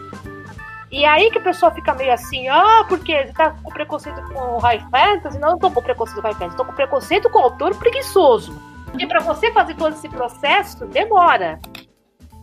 E 0.91 1.05
aí 1.05 1.31
que 1.31 1.39
o 1.39 1.43
pessoal 1.43 1.74
fica 1.74 1.95
meio 1.95 2.12
assim, 2.12 2.49
ah, 2.49 2.85
porque 2.89 3.27
você 3.27 3.33
tá 3.33 3.51
com 3.62 3.70
preconceito 3.70 4.20
com 4.33 4.59
high 4.59 4.85
fantasy? 4.91 5.39
Não, 5.39 5.51
não 5.51 5.59
tô 5.59 5.70
com 5.70 5.83
preconceito 5.83 6.22
com 6.22 6.29
high 6.29 6.35
fantasy, 6.35 6.57
tô 6.57 6.64
com 6.64 6.72
preconceito 6.72 7.31
com 7.31 7.39
o 7.39 7.43
autor 7.43 7.74
preguiçoso. 7.77 8.57
Porque 8.87 9.07
para 9.07 9.20
você 9.20 9.51
fazer 9.53 9.74
todo 9.74 9.95
esse 9.95 10.09
processo, 10.09 10.87
demora. 10.87 11.59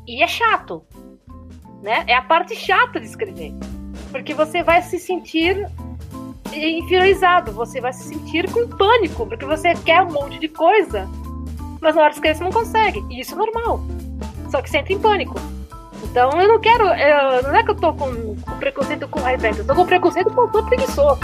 E 0.05 0.21
é 0.21 0.27
chato. 0.27 0.85
Né? 1.81 2.03
É 2.07 2.15
a 2.15 2.21
parte 2.21 2.55
chata 2.55 2.99
de 2.99 3.05
escrever. 3.05 3.53
Porque 4.11 4.33
você 4.33 4.61
vai 4.61 4.81
se 4.81 4.99
sentir 4.99 5.67
inferiorizado, 6.51 7.51
você 7.51 7.81
vai 7.81 7.91
se 7.93 8.03
sentir 8.03 8.51
com 8.51 8.67
pânico, 8.67 9.25
porque 9.25 9.45
você 9.45 9.73
quer 9.73 10.03
um 10.03 10.11
monte 10.11 10.37
de 10.37 10.47
coisa 10.47 11.09
mas 11.83 11.95
na 11.95 12.03
hora 12.03 12.11
de 12.11 12.15
escrever 12.15 12.37
você 12.37 12.43
não 12.45 12.51
consegue. 12.51 13.05
E 13.09 13.19
isso 13.19 13.35
é 13.35 13.37
normal. 13.37 13.81
Só 14.49 14.61
que 14.61 14.75
entra 14.75 14.93
em 14.93 14.99
pânico. 14.99 15.35
Então 16.03 16.41
eu 16.41 16.47
não 16.47 16.59
quero. 16.59 16.85
Eu, 16.85 17.43
não 17.43 17.55
é 17.55 17.63
que 17.63 17.71
eu 17.71 17.75
tô 17.75 17.93
com, 17.93 18.35
com 18.35 18.57
preconceito 18.59 19.07
com 19.07 19.19
high 19.21 19.37
eu 19.57 19.65
tô 19.65 19.75
com 19.75 19.85
preconceito 19.85 20.29
com 20.31 20.41
o 20.41 20.51
tô 20.51 20.63
preguiçoso. 20.65 21.19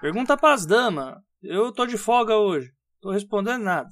Pergunta 0.00 0.36
pras 0.36 0.66
damas. 0.66 1.16
Eu 1.42 1.72
tô 1.72 1.86
de 1.86 1.96
folga 1.96 2.36
hoje. 2.36 2.70
Tô 3.00 3.10
respondendo 3.10 3.62
nada. 3.62 3.88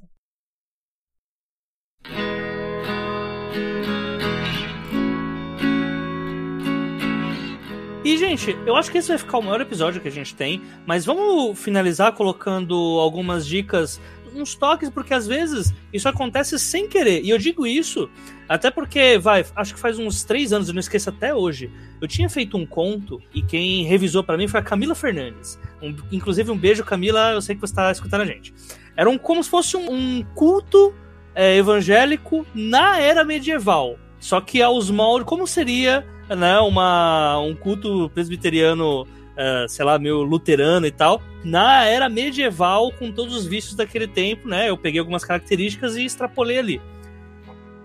E, 8.04 8.16
gente, 8.16 8.56
eu 8.66 8.74
acho 8.74 8.90
que 8.90 8.98
esse 8.98 9.08
vai 9.08 9.18
ficar 9.18 9.38
o 9.38 9.42
maior 9.42 9.60
episódio 9.60 10.00
que 10.00 10.08
a 10.08 10.12
gente 10.12 10.34
tem, 10.34 10.60
mas 10.84 11.04
vamos 11.04 11.56
finalizar 11.56 12.12
colocando 12.12 12.74
algumas 12.98 13.46
dicas, 13.46 14.00
uns 14.34 14.56
toques, 14.56 14.90
porque 14.90 15.14
às 15.14 15.24
vezes 15.24 15.72
isso 15.92 16.08
acontece 16.08 16.58
sem 16.58 16.88
querer. 16.88 17.22
E 17.22 17.30
eu 17.30 17.38
digo 17.38 17.64
isso 17.64 18.10
até 18.48 18.72
porque, 18.72 19.18
vai, 19.18 19.46
acho 19.54 19.74
que 19.74 19.80
faz 19.80 20.00
uns 20.00 20.24
três 20.24 20.52
anos, 20.52 20.66
eu 20.66 20.74
não 20.74 20.80
esqueço 20.80 21.10
até 21.10 21.32
hoje, 21.32 21.70
eu 22.00 22.08
tinha 22.08 22.28
feito 22.28 22.56
um 22.56 22.66
conto 22.66 23.22
e 23.32 23.40
quem 23.40 23.84
revisou 23.84 24.24
para 24.24 24.36
mim 24.36 24.48
foi 24.48 24.58
a 24.58 24.64
Camila 24.64 24.96
Fernandes. 24.96 25.56
Um, 25.80 25.94
inclusive, 26.10 26.50
um 26.50 26.58
beijo, 26.58 26.84
Camila, 26.84 27.30
eu 27.30 27.40
sei 27.40 27.54
que 27.54 27.60
você 27.60 27.74
tá 27.74 27.92
escutando 27.92 28.22
a 28.22 28.26
gente. 28.26 28.52
Era 28.96 29.08
um, 29.08 29.16
como 29.16 29.44
se 29.44 29.48
fosse 29.48 29.76
um, 29.76 29.90
um 29.90 30.24
culto 30.34 30.92
é, 31.36 31.56
evangélico 31.56 32.44
na 32.52 32.98
era 32.98 33.24
medieval. 33.24 33.96
Só 34.18 34.40
que 34.40 34.60
aos 34.60 34.90
moldes, 34.90 35.26
como 35.26 35.46
seria 35.46 36.06
né, 36.28 36.58
uma, 36.60 37.38
um 37.38 37.54
culto 37.54 38.10
presbiteriano, 38.10 39.02
uh, 39.02 39.68
sei 39.68 39.84
lá, 39.84 39.98
meio 39.98 40.22
luterano 40.22 40.86
e 40.86 40.90
tal, 40.90 41.22
na 41.44 41.84
era 41.84 42.08
medieval, 42.08 42.92
com 42.92 43.10
todos 43.10 43.34
os 43.34 43.46
vícios 43.46 43.74
daquele 43.74 44.06
tempo, 44.06 44.48
né? 44.48 44.70
Eu 44.70 44.76
peguei 44.76 45.00
algumas 45.00 45.24
características 45.24 45.96
e 45.96 46.04
extrapolei 46.04 46.58
ali. 46.58 46.80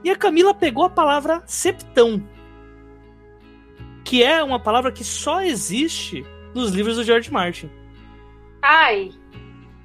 E 0.03 0.09
a 0.09 0.15
Camila 0.15 0.53
pegou 0.53 0.83
a 0.83 0.89
palavra 0.89 1.43
septão, 1.45 2.23
que 4.03 4.23
é 4.23 4.41
uma 4.43 4.59
palavra 4.59 4.91
que 4.91 5.03
só 5.03 5.41
existe 5.41 6.25
nos 6.53 6.71
livros 6.71 6.95
do 6.95 7.03
George 7.03 7.31
Martin. 7.31 7.69
Ai! 8.61 9.11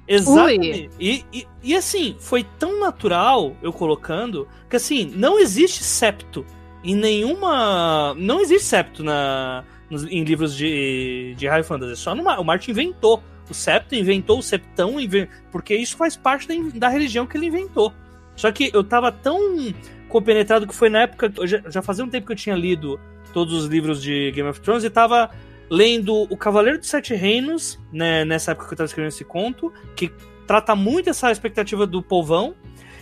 Exatamente. 0.07 0.89
E, 0.99 1.25
e, 1.31 1.47
e, 1.63 1.75
assim, 1.75 2.15
foi 2.19 2.43
tão 2.59 2.79
natural 2.79 3.55
eu 3.61 3.71
colocando 3.71 4.47
que 4.69 4.75
assim, 4.75 5.05
não 5.15 5.39
existe 5.39 5.83
septo 5.83 6.45
em 6.83 6.95
nenhuma. 6.95 8.13
Não 8.15 8.39
existe 8.39 8.67
septo 8.67 9.03
na, 9.03 9.63
nos, 9.89 10.03
em 10.05 10.23
livros 10.23 10.55
de, 10.55 11.33
de 11.37 11.47
High 11.47 11.63
Fantasy. 11.63 11.95
Só 11.95 12.13
numa, 12.13 12.39
o 12.39 12.43
Martin 12.43 12.71
inventou 12.71 13.23
o 13.49 13.53
septo, 13.53 13.95
inventou 13.95 14.39
o 14.39 14.43
septão, 14.43 14.95
porque 15.51 15.75
isso 15.75 15.97
faz 15.97 16.15
parte 16.15 16.47
da, 16.47 16.53
da 16.75 16.87
religião 16.89 17.25
que 17.25 17.37
ele 17.37 17.47
inventou. 17.47 17.93
Só 18.35 18.51
que 18.51 18.71
eu 18.73 18.83
tava 18.83 19.11
tão 19.11 19.39
compenetrado 20.09 20.67
que 20.67 20.75
foi 20.75 20.89
na 20.89 21.01
época. 21.01 21.31
Já, 21.45 21.61
já 21.69 21.81
fazia 21.81 22.03
um 22.03 22.09
tempo 22.09 22.27
que 22.27 22.33
eu 22.33 22.37
tinha 22.37 22.55
lido 22.55 22.99
todos 23.33 23.53
os 23.53 23.65
livros 23.65 24.01
de 24.01 24.31
Game 24.31 24.49
of 24.49 24.59
Thrones 24.61 24.83
e 24.83 24.89
tava 24.89 25.29
lendo 25.69 26.27
O 26.29 26.37
Cavaleiro 26.37 26.77
dos 26.77 26.89
Sete 26.89 27.15
Reinos, 27.15 27.79
né, 27.91 28.23
nessa 28.23 28.51
época 28.51 28.67
que 28.67 28.73
eu 28.73 28.77
tava 28.77 28.85
escrevendo 28.85 29.11
esse 29.11 29.25
conto, 29.25 29.73
que 29.95 30.11
trata 30.45 30.75
muito 30.75 31.09
essa 31.09 31.31
expectativa 31.31 31.87
do 31.87 32.01
povão. 32.01 32.55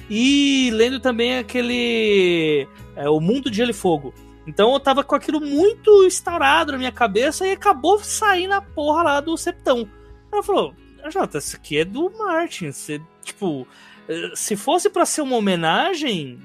E 0.10 0.70
lendo 0.74 1.00
também 1.00 1.38
aquele. 1.38 2.68
É, 2.96 3.10
o 3.10 3.20
Mundo 3.20 3.50
de 3.50 3.58
Gelo 3.58 3.72
e 3.72 3.74
Fogo. 3.74 4.14
Então 4.46 4.74
eu 4.74 4.80
tava 4.80 5.04
com 5.04 5.16
aquilo 5.16 5.40
muito 5.40 6.06
estarado 6.06 6.72
na 6.72 6.78
minha 6.78 6.92
cabeça 6.92 7.46
e 7.46 7.52
acabou 7.52 8.00
saindo 8.00 8.54
a 8.54 8.62
porra 8.62 9.04
lá 9.04 9.22
do 9.22 9.38
Septão. 9.38 9.88
Ela 10.32 10.44
falou: 10.44 10.74
Jota, 11.10 11.38
isso 11.38 11.56
aqui 11.56 11.80
é 11.80 11.86
do 11.86 12.10
Martin. 12.18 12.72
Você, 12.72 13.02
tipo, 13.24 13.68
eh, 14.08 14.32
se 14.36 14.56
fosse 14.56 14.90
para 14.90 15.06
ser 15.06 15.22
uma 15.22 15.36
homenagem, 15.36 16.40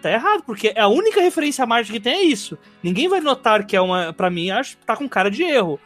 tá 0.00 0.10
errado, 0.10 0.42
porque 0.44 0.72
a 0.76 0.88
única 0.88 1.20
referência 1.20 1.64
a 1.64 1.66
Martin 1.66 1.92
que 1.92 2.00
tem 2.00 2.14
é 2.14 2.22
isso. 2.22 2.58
Ninguém 2.82 3.08
vai 3.08 3.20
notar 3.20 3.66
que 3.66 3.76
é 3.76 3.80
uma. 3.80 4.12
para 4.12 4.30
mim, 4.30 4.50
acho 4.50 4.76
que 4.76 4.86
tá 4.86 4.96
com 4.96 5.08
cara 5.08 5.30
de 5.30 5.42
erro. 5.42 5.78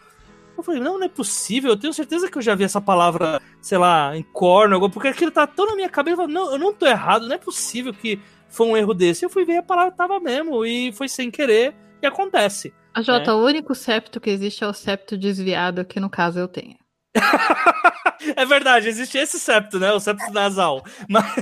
Eu 0.56 0.62
falei, 0.62 0.80
não, 0.80 0.98
não 0.98 1.04
é 1.04 1.08
possível, 1.08 1.72
eu 1.72 1.76
tenho 1.76 1.92
certeza 1.92 2.30
que 2.30 2.38
eu 2.38 2.42
já 2.42 2.54
vi 2.54 2.64
essa 2.64 2.80
palavra, 2.80 3.42
sei 3.60 3.76
lá, 3.76 4.16
em 4.16 4.22
corno, 4.22 4.88
porque 4.90 5.08
aquilo 5.08 5.30
tá 5.30 5.46
tão 5.46 5.66
na 5.66 5.76
minha 5.76 5.88
cabeça, 5.88 6.14
eu 6.14 6.16
falei, 6.16 6.34
não, 6.34 6.52
eu 6.52 6.58
não 6.58 6.72
tô 6.72 6.86
errado, 6.86 7.28
não 7.28 7.34
é 7.34 7.38
possível 7.38 7.92
que 7.92 8.18
foi 8.48 8.66
um 8.66 8.76
erro 8.76 8.94
desse. 8.94 9.24
Eu 9.24 9.30
fui 9.30 9.44
ver 9.44 9.58
a 9.58 9.62
palavra 9.62 9.92
tava 9.92 10.20
mesmo, 10.20 10.64
e 10.64 10.92
foi 10.92 11.08
sem 11.08 11.30
querer, 11.30 11.74
e 12.02 12.06
acontece. 12.06 12.74
A 12.94 13.02
Jota, 13.02 13.32
né? 13.32 13.36
o 13.36 13.44
único 13.44 13.74
septo 13.74 14.20
que 14.20 14.30
existe 14.30 14.64
é 14.64 14.66
o 14.66 14.72
septo 14.72 15.16
desviado, 15.16 15.84
que 15.84 16.00
no 16.00 16.08
caso 16.08 16.38
eu 16.38 16.48
tenho. 16.48 16.76
é 18.36 18.44
verdade, 18.44 18.88
existe 18.88 19.18
esse 19.18 19.38
septo, 19.38 19.78
né? 19.78 19.92
O 19.92 20.00
septo 20.00 20.32
nasal. 20.32 20.82
Mas. 21.08 21.24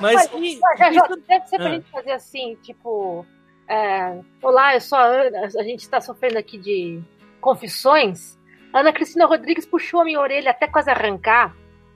Mas. 0.00 0.30
mas, 0.32 0.58
mas 0.60 0.78
já, 0.78 0.92
já, 0.92 1.06
deve 1.28 1.46
ser 1.46 1.56
pra 1.56 1.66
ah. 1.66 1.74
gente 1.74 1.90
fazer 1.90 2.12
assim, 2.12 2.56
tipo. 2.62 3.24
É, 3.68 4.18
Olá, 4.42 4.74
eu 4.74 4.80
sou 4.80 4.98
a 4.98 5.04
Ana, 5.04 5.44
a 5.44 5.62
gente 5.62 5.80
está 5.80 6.00
sofrendo 6.00 6.36
aqui 6.36 6.58
de 6.58 7.00
confissões, 7.40 8.36
Ana 8.72 8.92
Cristina 8.92 9.26
Rodrigues 9.26 9.66
puxou 9.66 10.00
a 10.00 10.04
minha 10.04 10.20
orelha 10.20 10.50
até 10.50 10.66
quase 10.66 10.90
arrancar. 10.90 11.54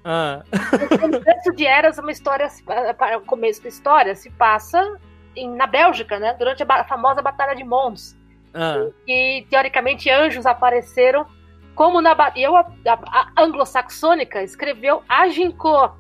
Ah. 0.09 0.45
o 0.53 1.01
começo 1.01 1.53
de 1.53 1.67
Eras, 1.67 1.99
uma 1.99 2.13
história, 2.13 2.49
para 2.97 3.19
o 3.19 3.23
começo 3.23 3.61
da 3.61 3.69
história, 3.69 4.15
se 4.15 4.31
passa 4.31 4.97
em, 5.35 5.51
na 5.51 5.67
Bélgica, 5.67 6.21
né? 6.21 6.33
Durante 6.39 6.63
a, 6.63 6.67
a 6.69 6.85
famosa 6.85 7.21
Batalha 7.21 7.57
de 7.57 7.65
Mons. 7.65 8.17
Ah. 8.55 8.87
E, 9.07 9.45
teoricamente, 9.51 10.09
anjos 10.09 10.47
apareceram 10.47 11.27
como 11.75 12.01
na 12.01 12.17
eu 12.37 12.57
a, 12.57 12.65
a, 12.87 13.33
a 13.37 13.43
anglo-saxônica 13.43 14.45
escreveu 14.45 15.03
Agincourt 15.09 15.95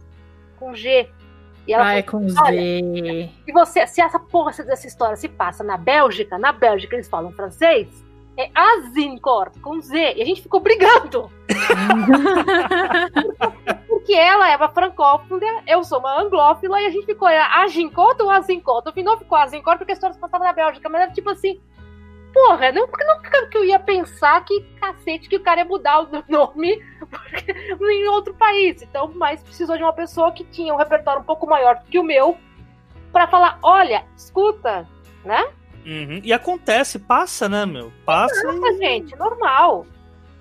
com 0.57 0.73
G. 0.73 1.11
E 1.67 1.75
ela 1.75 1.85
Ai, 1.85 2.05
falou, 2.05 2.23
com 2.23 2.29
Z. 2.29 3.31
Se 3.45 3.53
você, 3.53 3.87
se 3.89 4.01
essa 4.01 4.21
porra 4.21 4.53
dessa 4.53 4.87
história 4.87 5.17
se 5.17 5.29
passa 5.29 5.65
na 5.65 5.77
Bélgica, 5.77 6.39
na 6.39 6.53
Bélgica 6.53 6.95
eles 6.95 7.09
falam 7.09 7.33
francês, 7.33 7.89
é 8.39 8.51
Azincourt, 8.55 9.59
com 9.61 9.81
Z. 9.81 10.15
E 10.15 10.23
a 10.23 10.25
gente 10.25 10.43
ficou 10.43 10.61
brigando. 10.61 11.29
Porque 14.07 14.21
ela 14.21 14.49
é 14.49 14.57
uma 14.57 14.69
francófila, 14.69 15.41
eu 15.67 15.83
sou 15.83 15.99
uma 15.99 16.23
anglófila, 16.23 16.81
e 16.81 16.87
a 16.87 16.91
gente 16.91 17.07
ficou 17.07 17.29
é 17.29 17.41
Agincourt 17.41 18.21
ou 18.21 18.31
Azincourt? 18.31 18.87
No 18.87 18.93
final 18.93 19.19
ficou 19.19 19.37
Azincourt 19.37 19.79
porque 19.79 19.91
a 19.91 19.95
história 19.95 20.15
se 20.15 20.21
passava 20.21 20.45
na 20.45 20.53
Bélgica, 20.53 20.89
mas 20.89 21.03
era 21.03 21.11
tipo 21.11 21.29
assim. 21.29 21.61
porra, 22.33 22.71
não, 22.71 22.87
não 22.87 23.49
que 23.51 23.59
eu 23.59 23.65
ia 23.65 23.81
pensar 23.81 24.45
que 24.45 24.61
cacete 24.81 25.29
que 25.29 25.35
o 25.35 25.43
cara 25.43 25.63
ia 25.63 25.65
mudar 25.65 26.03
o 26.03 26.09
nome 26.31 26.81
em 27.81 28.09
outro 28.09 28.33
país. 28.35 28.81
Então, 28.81 29.11
mas 29.13 29.43
precisou 29.43 29.77
de 29.77 29.83
uma 29.83 29.93
pessoa 29.93 30.31
que 30.31 30.45
tinha 30.45 30.73
um 30.73 30.79
repertório 30.79 31.23
um 31.23 31.27
pouco 31.27 31.45
maior 31.45 31.83
que 31.91 31.99
o 31.99 32.05
meu 32.05 32.39
para 33.11 33.27
falar, 33.27 33.59
olha, 33.61 34.05
escuta, 34.17 34.89
né? 35.25 35.49
Uhum. 35.85 36.21
E 36.23 36.33
acontece, 36.33 37.01
passa, 37.01 37.49
né, 37.49 37.67
meu? 37.67 37.93
Passa. 38.05 38.41
Passa, 38.41 38.73
e... 38.73 38.79
gente, 38.79 39.17
normal. 39.17 39.85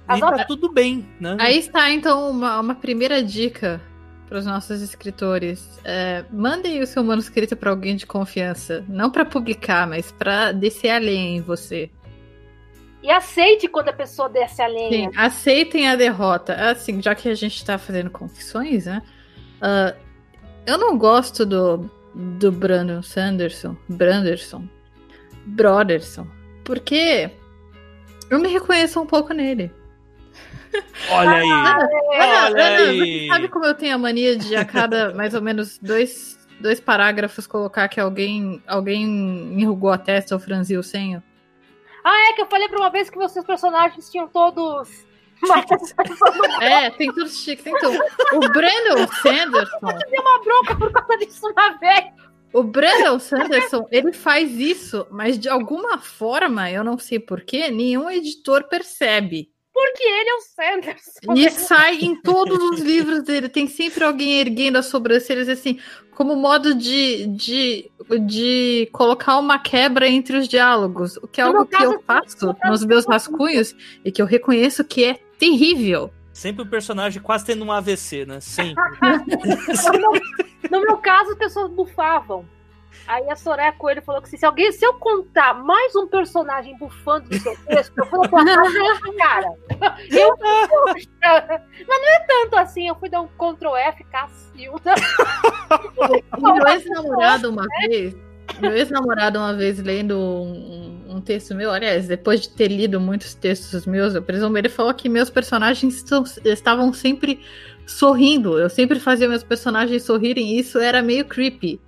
As 0.08 0.18
e 0.18 0.22
tá 0.22 0.46
tudo 0.46 0.72
bem, 0.72 1.08
né? 1.20 1.38
Aí 1.40 1.58
está, 1.58 1.90
então, 1.92 2.30
uma, 2.30 2.60
uma 2.60 2.76
primeira 2.76 3.24
dica 3.24 3.82
para 4.28 4.38
os 4.38 4.46
nossos 4.46 4.82
escritores. 4.82 5.80
É, 5.84 6.26
mandem 6.32 6.82
o 6.82 6.88
seu 6.88 7.04
manuscrito 7.04 7.56
para 7.56 7.70
alguém 7.70 7.96
de 7.96 8.06
confiança. 8.06 8.84
Não 8.88 9.10
para 9.10 9.26
publicar, 9.26 9.88
mas 9.88 10.12
para 10.12 10.52
descer 10.52 10.90
a 10.90 10.98
lenha 10.98 11.38
em 11.38 11.42
você. 11.42 11.90
E 13.02 13.12
aceite 13.12 13.68
quando 13.68 13.90
a 13.90 13.94
pessoa 13.94 14.28
desce 14.28 14.62
a 14.62 14.68
lenha. 14.68 15.12
Sim, 15.12 15.18
aceitem 15.18 15.88
a 15.88 15.96
derrota. 15.96 16.54
Assim, 16.72 17.02
já 17.02 17.14
que 17.14 17.30
a 17.30 17.36
gente 17.36 17.56
está 17.56 17.78
fazendo 17.78 18.10
confissões, 18.10 18.86
né? 18.86 19.02
Uh, 19.58 19.96
eu 20.66 20.78
não 20.78 20.98
gosto 20.98 21.46
do, 21.46 21.90
do 22.16 22.52
Brandon 22.52 23.04
Sanderson. 23.04 23.76
Branderson. 23.88 24.68
Broderson. 25.46 26.28
Porque 26.64 27.30
eu 28.30 28.40
me 28.40 28.48
reconheço 28.48 29.00
um 29.00 29.06
pouco 29.06 29.34
nele. 29.34 29.72
Olha 31.10 31.32
aí. 31.32 31.50
Ana, 31.50 31.70
Ana, 31.70 32.46
Olha 32.46 32.66
Ana, 32.66 32.92
aí. 32.92 33.28
sabe 33.28 33.48
como 33.48 33.66
eu 33.66 33.74
tenho 33.74 33.96
a 33.96 33.98
mania 33.98 34.36
de 34.36 34.56
a 34.56 34.66
cada 34.66 35.14
mais 35.16 35.34
ou 35.34 35.42
menos 35.42 35.78
dois, 35.80 36.38
dois 36.60 36.80
parágrafos 36.80 37.48
colocar 37.48 37.88
que 37.88 38.00
alguém, 38.00 38.62
alguém 38.68 39.04
enrugou 39.60 39.92
a 39.92 39.98
testa 39.98 40.36
ou 40.36 40.40
franziu 40.42 40.80
o 40.80 40.84
senho? 40.84 41.22
Ah, 42.04 42.30
é 42.30 42.34
que 42.34 42.42
eu 42.42 42.46
falei 42.46 42.68
pra 42.70 42.80
uma 42.80 42.90
vez 42.90 43.10
que 43.10 43.18
vocês 43.18 43.44
personagens 43.46 44.10
tinham 44.10 44.28
todos. 44.28 45.06
é, 46.62 46.90
tem 46.92 47.12
todos 47.12 47.38
chiques. 47.40 47.66
Então, 47.66 47.94
o 48.34 48.40
Brandon 48.50 49.08
Sanderson. 49.22 49.90
Eu 49.90 50.10
dei 50.10 50.20
uma 50.20 50.40
bronca 50.44 50.76
por 50.76 50.92
causa 50.92 51.18
disso 51.18 51.48
uma 51.48 51.78
vez. 51.78 52.14
O 52.54 52.64
Brandon 52.64 53.20
Sanderson, 53.20 53.86
ele 53.92 54.14
faz 54.14 54.52
isso, 54.54 55.06
mas 55.12 55.38
de 55.38 55.50
alguma 55.50 55.98
forma, 55.98 56.72
eu 56.72 56.86
não 56.86 56.98
sei 56.98 57.20
porquê, 57.20 57.70
nenhum 57.70 58.10
editor 58.10 58.64
percebe. 58.70 59.50
Porque 59.76 60.04
ele 60.04 60.30
é 60.30 60.36
o 60.36 60.40
Sanderson. 60.40 61.34
E 61.36 61.50
sai 61.50 61.96
em 61.96 62.16
todos 62.16 62.58
os 62.72 62.80
livros 62.80 63.24
dele. 63.24 63.50
Tem 63.50 63.68
sempre 63.68 64.06
alguém 64.06 64.40
erguendo 64.40 64.78
as 64.78 64.86
sobrancelhas 64.86 65.50
assim, 65.50 65.78
como 66.12 66.34
modo 66.34 66.74
de, 66.74 67.28
de, 67.28 67.92
de 68.26 68.88
colocar 68.94 69.38
uma 69.38 69.60
quebra 69.60 70.08
entre 70.08 70.38
os 70.38 70.48
diálogos. 70.48 71.18
O 71.18 71.28
que 71.28 71.42
é 71.42 71.44
algo 71.44 71.66
que 71.66 71.84
eu 71.84 72.02
faço 72.04 72.56
nos 72.64 72.86
meus 72.86 73.06
rascunhos 73.06 73.76
e 74.06 74.14
que 74.14 74.22
eu 74.22 74.26
reconheço 74.26 74.82
que 74.86 75.04
é 75.04 75.20
terrível. 75.38 76.10
Sempre 76.32 76.64
o 76.64 76.70
personagem 76.70 77.22
quase 77.22 77.44
tendo 77.44 77.66
um 77.66 77.72
AVC, 77.72 78.26
né? 78.26 78.40
Sempre. 78.40 78.82
no, 80.72 80.80
meu 80.80 80.98
caso, 81.00 81.32
as 81.32 81.38
pessoas 81.38 81.70
bufavam. 81.70 82.48
Aí 83.08 83.30
a 83.30 83.36
Soraya 83.36 83.72
Coelho 83.74 84.02
falou 84.02 84.22
que 84.22 84.30
se 84.30 84.44
alguém, 84.44 84.72
se 84.72 84.84
eu 84.84 84.94
contar 84.96 85.54
mais 85.54 85.96
um 85.96 86.08
personagem 86.08 86.76
bufando 86.78 87.30
do 87.30 87.38
seu 87.38 87.56
texto, 87.66 87.94
eu 87.98 88.06
vou 88.10 88.28
botar 88.28 88.44
cara. 89.18 89.54
Eu, 90.10 90.36
mas 90.42 92.02
não 92.02 92.10
é 92.10 92.20
tanto 92.28 92.56
assim, 92.58 92.88
eu 92.88 92.96
fui 92.96 93.10
dar 93.10 93.22
um 93.22 93.28
Ctrl 93.28 93.76
F, 93.76 94.04
Cacilda. 94.06 94.96
Meu 96.40 96.68
ex-namorado 96.68 97.50
uma 97.50 97.66
vez, 97.82 98.16
meu 98.60 98.76
ex-namorado 98.76 99.38
uma 99.38 99.54
vez 99.54 99.80
lendo 99.80 100.18
um, 100.18 101.16
um, 101.16 101.22
texto 101.22 101.54
meu, 101.54 101.72
aliás, 101.72 102.08
depois 102.08 102.42
de 102.42 102.50
ter 102.50 102.70
lido 102.70 103.00
muitos 103.00 103.36
textos 103.36 103.86
meus, 103.86 104.16
eu 104.16 104.24
presumo, 104.24 104.58
ele 104.58 104.70
falou 104.70 104.94
que 104.96 105.08
meus 105.08 105.30
personagens 105.30 105.96
estão, 105.98 106.24
estavam 106.44 106.92
sempre 106.92 107.40
sorrindo. 107.86 108.58
Eu 108.58 108.70
sempre 108.70 109.00
fazia 109.00 109.30
meus 109.30 109.44
personagens 109.44 110.02
sorrirem 110.04 110.54
e 110.54 110.60
isso 110.60 110.80
era 110.80 111.04
meio 111.04 111.26
creepy 111.26 111.80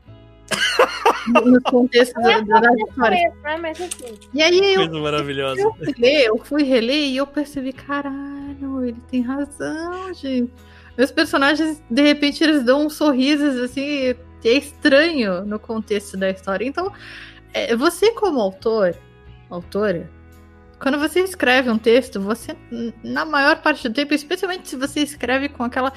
no 1.28 1.62
contexto 1.62 2.14
da, 2.22 2.40
da 2.42 2.74
história. 2.74 3.34
Né? 3.44 3.58
Mas, 3.58 3.82
assim. 3.82 4.18
E 4.34 4.42
aí 4.42 4.76
eu, 4.76 4.92
maravilhosa. 5.02 5.62
Eu 5.62 5.74
fui, 5.74 5.94
ler, 5.98 6.26
eu 6.26 6.38
fui 6.38 6.64
reler 6.64 7.10
e 7.10 7.18
eu 7.18 7.28
percebi, 7.28 7.74
caralho, 7.74 8.84
ele 8.84 9.02
tem 9.10 9.22
razão, 9.22 10.14
gente. 10.14 10.52
Meus 10.98 11.12
personagens, 11.12 11.82
de 11.90 12.02
repente, 12.02 12.44
eles 12.44 12.64
dão 12.64 12.88
uns 12.88 12.94
sorrisos 12.94 13.56
assim, 13.62 14.16
é 14.44 14.54
estranho 14.54 15.46
no 15.46 15.60
contexto 15.60 16.18
da 16.18 16.30
história. 16.30 16.66
Então, 16.66 16.92
é, 17.54 17.76
você 17.76 18.12
como 18.14 18.40
autor, 18.40 18.96
autora, 19.50 20.10
quando 20.80 21.00
você 21.00 21.22
escreve 21.22 21.70
um 21.70 21.78
texto, 21.78 22.22
você, 22.22 22.56
na 23.04 23.26
maior 23.26 23.62
parte 23.62 23.88
do 23.88 23.94
tempo, 23.94 24.14
especialmente 24.14 24.70
se 24.70 24.76
você 24.76 25.02
escreve 25.02 25.50
com 25.50 25.64
aquela 25.64 25.92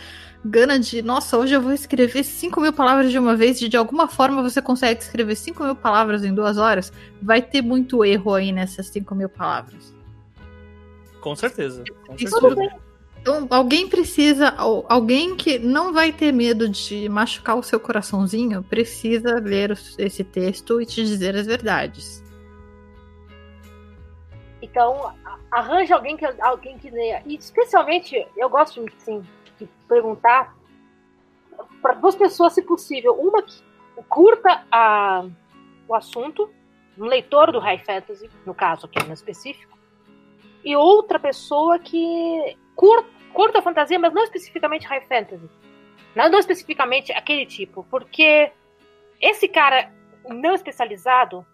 gana 0.45 0.79
de, 0.79 1.03
nossa, 1.03 1.37
hoje 1.37 1.55
eu 1.55 1.61
vou 1.61 1.73
escrever 1.73 2.25
5 2.25 2.61
mil 2.61 2.73
palavras 2.73 3.11
de 3.11 3.19
uma 3.19 3.37
vez, 3.37 3.61
e 3.61 3.69
de 3.69 3.77
alguma 3.77 4.09
forma 4.09 4.43
você 4.43 4.63
consegue 4.63 5.03
escrever 5.03 5.35
5 5.35 5.63
mil 5.63 5.77
palavras 5.77 6.25
em 6.25 6.35
duas 6.35 6.57
horas, 6.57 6.93
vai 7.21 7.43
ter 7.43 7.61
muito 7.61 8.05
erro 8.05 8.35
aí 8.35 8.53
nessas 8.53 8.87
5 8.87 9.15
mil 9.15 9.29
palavras. 9.29 9.95
Com 11.21 11.37
certeza. 11.37 11.85
Com 12.07 12.17
certeza. 12.17 12.81
Então, 13.21 13.47
alguém 13.51 13.87
precisa, 13.87 14.49
alguém 14.89 15.37
que 15.37 15.59
não 15.59 15.93
vai 15.93 16.11
ter 16.11 16.33
medo 16.33 16.67
de 16.67 17.07
machucar 17.11 17.55
o 17.55 17.63
seu 17.63 17.79
coraçãozinho, 17.79 18.63
precisa 18.63 19.35
ler 19.35 19.79
esse 19.99 20.25
texto 20.25 20.81
e 20.81 20.87
te 20.87 21.05
dizer 21.05 21.37
as 21.37 21.47
verdades. 21.47 22.25
Então, 24.71 25.13
arranja 25.51 25.97
alguém 25.97 26.17
que, 26.17 26.25
alguém 26.41 26.79
que 26.79 26.91
leia. 26.91 27.23
E 27.27 27.35
especialmente, 27.35 28.27
eu 28.37 28.49
gosto 28.49 28.85
assim, 28.97 29.27
de 29.59 29.67
perguntar 29.89 30.55
para 31.83 31.95
duas 31.95 32.15
pessoas, 32.15 32.53
se 32.53 32.63
possível. 32.63 33.15
Uma 33.15 33.43
que 33.43 33.61
curta 34.09 34.65
a, 34.71 35.27
o 35.89 35.95
assunto, 35.95 36.49
um 36.97 37.05
leitor 37.05 37.51
do 37.51 37.59
High 37.59 37.85
Fantasy, 37.85 38.31
no 38.47 38.55
caso 38.55 38.87
aqui 38.87 39.03
no 39.05 39.13
específico, 39.13 39.77
e 40.65 40.77
outra 40.77 41.19
pessoa 41.19 41.79
que 41.79 42.57
curta, 42.77 43.09
curta 43.33 43.59
a 43.59 43.63
fantasia, 43.63 43.99
mas 43.99 44.13
não 44.13 44.23
especificamente 44.23 44.87
High 44.87 45.07
Fantasy. 45.07 45.51
Não, 46.15 46.29
não 46.29 46.39
especificamente 46.39 47.13
aquele 47.13 47.45
tipo, 47.45 47.85
porque 47.91 48.53
esse 49.21 49.49
cara 49.49 49.93
não 50.29 50.55
especializado, 50.55 51.45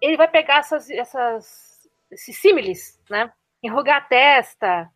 ele 0.00 0.16
vai 0.16 0.28
pegar 0.28 0.58
essas, 0.58 0.90
essas 0.90 1.69
esses 2.10 2.36
símiles, 2.36 2.98
né? 3.08 3.32
Enrugar 3.62 3.98
a 3.98 4.00
testa, 4.00 4.90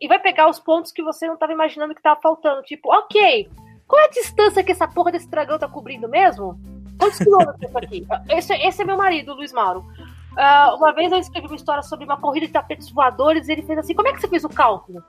e 0.00 0.06
vai 0.06 0.18
pegar 0.18 0.48
os 0.48 0.58
pontos 0.58 0.92
que 0.92 1.02
você 1.02 1.26
não 1.26 1.34
estava 1.34 1.52
imaginando 1.52 1.94
que 1.94 2.00
estava 2.00 2.20
faltando. 2.20 2.62
Tipo, 2.62 2.92
ok, 2.94 3.48
qual 3.86 4.02
é 4.02 4.04
a 4.04 4.10
distância 4.10 4.62
que 4.62 4.72
essa 4.72 4.86
porra 4.86 5.10
desse 5.10 5.28
dragão 5.28 5.58
tá 5.58 5.66
cobrindo 5.66 6.08
mesmo? 6.08 6.58
Quantos 6.98 7.18
quilômetros 7.18 7.60
é 7.62 7.66
isso 7.66 7.78
aqui? 7.78 8.06
Esse, 8.28 8.52
esse, 8.54 8.82
é 8.82 8.84
meu 8.84 8.96
marido, 8.96 9.34
Luiz 9.34 9.52
Mauro. 9.52 9.80
Uh, 9.80 10.76
uma 10.76 10.92
vez 10.92 11.12
eu 11.12 11.18
escrevi 11.18 11.46
uma 11.46 11.56
história 11.56 11.82
sobre 11.82 12.04
uma 12.04 12.20
corrida 12.20 12.46
de 12.46 12.52
tapetes 12.52 12.90
voadores 12.90 13.48
e 13.48 13.52
ele 13.52 13.62
fez 13.62 13.78
assim: 13.78 13.94
como 13.94 14.08
é 14.08 14.12
que 14.12 14.20
você 14.20 14.28
fez 14.28 14.44
o 14.44 14.48
cálculo? 14.48 15.02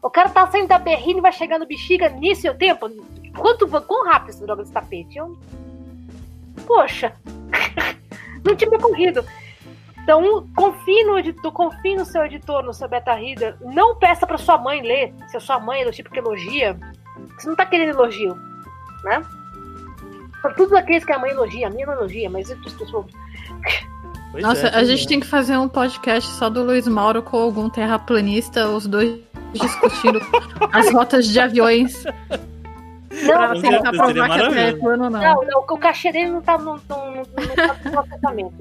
O 0.00 0.10
cara 0.10 0.28
tá 0.28 0.46
saindo 0.46 0.68
da 0.68 0.78
berrina 0.78 1.18
e 1.18 1.22
vai 1.22 1.32
chegar 1.32 1.58
no 1.58 1.66
bexiga 1.66 2.10
nisso 2.10 2.48
o 2.48 2.54
tempo? 2.54 2.88
Quanto, 3.36 3.66
quão 3.82 4.04
rápido 4.04 4.30
esse 4.30 4.44
droga 4.44 4.62
desse 4.62 4.72
tapete? 4.72 5.18
Eu... 5.18 5.36
Poxa, 6.66 7.16
não 8.44 8.54
tinha 8.54 8.70
me 8.70 8.78
corrido. 8.78 9.24
Então, 10.04 10.46
confie 10.54 11.02
no 11.04 11.18
editor, 11.18 11.50
confie 11.50 11.96
no 11.96 12.04
seu 12.04 12.22
editor, 12.26 12.62
no 12.62 12.74
seu 12.74 12.86
beta 12.86 13.14
reader. 13.14 13.56
Não 13.62 13.96
peça 13.96 14.26
para 14.26 14.36
sua 14.36 14.58
mãe 14.58 14.82
ler, 14.82 15.14
se 15.28 15.36
a 15.38 15.40
sua 15.40 15.58
mãe 15.58 15.80
é 15.80 15.84
do 15.86 15.92
tipo 15.92 16.10
que 16.10 16.18
elogia. 16.18 16.78
Você 17.38 17.48
não 17.48 17.56
tá 17.56 17.64
querendo 17.64 17.88
elogio, 17.88 18.36
né? 19.02 19.22
Para 20.42 20.52
todos 20.52 20.74
aqueles 20.74 21.06
que 21.06 21.12
a 21.12 21.18
mãe 21.18 21.30
elogia, 21.30 21.68
a 21.68 21.70
minha 21.70 21.86
não 21.86 21.94
elogia, 21.94 22.28
mas 22.28 22.50
outras 22.50 22.74
pessoas. 22.74 23.06
Nossa, 24.34 24.66
é, 24.66 24.76
a 24.76 24.84
gente 24.84 25.04
é. 25.04 25.08
tem 25.08 25.20
que 25.20 25.26
fazer 25.26 25.56
um 25.56 25.68
podcast 25.68 26.30
só 26.32 26.50
do 26.50 26.62
Luiz 26.62 26.86
Mauro 26.86 27.22
com 27.22 27.38
algum 27.38 27.70
terraplanista, 27.70 28.68
os 28.68 28.86
dois 28.86 29.18
discutindo 29.54 30.20
as 30.70 30.92
rotas 30.92 31.26
de 31.26 31.40
aviões 31.40 32.04
não, 33.22 33.34
pra 33.34 33.60
tentar 33.60 33.92
provar 33.92 34.50
que 34.50 34.58
é 34.58 34.72
plano, 34.72 35.10
não. 35.10 35.20
Não, 35.20 35.44
não, 35.44 35.60
o 35.60 35.78
cachê 35.78 36.10
dele 36.10 36.30
não 36.30 36.42
tá 36.42 36.58
no, 36.58 36.74
no, 36.74 37.06
no. 38.32 38.54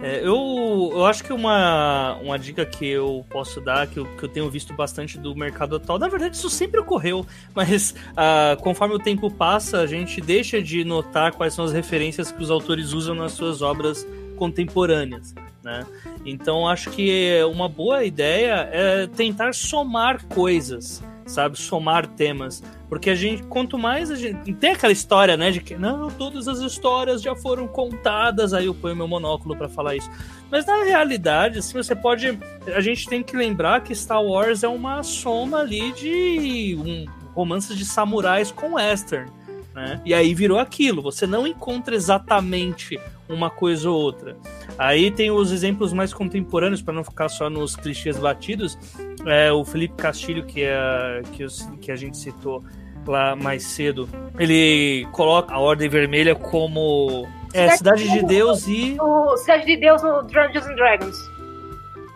É, 0.00 0.20
eu, 0.20 0.90
eu 0.92 1.06
acho 1.06 1.24
que 1.24 1.32
uma, 1.32 2.16
uma 2.22 2.38
dica 2.38 2.66
que 2.66 2.86
eu 2.86 3.24
posso 3.30 3.60
dar, 3.60 3.86
que 3.86 3.98
eu, 3.98 4.04
que 4.04 4.24
eu 4.24 4.28
tenho 4.28 4.50
visto 4.50 4.74
bastante 4.74 5.18
do 5.18 5.34
mercado 5.34 5.76
atual, 5.76 5.98
na 5.98 6.08
verdade 6.08 6.36
isso 6.36 6.50
sempre 6.50 6.80
ocorreu, 6.80 7.24
mas 7.54 7.92
uh, 8.12 8.60
conforme 8.60 8.94
o 8.94 8.98
tempo 8.98 9.30
passa, 9.30 9.80
a 9.80 9.86
gente 9.86 10.20
deixa 10.20 10.62
de 10.62 10.84
notar 10.84 11.32
quais 11.32 11.54
são 11.54 11.64
as 11.64 11.72
referências 11.72 12.30
que 12.30 12.42
os 12.42 12.50
autores 12.50 12.92
usam 12.92 13.14
nas 13.14 13.32
suas 13.32 13.62
obras 13.62 14.06
contemporâneas. 14.36 15.34
Né? 15.62 15.84
Então 16.24 16.68
acho 16.68 16.90
que 16.90 17.42
uma 17.50 17.68
boa 17.68 18.04
ideia 18.04 18.68
é 18.70 19.06
tentar 19.06 19.54
somar 19.54 20.24
coisas 20.26 21.02
sabe? 21.26 21.58
Somar 21.58 22.06
temas. 22.06 22.62
Porque 22.88 23.10
a 23.10 23.14
gente, 23.14 23.42
quanto 23.44 23.76
mais 23.78 24.10
a 24.10 24.14
gente. 24.14 24.54
Tem 24.54 24.70
aquela 24.70 24.92
história, 24.92 25.36
né? 25.36 25.50
De 25.50 25.60
que 25.60 25.74
não, 25.74 26.10
todas 26.10 26.46
as 26.48 26.60
histórias 26.60 27.20
já 27.20 27.34
foram 27.34 27.66
contadas. 27.66 28.54
Aí 28.54 28.66
eu 28.66 28.74
ponho 28.74 28.96
meu 28.96 29.08
monóculo 29.08 29.56
para 29.56 29.68
falar 29.68 29.96
isso. 29.96 30.10
Mas 30.50 30.64
na 30.64 30.84
realidade, 30.84 31.58
assim, 31.58 31.74
você 31.74 31.94
pode. 31.94 32.38
A 32.74 32.80
gente 32.80 33.08
tem 33.08 33.22
que 33.22 33.36
lembrar 33.36 33.82
que 33.82 33.94
Star 33.94 34.22
Wars 34.22 34.62
é 34.62 34.68
uma 34.68 35.02
soma 35.02 35.58
ali 35.58 35.92
de 35.92 36.76
um, 36.78 37.04
romances 37.34 37.76
de 37.76 37.84
samurais 37.84 38.50
com 38.50 38.74
western. 38.74 39.30
Né? 39.74 40.00
E 40.06 40.14
aí 40.14 40.34
virou 40.34 40.58
aquilo. 40.58 41.02
Você 41.02 41.26
não 41.26 41.46
encontra 41.46 41.94
exatamente 41.94 42.98
uma 43.28 43.50
coisa 43.50 43.90
ou 43.90 44.00
outra. 44.00 44.36
Aí 44.78 45.10
tem 45.10 45.30
os 45.30 45.52
exemplos 45.52 45.92
mais 45.92 46.14
contemporâneos, 46.14 46.80
para 46.80 46.94
não 46.94 47.04
ficar 47.04 47.28
só 47.28 47.50
nos 47.50 47.76
clichês 47.76 48.16
batidos. 48.18 48.78
É, 49.26 49.52
o 49.52 49.64
Felipe 49.64 49.94
Castilho, 49.96 50.44
que, 50.44 50.62
é, 50.62 51.22
que, 51.32 51.42
eu, 51.42 51.48
que 51.80 51.90
a 51.90 51.96
gente 51.96 52.16
citou 52.16 52.62
lá 53.06 53.36
mais 53.36 53.62
cedo, 53.62 54.08
ele 54.38 55.06
coloca 55.12 55.54
a 55.54 55.58
Ordem 55.58 55.88
Vermelha 55.88 56.34
como 56.34 57.26
é, 57.52 57.70
Cidade 57.76 58.08
de 58.08 58.22
Deus 58.22 58.66
e. 58.66 58.96
O 59.00 59.36
Cidade 59.36 59.66
de 59.66 59.76
Deus 59.76 60.02
no 60.02 60.22
Dungeons 60.22 60.66
and 60.66 60.74
Dragons. 60.74 61.16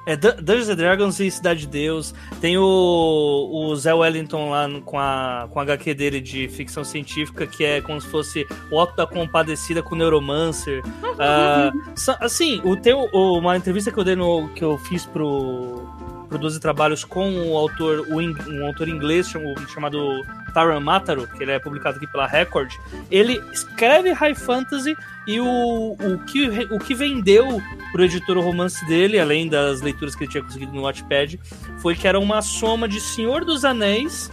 É 0.07 0.17
Dungeons 0.17 0.69
and 0.69 0.77
Dragons 0.77 1.21
e 1.21 1.31
Cidade 1.31 1.61
de 1.61 1.67
Deus. 1.69 2.15
Tem 2.41 2.59
o, 2.59 3.51
o 3.53 3.77
Zé 3.77 3.95
Wellington 3.95 4.51
lá 4.51 4.67
no, 4.67 4.81
com, 4.83 4.99
a, 4.99 5.47
com 5.51 5.61
a 5.61 5.63
HQ 5.63 5.95
dele 5.95 6.21
de 6.21 6.49
ficção 6.49 6.83
científica, 6.83 7.47
que 7.47 7.65
é 7.65 7.81
como 7.81 8.01
se 8.01 8.09
fosse 8.09 8.47
o 8.73 8.77
Otto 8.77 8.97
da 8.97 9.07
Compadecida 9.07 9.83
com 9.83 9.95
o 9.95 9.99
Neuromancer. 9.99 10.83
uh, 11.05 12.17
assim, 12.21 12.61
o, 12.65 12.77
tem 12.77 12.95
uma 12.95 13.57
entrevista 13.57 13.93
que 13.93 13.99
eu 13.99 14.05
dei 14.05 14.17
no, 14.17 14.49
que 14.51 14.65
eu 14.65 14.79
fiz 14.79 15.07
pro, 15.07 15.87
pro 16.31 16.39
12 16.39 16.61
Trabalhos 16.61 17.05
com 17.05 17.51
o 17.51 17.57
autor, 17.57 18.07
um 18.09 18.65
autor 18.65 18.89
inglês 18.89 19.29
chamado 19.69 20.25
Taran 20.55 20.79
Mataro, 20.79 21.27
que 21.27 21.43
ele 21.43 21.51
é 21.51 21.59
publicado 21.59 21.97
aqui 21.97 22.07
pela 22.07 22.27
Record. 22.27 22.73
Ele 23.11 23.43
escreve 23.53 24.13
High 24.13 24.37
Fantasy 24.37 24.97
e 25.27 25.41
o, 25.41 25.97
o, 26.01 26.19
que, 26.25 26.49
o 26.73 26.79
que 26.79 26.95
vendeu 26.95 27.61
pro 27.91 28.05
editor 28.05 28.39
o 28.39 28.41
romance 28.41 28.87
dele, 28.87 29.19
além 29.19 29.49
das 29.49 29.81
leituras 29.81 30.15
que 30.15 30.25
ele 30.25 30.31
tinha 30.31 30.43
conseguido 30.43 30.73
no 30.73 30.83
Watchpad, 30.83 31.39
foi 31.79 31.97
que 31.97 32.07
era 32.07 32.19
uma 32.19 32.41
soma 32.41 32.89
de 32.89 33.01
Senhor 33.01 33.45
dos 33.45 33.65
Anéis, 33.65 34.31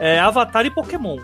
é, 0.00 0.18
Avatar 0.18 0.66
e 0.66 0.70
Pokémon. 0.70 1.18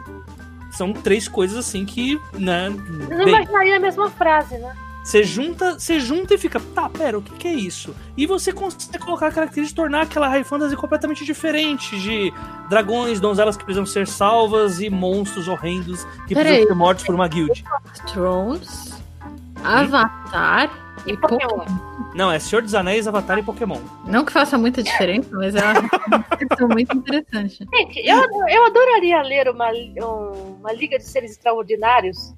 São 0.70 0.93
três 0.93 1.26
coisas 1.26 1.59
assim 1.59 1.84
que, 1.84 2.18
né. 2.34 2.68
Eu 3.11 3.18
não 3.18 3.28
imaginaria 3.28 3.76
a 3.76 3.80
mesma 3.80 4.09
frase, 4.09 4.57
né? 4.57 4.72
Você 5.03 5.22
junta, 5.22 5.78
você 5.78 5.98
junta 5.98 6.34
e 6.34 6.38
fica, 6.38 6.61
tá, 6.74 6.88
pera, 6.88 7.18
o 7.18 7.22
que, 7.22 7.32
que 7.32 7.48
é 7.48 7.55
isso? 7.55 7.94
E 8.16 8.26
você 8.26 8.53
consegue 8.53 8.98
colocar 8.98 9.32
características 9.32 9.68
de 9.70 9.74
tornar 9.74 10.03
aquela 10.03 10.28
High 10.28 10.44
Fantasy 10.44 10.76
completamente 10.76 11.24
diferente, 11.24 11.98
de 11.98 12.32
dragões, 12.68 13.18
donzelas 13.18 13.57
que 13.57 13.64
precisam 13.64 13.86
ser 13.86 14.07
salvas 14.07 14.80
e 14.80 14.90
monstros 14.90 15.48
horrendos 15.48 16.05
que 16.26 16.34
pera 16.34 16.51
precisam 16.51 16.62
aí. 16.62 16.66
ser 16.66 16.74
mortos 16.74 17.05
por 17.05 17.14
uma 17.14 17.26
guild. 17.26 17.64
Thrones, 18.12 19.03
Avatar 19.64 20.70
e 21.07 21.16
Pokémon. 21.16 21.64
Não, 22.14 22.30
é 22.30 22.38
Senhor 22.38 22.61
dos 22.61 22.74
Anéis, 22.74 23.09
Avatar 23.09 23.38
e 23.38 23.42
Pokémon. 23.42 23.80
Não 24.05 24.24
que 24.24 24.32
faça 24.32 24.59
muita 24.59 24.82
diferença, 24.82 25.28
mas 25.32 25.55
é 25.55 25.62
uma 26.61 26.74
muito 26.74 26.96
interessante. 26.96 27.66
Gente, 27.74 28.07
eu, 28.07 28.48
eu 28.48 28.66
adoraria 28.66 29.22
ler 29.22 29.48
uma, 29.48 29.70
uma 30.59 30.72
Liga 30.72 30.98
de 30.98 31.05
Seres 31.05 31.32
Extraordinários 31.32 32.34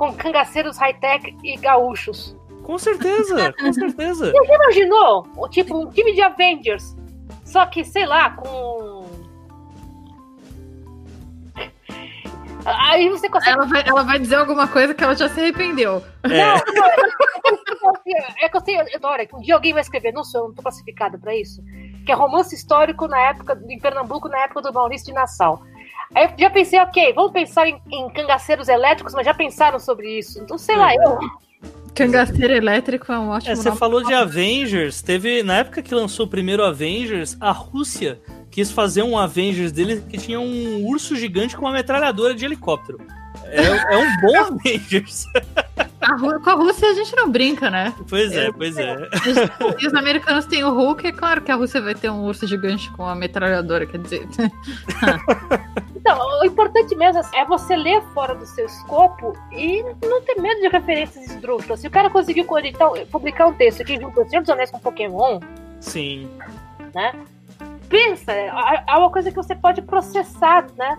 com 0.00 0.14
cangaceiros 0.14 0.78
high-tech 0.78 1.36
e 1.44 1.56
gaúchos. 1.58 2.34
Com 2.62 2.78
certeza, 2.78 3.52
com 3.52 3.70
certeza. 3.70 4.32
Você 4.32 4.54
imaginou? 4.54 5.28
Tipo, 5.50 5.82
um 5.82 5.90
time 5.90 6.14
de 6.14 6.22
Avengers. 6.22 6.96
Só 7.44 7.66
que, 7.66 7.84
sei 7.84 8.06
lá, 8.06 8.30
com. 8.30 9.04
Aí 12.64 13.10
você 13.10 13.28
consegue. 13.28 13.58
Ela 13.58 13.66
vai, 13.66 13.82
ela 13.86 14.02
vai 14.02 14.18
dizer 14.18 14.36
alguma 14.36 14.66
coisa 14.66 14.94
que 14.94 15.04
ela 15.04 15.14
já 15.14 15.28
se 15.28 15.38
arrependeu. 15.38 16.02
É. 16.22 16.28
Não, 16.28 16.54
não, 16.54 17.92
é 18.40 18.48
que 18.48 18.56
eu 18.56 18.60
sei, 18.64 18.98
Dora, 18.98 19.26
que 19.26 19.36
um 19.36 19.40
dia 19.40 19.54
alguém 19.54 19.74
vai 19.74 19.82
escrever, 19.82 20.12
não 20.12 20.24
sou, 20.24 20.42
eu 20.42 20.48
não 20.48 20.54
tô 20.54 20.62
classificada 20.62 21.18
pra 21.18 21.36
isso. 21.36 21.62
Que 22.06 22.12
é 22.12 22.14
romance 22.14 22.54
histórico 22.54 23.06
na 23.06 23.20
época, 23.20 23.60
em 23.68 23.78
Pernambuco, 23.78 24.30
na 24.30 24.44
época 24.44 24.62
do 24.62 24.72
Maurício 24.72 25.08
de 25.08 25.12
Nassau. 25.12 25.62
Aí 26.14 26.24
eu 26.24 26.30
já 26.38 26.50
pensei, 26.50 26.80
ok, 26.80 27.12
vamos 27.12 27.32
pensar 27.32 27.68
em, 27.68 27.80
em 27.90 28.10
cangaceiros 28.10 28.68
elétricos, 28.68 29.14
mas 29.14 29.24
já 29.24 29.34
pensaram 29.34 29.78
sobre 29.78 30.18
isso. 30.18 30.40
Então, 30.40 30.58
sei 30.58 30.76
lá, 30.76 30.94
eu. 30.94 31.18
Cangaceiro 31.94 32.54
elétrico 32.54 33.12
é 33.12 33.18
um 33.18 33.28
ótimo. 33.28 33.52
É, 33.52 33.56
você 33.56 33.72
falou 33.72 34.02
de 34.02 34.14
Avengers. 34.14 35.02
Teve, 35.02 35.42
na 35.42 35.58
época 35.58 35.82
que 35.82 35.94
lançou 35.94 36.26
o 36.26 36.28
primeiro 36.28 36.64
Avengers, 36.64 37.36
a 37.40 37.50
Rússia 37.50 38.20
quis 38.50 38.70
fazer 38.70 39.02
um 39.02 39.16
Avengers 39.16 39.72
dele 39.72 40.02
que 40.08 40.18
tinha 40.18 40.40
um 40.40 40.84
urso 40.86 41.14
gigante 41.16 41.56
com 41.56 41.66
uma 41.66 41.72
metralhadora 41.72 42.34
de 42.34 42.44
helicóptero. 42.44 42.98
É, 43.44 43.94
é 43.94 43.98
um 43.98 44.20
bom 44.20 44.38
Avengers. 44.54 45.26
A, 46.00 46.18
com 46.18 46.50
a 46.50 46.54
Rússia 46.54 46.88
a 46.88 46.94
gente 46.94 47.14
não 47.14 47.30
brinca, 47.30 47.70
né? 47.70 47.94
Pois 48.08 48.32
é, 48.32 48.50
pois 48.52 48.76
é. 48.76 49.08
E 49.78 49.86
os 49.86 49.94
americanos 49.94 50.46
têm 50.46 50.64
o 50.64 50.70
Hulk, 50.70 51.06
é 51.06 51.12
claro 51.12 51.42
que 51.42 51.52
a 51.52 51.54
Rússia 51.54 51.80
vai 51.80 51.94
ter 51.94 52.10
um 52.10 52.24
urso 52.24 52.46
gigante 52.46 52.90
com 52.92 53.02
uma 53.02 53.14
metralhadora, 53.14 53.86
quer 53.86 53.98
dizer. 53.98 54.26
então, 55.94 56.18
o 56.40 56.44
importante 56.44 56.94
mesmo 56.96 57.20
é 57.34 57.44
você 57.44 57.76
ler 57.76 58.02
fora 58.14 58.34
do 58.34 58.46
seu 58.46 58.66
escopo 58.66 59.34
e 59.52 59.82
não 60.02 60.22
ter 60.22 60.40
medo 60.40 60.60
de 60.60 60.68
referências 60.68 61.30
esdrúxulas. 61.30 61.80
Se 61.80 61.86
o 61.86 61.90
cara 61.90 62.08
conseguiu 62.08 62.46
então, 62.64 62.94
publicar 63.10 63.46
um 63.46 63.54
texto 63.54 63.84
que 63.84 64.00
juntou 64.00 64.28
Senhor 64.28 64.40
dos 64.40 64.50
Anéis 64.50 64.70
com 64.70 64.78
Pokémon. 64.78 65.40
Sim. 65.80 66.30
Né? 66.94 67.12
Pensa, 67.90 68.30
é, 68.32 68.46
é 68.88 68.96
uma 68.96 69.10
coisa 69.10 69.30
que 69.30 69.36
você 69.36 69.54
pode 69.54 69.82
processar, 69.82 70.64
né? 70.78 70.96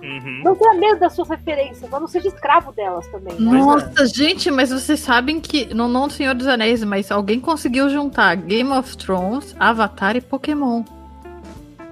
Uhum. 0.00 0.42
Não 0.44 0.54
tenha 0.54 0.74
medo 0.74 1.00
das 1.00 1.12
suas 1.12 1.28
referências, 1.28 1.90
mas 1.90 2.00
não 2.00 2.06
seja 2.06 2.28
escravo 2.28 2.70
delas 2.72 3.06
também. 3.08 3.34
Né? 3.34 3.58
Nossa, 3.58 4.06
gente, 4.06 4.48
mas 4.48 4.70
vocês 4.70 5.00
sabem 5.00 5.40
que, 5.40 5.74
não, 5.74 5.88
não 5.88 6.08
Senhor 6.08 6.36
dos 6.36 6.46
Anéis, 6.46 6.84
mas 6.84 7.10
alguém 7.10 7.40
conseguiu 7.40 7.90
juntar 7.90 8.36
Game 8.36 8.70
of 8.70 8.96
Thrones, 8.96 9.56
Avatar 9.58 10.16
e 10.16 10.20
Pokémon. 10.20 10.84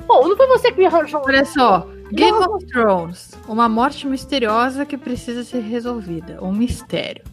Bom, 0.07 0.29
não 0.29 0.37
foi 0.37 0.47
você 0.47 0.71
que 0.71 0.79
me 0.79 0.87
arranjou 0.87 1.23
Olha 1.27 1.45
só, 1.45 1.85
Game 2.13 2.39
não. 2.39 2.55
of 2.55 2.67
Thrones, 2.67 3.33
uma 3.49 3.69
morte 3.69 4.07
misteriosa 4.07 4.87
que 4.87 4.97
precisa 4.97 5.43
ser 5.43 5.61
resolvida, 5.63 6.39
um 6.41 6.53
mistério. 6.53 7.25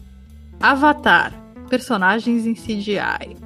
Avatar, 0.60 1.32
personagens 1.70 2.44
em 2.44 2.54
CGI. 2.54 3.36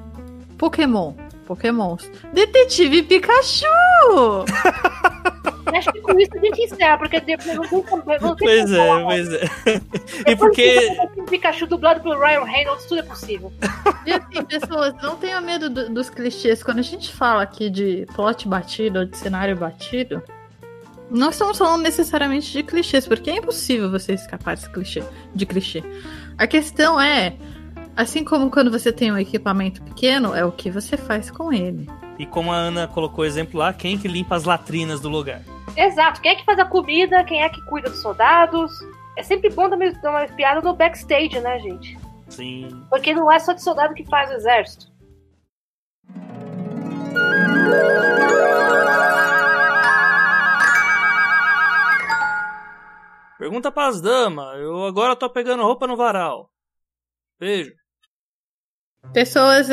Pokémon, 0.57 1.13
Pokémons. 1.49 2.07
Detetive 2.31 3.01
Pikachu! 3.01 3.65
Acho 5.75 5.91
que 5.91 6.01
com 6.01 6.19
isso 6.19 6.31
a 6.35 6.39
gente 6.39 6.61
encerra, 6.61 6.97
porque 6.97 7.19
depois 7.19 7.55
não 7.55 7.63
tem 7.63 7.83
como. 7.83 8.03
Pois 8.37 8.71
é, 8.71 9.03
pois 9.03 9.33
é. 9.33 9.41
E 10.27 10.35
porque. 10.35 10.97
Pikachu 11.29 11.67
dublado 11.67 12.01
pelo 12.01 12.19
Ryan 12.19 12.43
Reynolds, 12.43 12.85
tudo 12.85 12.99
é 12.99 13.03
possível. 13.03 13.51
E 14.05 14.13
assim, 14.13 14.43
pessoas, 14.45 14.93
não 15.01 15.15
tenham 15.15 15.41
medo 15.41 15.69
do, 15.69 15.89
dos 15.89 16.09
clichês. 16.09 16.63
Quando 16.63 16.79
a 16.79 16.83
gente 16.83 17.13
fala 17.13 17.43
aqui 17.43 17.69
de 17.69 18.05
plot 18.15 18.47
batido 18.47 18.99
ou 18.99 19.05
de 19.05 19.17
cenário 19.17 19.55
batido, 19.55 20.23
não 21.09 21.29
estamos 21.29 21.57
falando 21.57 21.81
necessariamente 21.81 22.51
de 22.51 22.63
clichês, 22.63 23.07
porque 23.07 23.29
é 23.29 23.37
impossível 23.37 23.89
você 23.89 24.13
escapar 24.13 24.55
desse 24.55 24.69
clichê, 24.69 25.03
de 25.35 25.45
clichê. 25.45 25.83
A 26.37 26.47
questão 26.47 26.99
é, 26.99 27.35
assim 27.99 28.23
como 28.23 28.49
quando 28.49 28.71
você 28.71 28.93
tem 28.93 29.11
um 29.11 29.17
equipamento 29.17 29.83
pequeno, 29.83 30.33
é 30.33 30.45
o 30.45 30.53
que 30.53 30.71
você 30.71 30.95
faz 30.95 31.29
com 31.29 31.51
ele. 31.51 31.85
E 32.17 32.25
como 32.25 32.49
a 32.49 32.55
Ana 32.55 32.87
colocou 32.87 33.25
o 33.25 33.27
exemplo 33.27 33.59
lá, 33.59 33.73
quem 33.73 33.95
é 33.95 33.97
que 33.99 34.07
limpa 34.07 34.37
as 34.37 34.45
latrinas 34.45 35.01
do 35.01 35.09
lugar? 35.09 35.41
Exato, 35.75 36.21
quem 36.21 36.31
é 36.31 36.35
que 36.35 36.45
faz 36.45 36.57
a 36.59 36.65
comida, 36.65 37.25
quem 37.25 37.43
é 37.43 37.49
que 37.49 37.61
cuida 37.65 37.89
dos 37.89 38.01
soldados. 38.01 38.71
É 39.17 39.23
sempre 39.23 39.49
bom 39.49 39.69
dar 39.69 39.75
uma 39.75 40.25
piada 40.27 40.61
no 40.61 40.73
backstage, 40.73 41.41
né, 41.41 41.59
gente? 41.59 41.99
Sim. 42.29 42.85
Porque 42.89 43.13
não 43.13 43.29
é 43.29 43.37
só 43.37 43.51
de 43.51 43.61
soldado 43.61 43.93
que 43.93 44.05
faz 44.05 44.29
o 44.31 44.33
exército. 44.35 44.87
Pergunta 53.37 53.69
pras 53.69 53.99
damas. 53.99 54.57
Eu 54.57 54.85
agora 54.85 55.17
tô 55.17 55.29
pegando 55.29 55.63
roupa 55.63 55.85
no 55.85 55.97
varal. 55.97 56.49
Beijo. 57.37 57.78
Pessoas, 59.13 59.69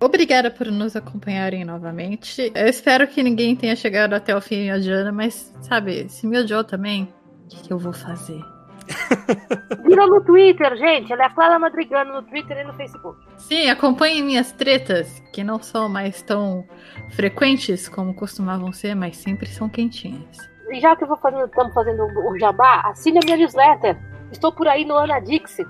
obrigada 0.00 0.50
por 0.50 0.66
nos 0.66 0.96
acompanharem 0.96 1.64
novamente. 1.64 2.52
Eu 2.54 2.66
espero 2.66 3.06
que 3.06 3.22
ninguém 3.22 3.54
tenha 3.54 3.76
chegado 3.76 4.14
até 4.14 4.36
o 4.36 4.40
fim 4.40 4.72
de 4.80 4.90
ano, 4.90 5.12
mas, 5.12 5.54
sabe, 5.60 6.08
se 6.08 6.26
me 6.26 6.38
odiou 6.38 6.64
também, 6.64 7.12
o 7.44 7.48
que, 7.48 7.62
que 7.62 7.72
eu 7.72 7.78
vou 7.78 7.92
fazer? 7.92 8.40
Vira 9.84 10.06
no 10.06 10.20
Twitter, 10.22 10.76
gente. 10.76 11.12
Ela 11.12 11.24
é 11.24 11.26
a 11.26 11.30
Clara 11.30 11.58
Madrigano 11.58 12.14
no 12.14 12.22
Twitter 12.22 12.58
e 12.58 12.64
no 12.64 12.74
Facebook. 12.74 13.18
Sim, 13.38 13.68
acompanhem 13.68 14.22
minhas 14.22 14.52
tretas, 14.52 15.22
que 15.32 15.42
não 15.42 15.62
são 15.62 15.88
mais 15.88 16.22
tão 16.22 16.64
frequentes 17.12 17.88
como 17.88 18.14
costumavam 18.14 18.72
ser, 18.72 18.94
mas 18.94 19.16
sempre 19.16 19.46
são 19.46 19.68
quentinhas. 19.68 20.36
E 20.70 20.80
já 20.80 20.96
que 20.96 21.04
eu 21.04 21.08
vou 21.08 21.16
fazendo, 21.16 21.44
estamos 21.44 21.72
fazendo 21.72 22.02
o 22.02 22.38
jabá, 22.38 22.82
assine 22.86 23.18
a 23.18 23.24
minha 23.24 23.36
newsletter. 23.36 23.96
Estou 24.32 24.52
por 24.52 24.66
aí 24.66 24.84
no 24.84 24.96
Ana 24.96 25.20
Dixit. 25.20 25.68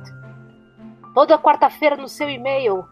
Toda 1.15 1.39
quarta-feira 1.39 1.97
no 1.97 2.09
seu 2.09 2.29
e-mail. 2.29 2.87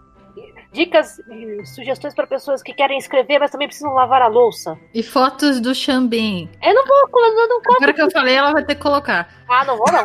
dicas 0.73 1.19
e 1.19 1.67
sugestões 1.67 2.15
para 2.15 2.27
pessoas 2.27 2.63
que 2.63 2.73
querem 2.73 2.97
escrever, 2.97 3.39
mas 3.39 3.51
também 3.51 3.69
precisam 3.69 3.93
lavar 3.93 4.23
a 4.23 4.29
louça. 4.29 4.79
E 4.95 5.03
fotos 5.03 5.61
do 5.61 5.75
Xambim. 5.75 6.49
Eu 6.63 6.73
não 6.73 6.87
vou, 6.87 7.21
eu 7.21 7.49
não. 7.49 7.61
Agora 7.77 7.93
que 7.93 8.01
eu 8.01 8.11
falei, 8.11 8.35
ela 8.37 8.53
vai 8.53 8.65
ter 8.65 8.77
que 8.77 8.81
colocar. 8.81 9.29
Ah, 9.49 9.65
não 9.65 9.77
vou 9.77 9.87
não. 9.93 10.05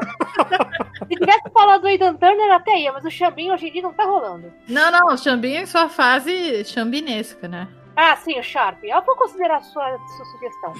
Se 1.07 1.15
tivesse 1.15 1.49
falado 1.53 1.81
do 1.81 1.87
Aidan 1.87 2.15
Turner, 2.15 2.51
até 2.51 2.77
ia, 2.79 2.91
mas 2.91 3.05
o 3.05 3.11
Xambim 3.11 3.51
hoje 3.51 3.67
em 3.69 3.71
dia 3.71 3.81
não 3.81 3.93
tá 3.93 4.03
rolando. 4.03 4.51
Não, 4.67 4.91
não, 4.91 5.13
o 5.13 5.17
Xambim 5.17 5.53
é 5.53 5.65
sua 5.65 5.87
fase 5.87 6.65
xambinesca, 6.65 7.47
né? 7.47 7.67
Ah, 7.95 8.15
sim, 8.15 8.37
o 8.39 8.43
Sharp. 8.43 8.83
Eu 8.83 9.01
vou 9.03 9.15
considerar 9.15 9.57
a 9.57 9.61
sua, 9.61 9.97
sua 10.15 10.25
sugestão. 10.25 10.73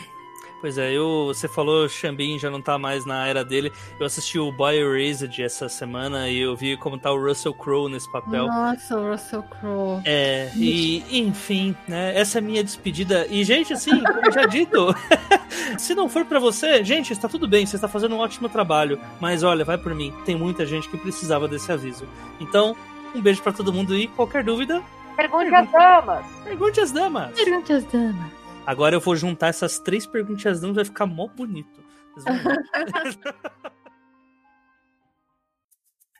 Pois 0.59 0.77
é, 0.77 0.91
eu, 0.91 1.27
você 1.27 1.47
falou 1.47 1.87
Xambin 1.87 2.39
já 2.39 2.49
não 2.49 2.61
tá 2.61 2.79
mais 2.79 3.05
na 3.05 3.27
era 3.27 3.45
dele. 3.45 3.71
Eu 3.99 4.05
assisti 4.05 4.39
o 4.39 4.51
Boy 4.51 4.75
Erased 4.75 5.41
essa 5.41 5.69
semana 5.69 6.29
e 6.29 6.39
eu 6.39 6.55
vi 6.55 6.75
como 6.77 6.97
tá 6.97 7.11
o 7.11 7.21
Russell 7.21 7.53
Crowe 7.53 7.91
nesse 7.91 8.11
papel. 8.11 8.47
Nossa, 8.47 8.97
o 8.97 9.11
Russell 9.11 9.43
Crowe. 9.43 10.01
É, 10.03 10.49
e 10.55 11.03
enfim, 11.19 11.75
né? 11.87 12.17
Essa 12.17 12.39
é 12.39 12.39
a 12.39 12.41
minha 12.41 12.63
despedida. 12.63 13.27
E, 13.29 13.43
gente, 13.43 13.73
assim, 13.73 14.03
como 14.03 14.31
já 14.31 14.45
dito, 14.45 14.87
se 15.77 15.93
não 15.93 16.09
for 16.09 16.25
para 16.25 16.39
você, 16.39 16.83
gente, 16.83 17.13
está 17.13 17.29
tudo 17.29 17.47
bem, 17.47 17.65
você 17.65 17.75
está 17.75 17.87
fazendo 17.87 18.15
um 18.15 18.19
ótimo 18.19 18.49
trabalho. 18.49 18.99
Mas 19.19 19.43
olha, 19.43 19.63
vai 19.63 19.77
por 19.77 19.93
mim, 19.93 20.11
tem 20.25 20.35
muita 20.35 20.65
gente 20.65 20.89
que 20.89 20.97
precisava 20.97 21.47
desse 21.47 21.71
aviso. 21.71 22.07
Então, 22.39 22.75
um 23.13 23.21
beijo 23.21 23.43
para 23.43 23.53
todo 23.53 23.71
mundo 23.71 23.95
e 23.95 24.07
qualquer 24.07 24.43
dúvida. 24.43 24.81
Pergunte 25.15 25.53
às 25.53 25.71
damas. 25.71 26.25
Pergunte 26.43 26.79
às 26.79 26.91
damas. 26.91 27.31
Pergunte 27.35 27.73
às 27.73 27.83
damas. 27.85 28.36
Agora 28.67 28.93
eu 28.93 28.99
vou 28.99 29.15
juntar 29.15 29.47
essas 29.47 29.79
três 29.79 30.05
perguntas 30.05 30.59
damas, 30.59 30.75
vai 30.75 30.85
ficar 30.85 31.05
mó 31.05 31.27
bonito. 31.27 31.81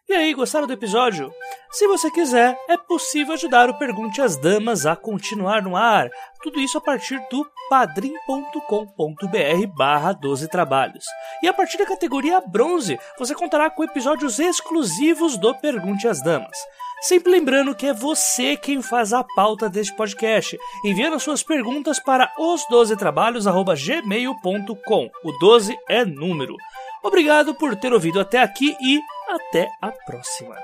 E 0.10 0.14
aí, 0.14 0.34
gostaram 0.34 0.66
do 0.66 0.72
episódio? 0.72 1.34
Se 1.70 1.86
você 1.86 2.10
quiser, 2.10 2.58
é 2.70 2.78
possível 2.78 3.34
ajudar 3.34 3.70
o 3.70 3.78
Pergunte 3.78 4.22
às 4.22 4.38
Damas 4.38 4.86
a 4.86 4.96
continuar 4.96 5.62
no 5.62 5.76
ar. 5.76 6.10
Tudo 6.42 6.62
isso 6.62 6.78
a 6.78 6.82
partir 6.82 7.22
do 7.30 7.46
padrim.com.br 7.70 9.68
barra 9.76 10.14
12 10.14 10.48
trabalhos. 10.48 11.04
E 11.44 11.48
a 11.50 11.54
partir 11.54 11.78
da 11.78 11.86
categoria 11.86 12.40
bronze, 12.40 12.98
você 13.20 13.36
contará 13.36 13.70
com 13.70 13.84
episódios 13.84 14.40
exclusivos 14.40 15.38
do 15.38 15.54
Pergunte 15.56 16.08
às 16.08 16.24
Damas. 16.24 16.58
Sempre 17.02 17.32
lembrando 17.32 17.76
que 17.76 17.86
é 17.86 17.94
você 17.94 18.58
quem 18.58 18.82
faz 18.82 19.14
a 19.14 19.24
pauta 19.24 19.70
deste 19.70 19.96
podcast, 19.96 20.58
enviando 20.84 21.20
suas 21.20 21.44
perguntas 21.44 22.00
para 22.00 22.34
os12trabalhos.gmail.com. 22.40 25.10
O 25.24 25.32
12 25.40 25.78
é 25.88 26.04
número. 26.04 26.56
Obrigado 27.04 27.54
por 27.56 27.76
ter 27.76 27.94
ouvido 27.94 28.20
até 28.20 28.42
aqui 28.42 28.76
e 28.82 29.00
até 29.30 29.70
a 29.82 29.92
próxima. 29.92 30.56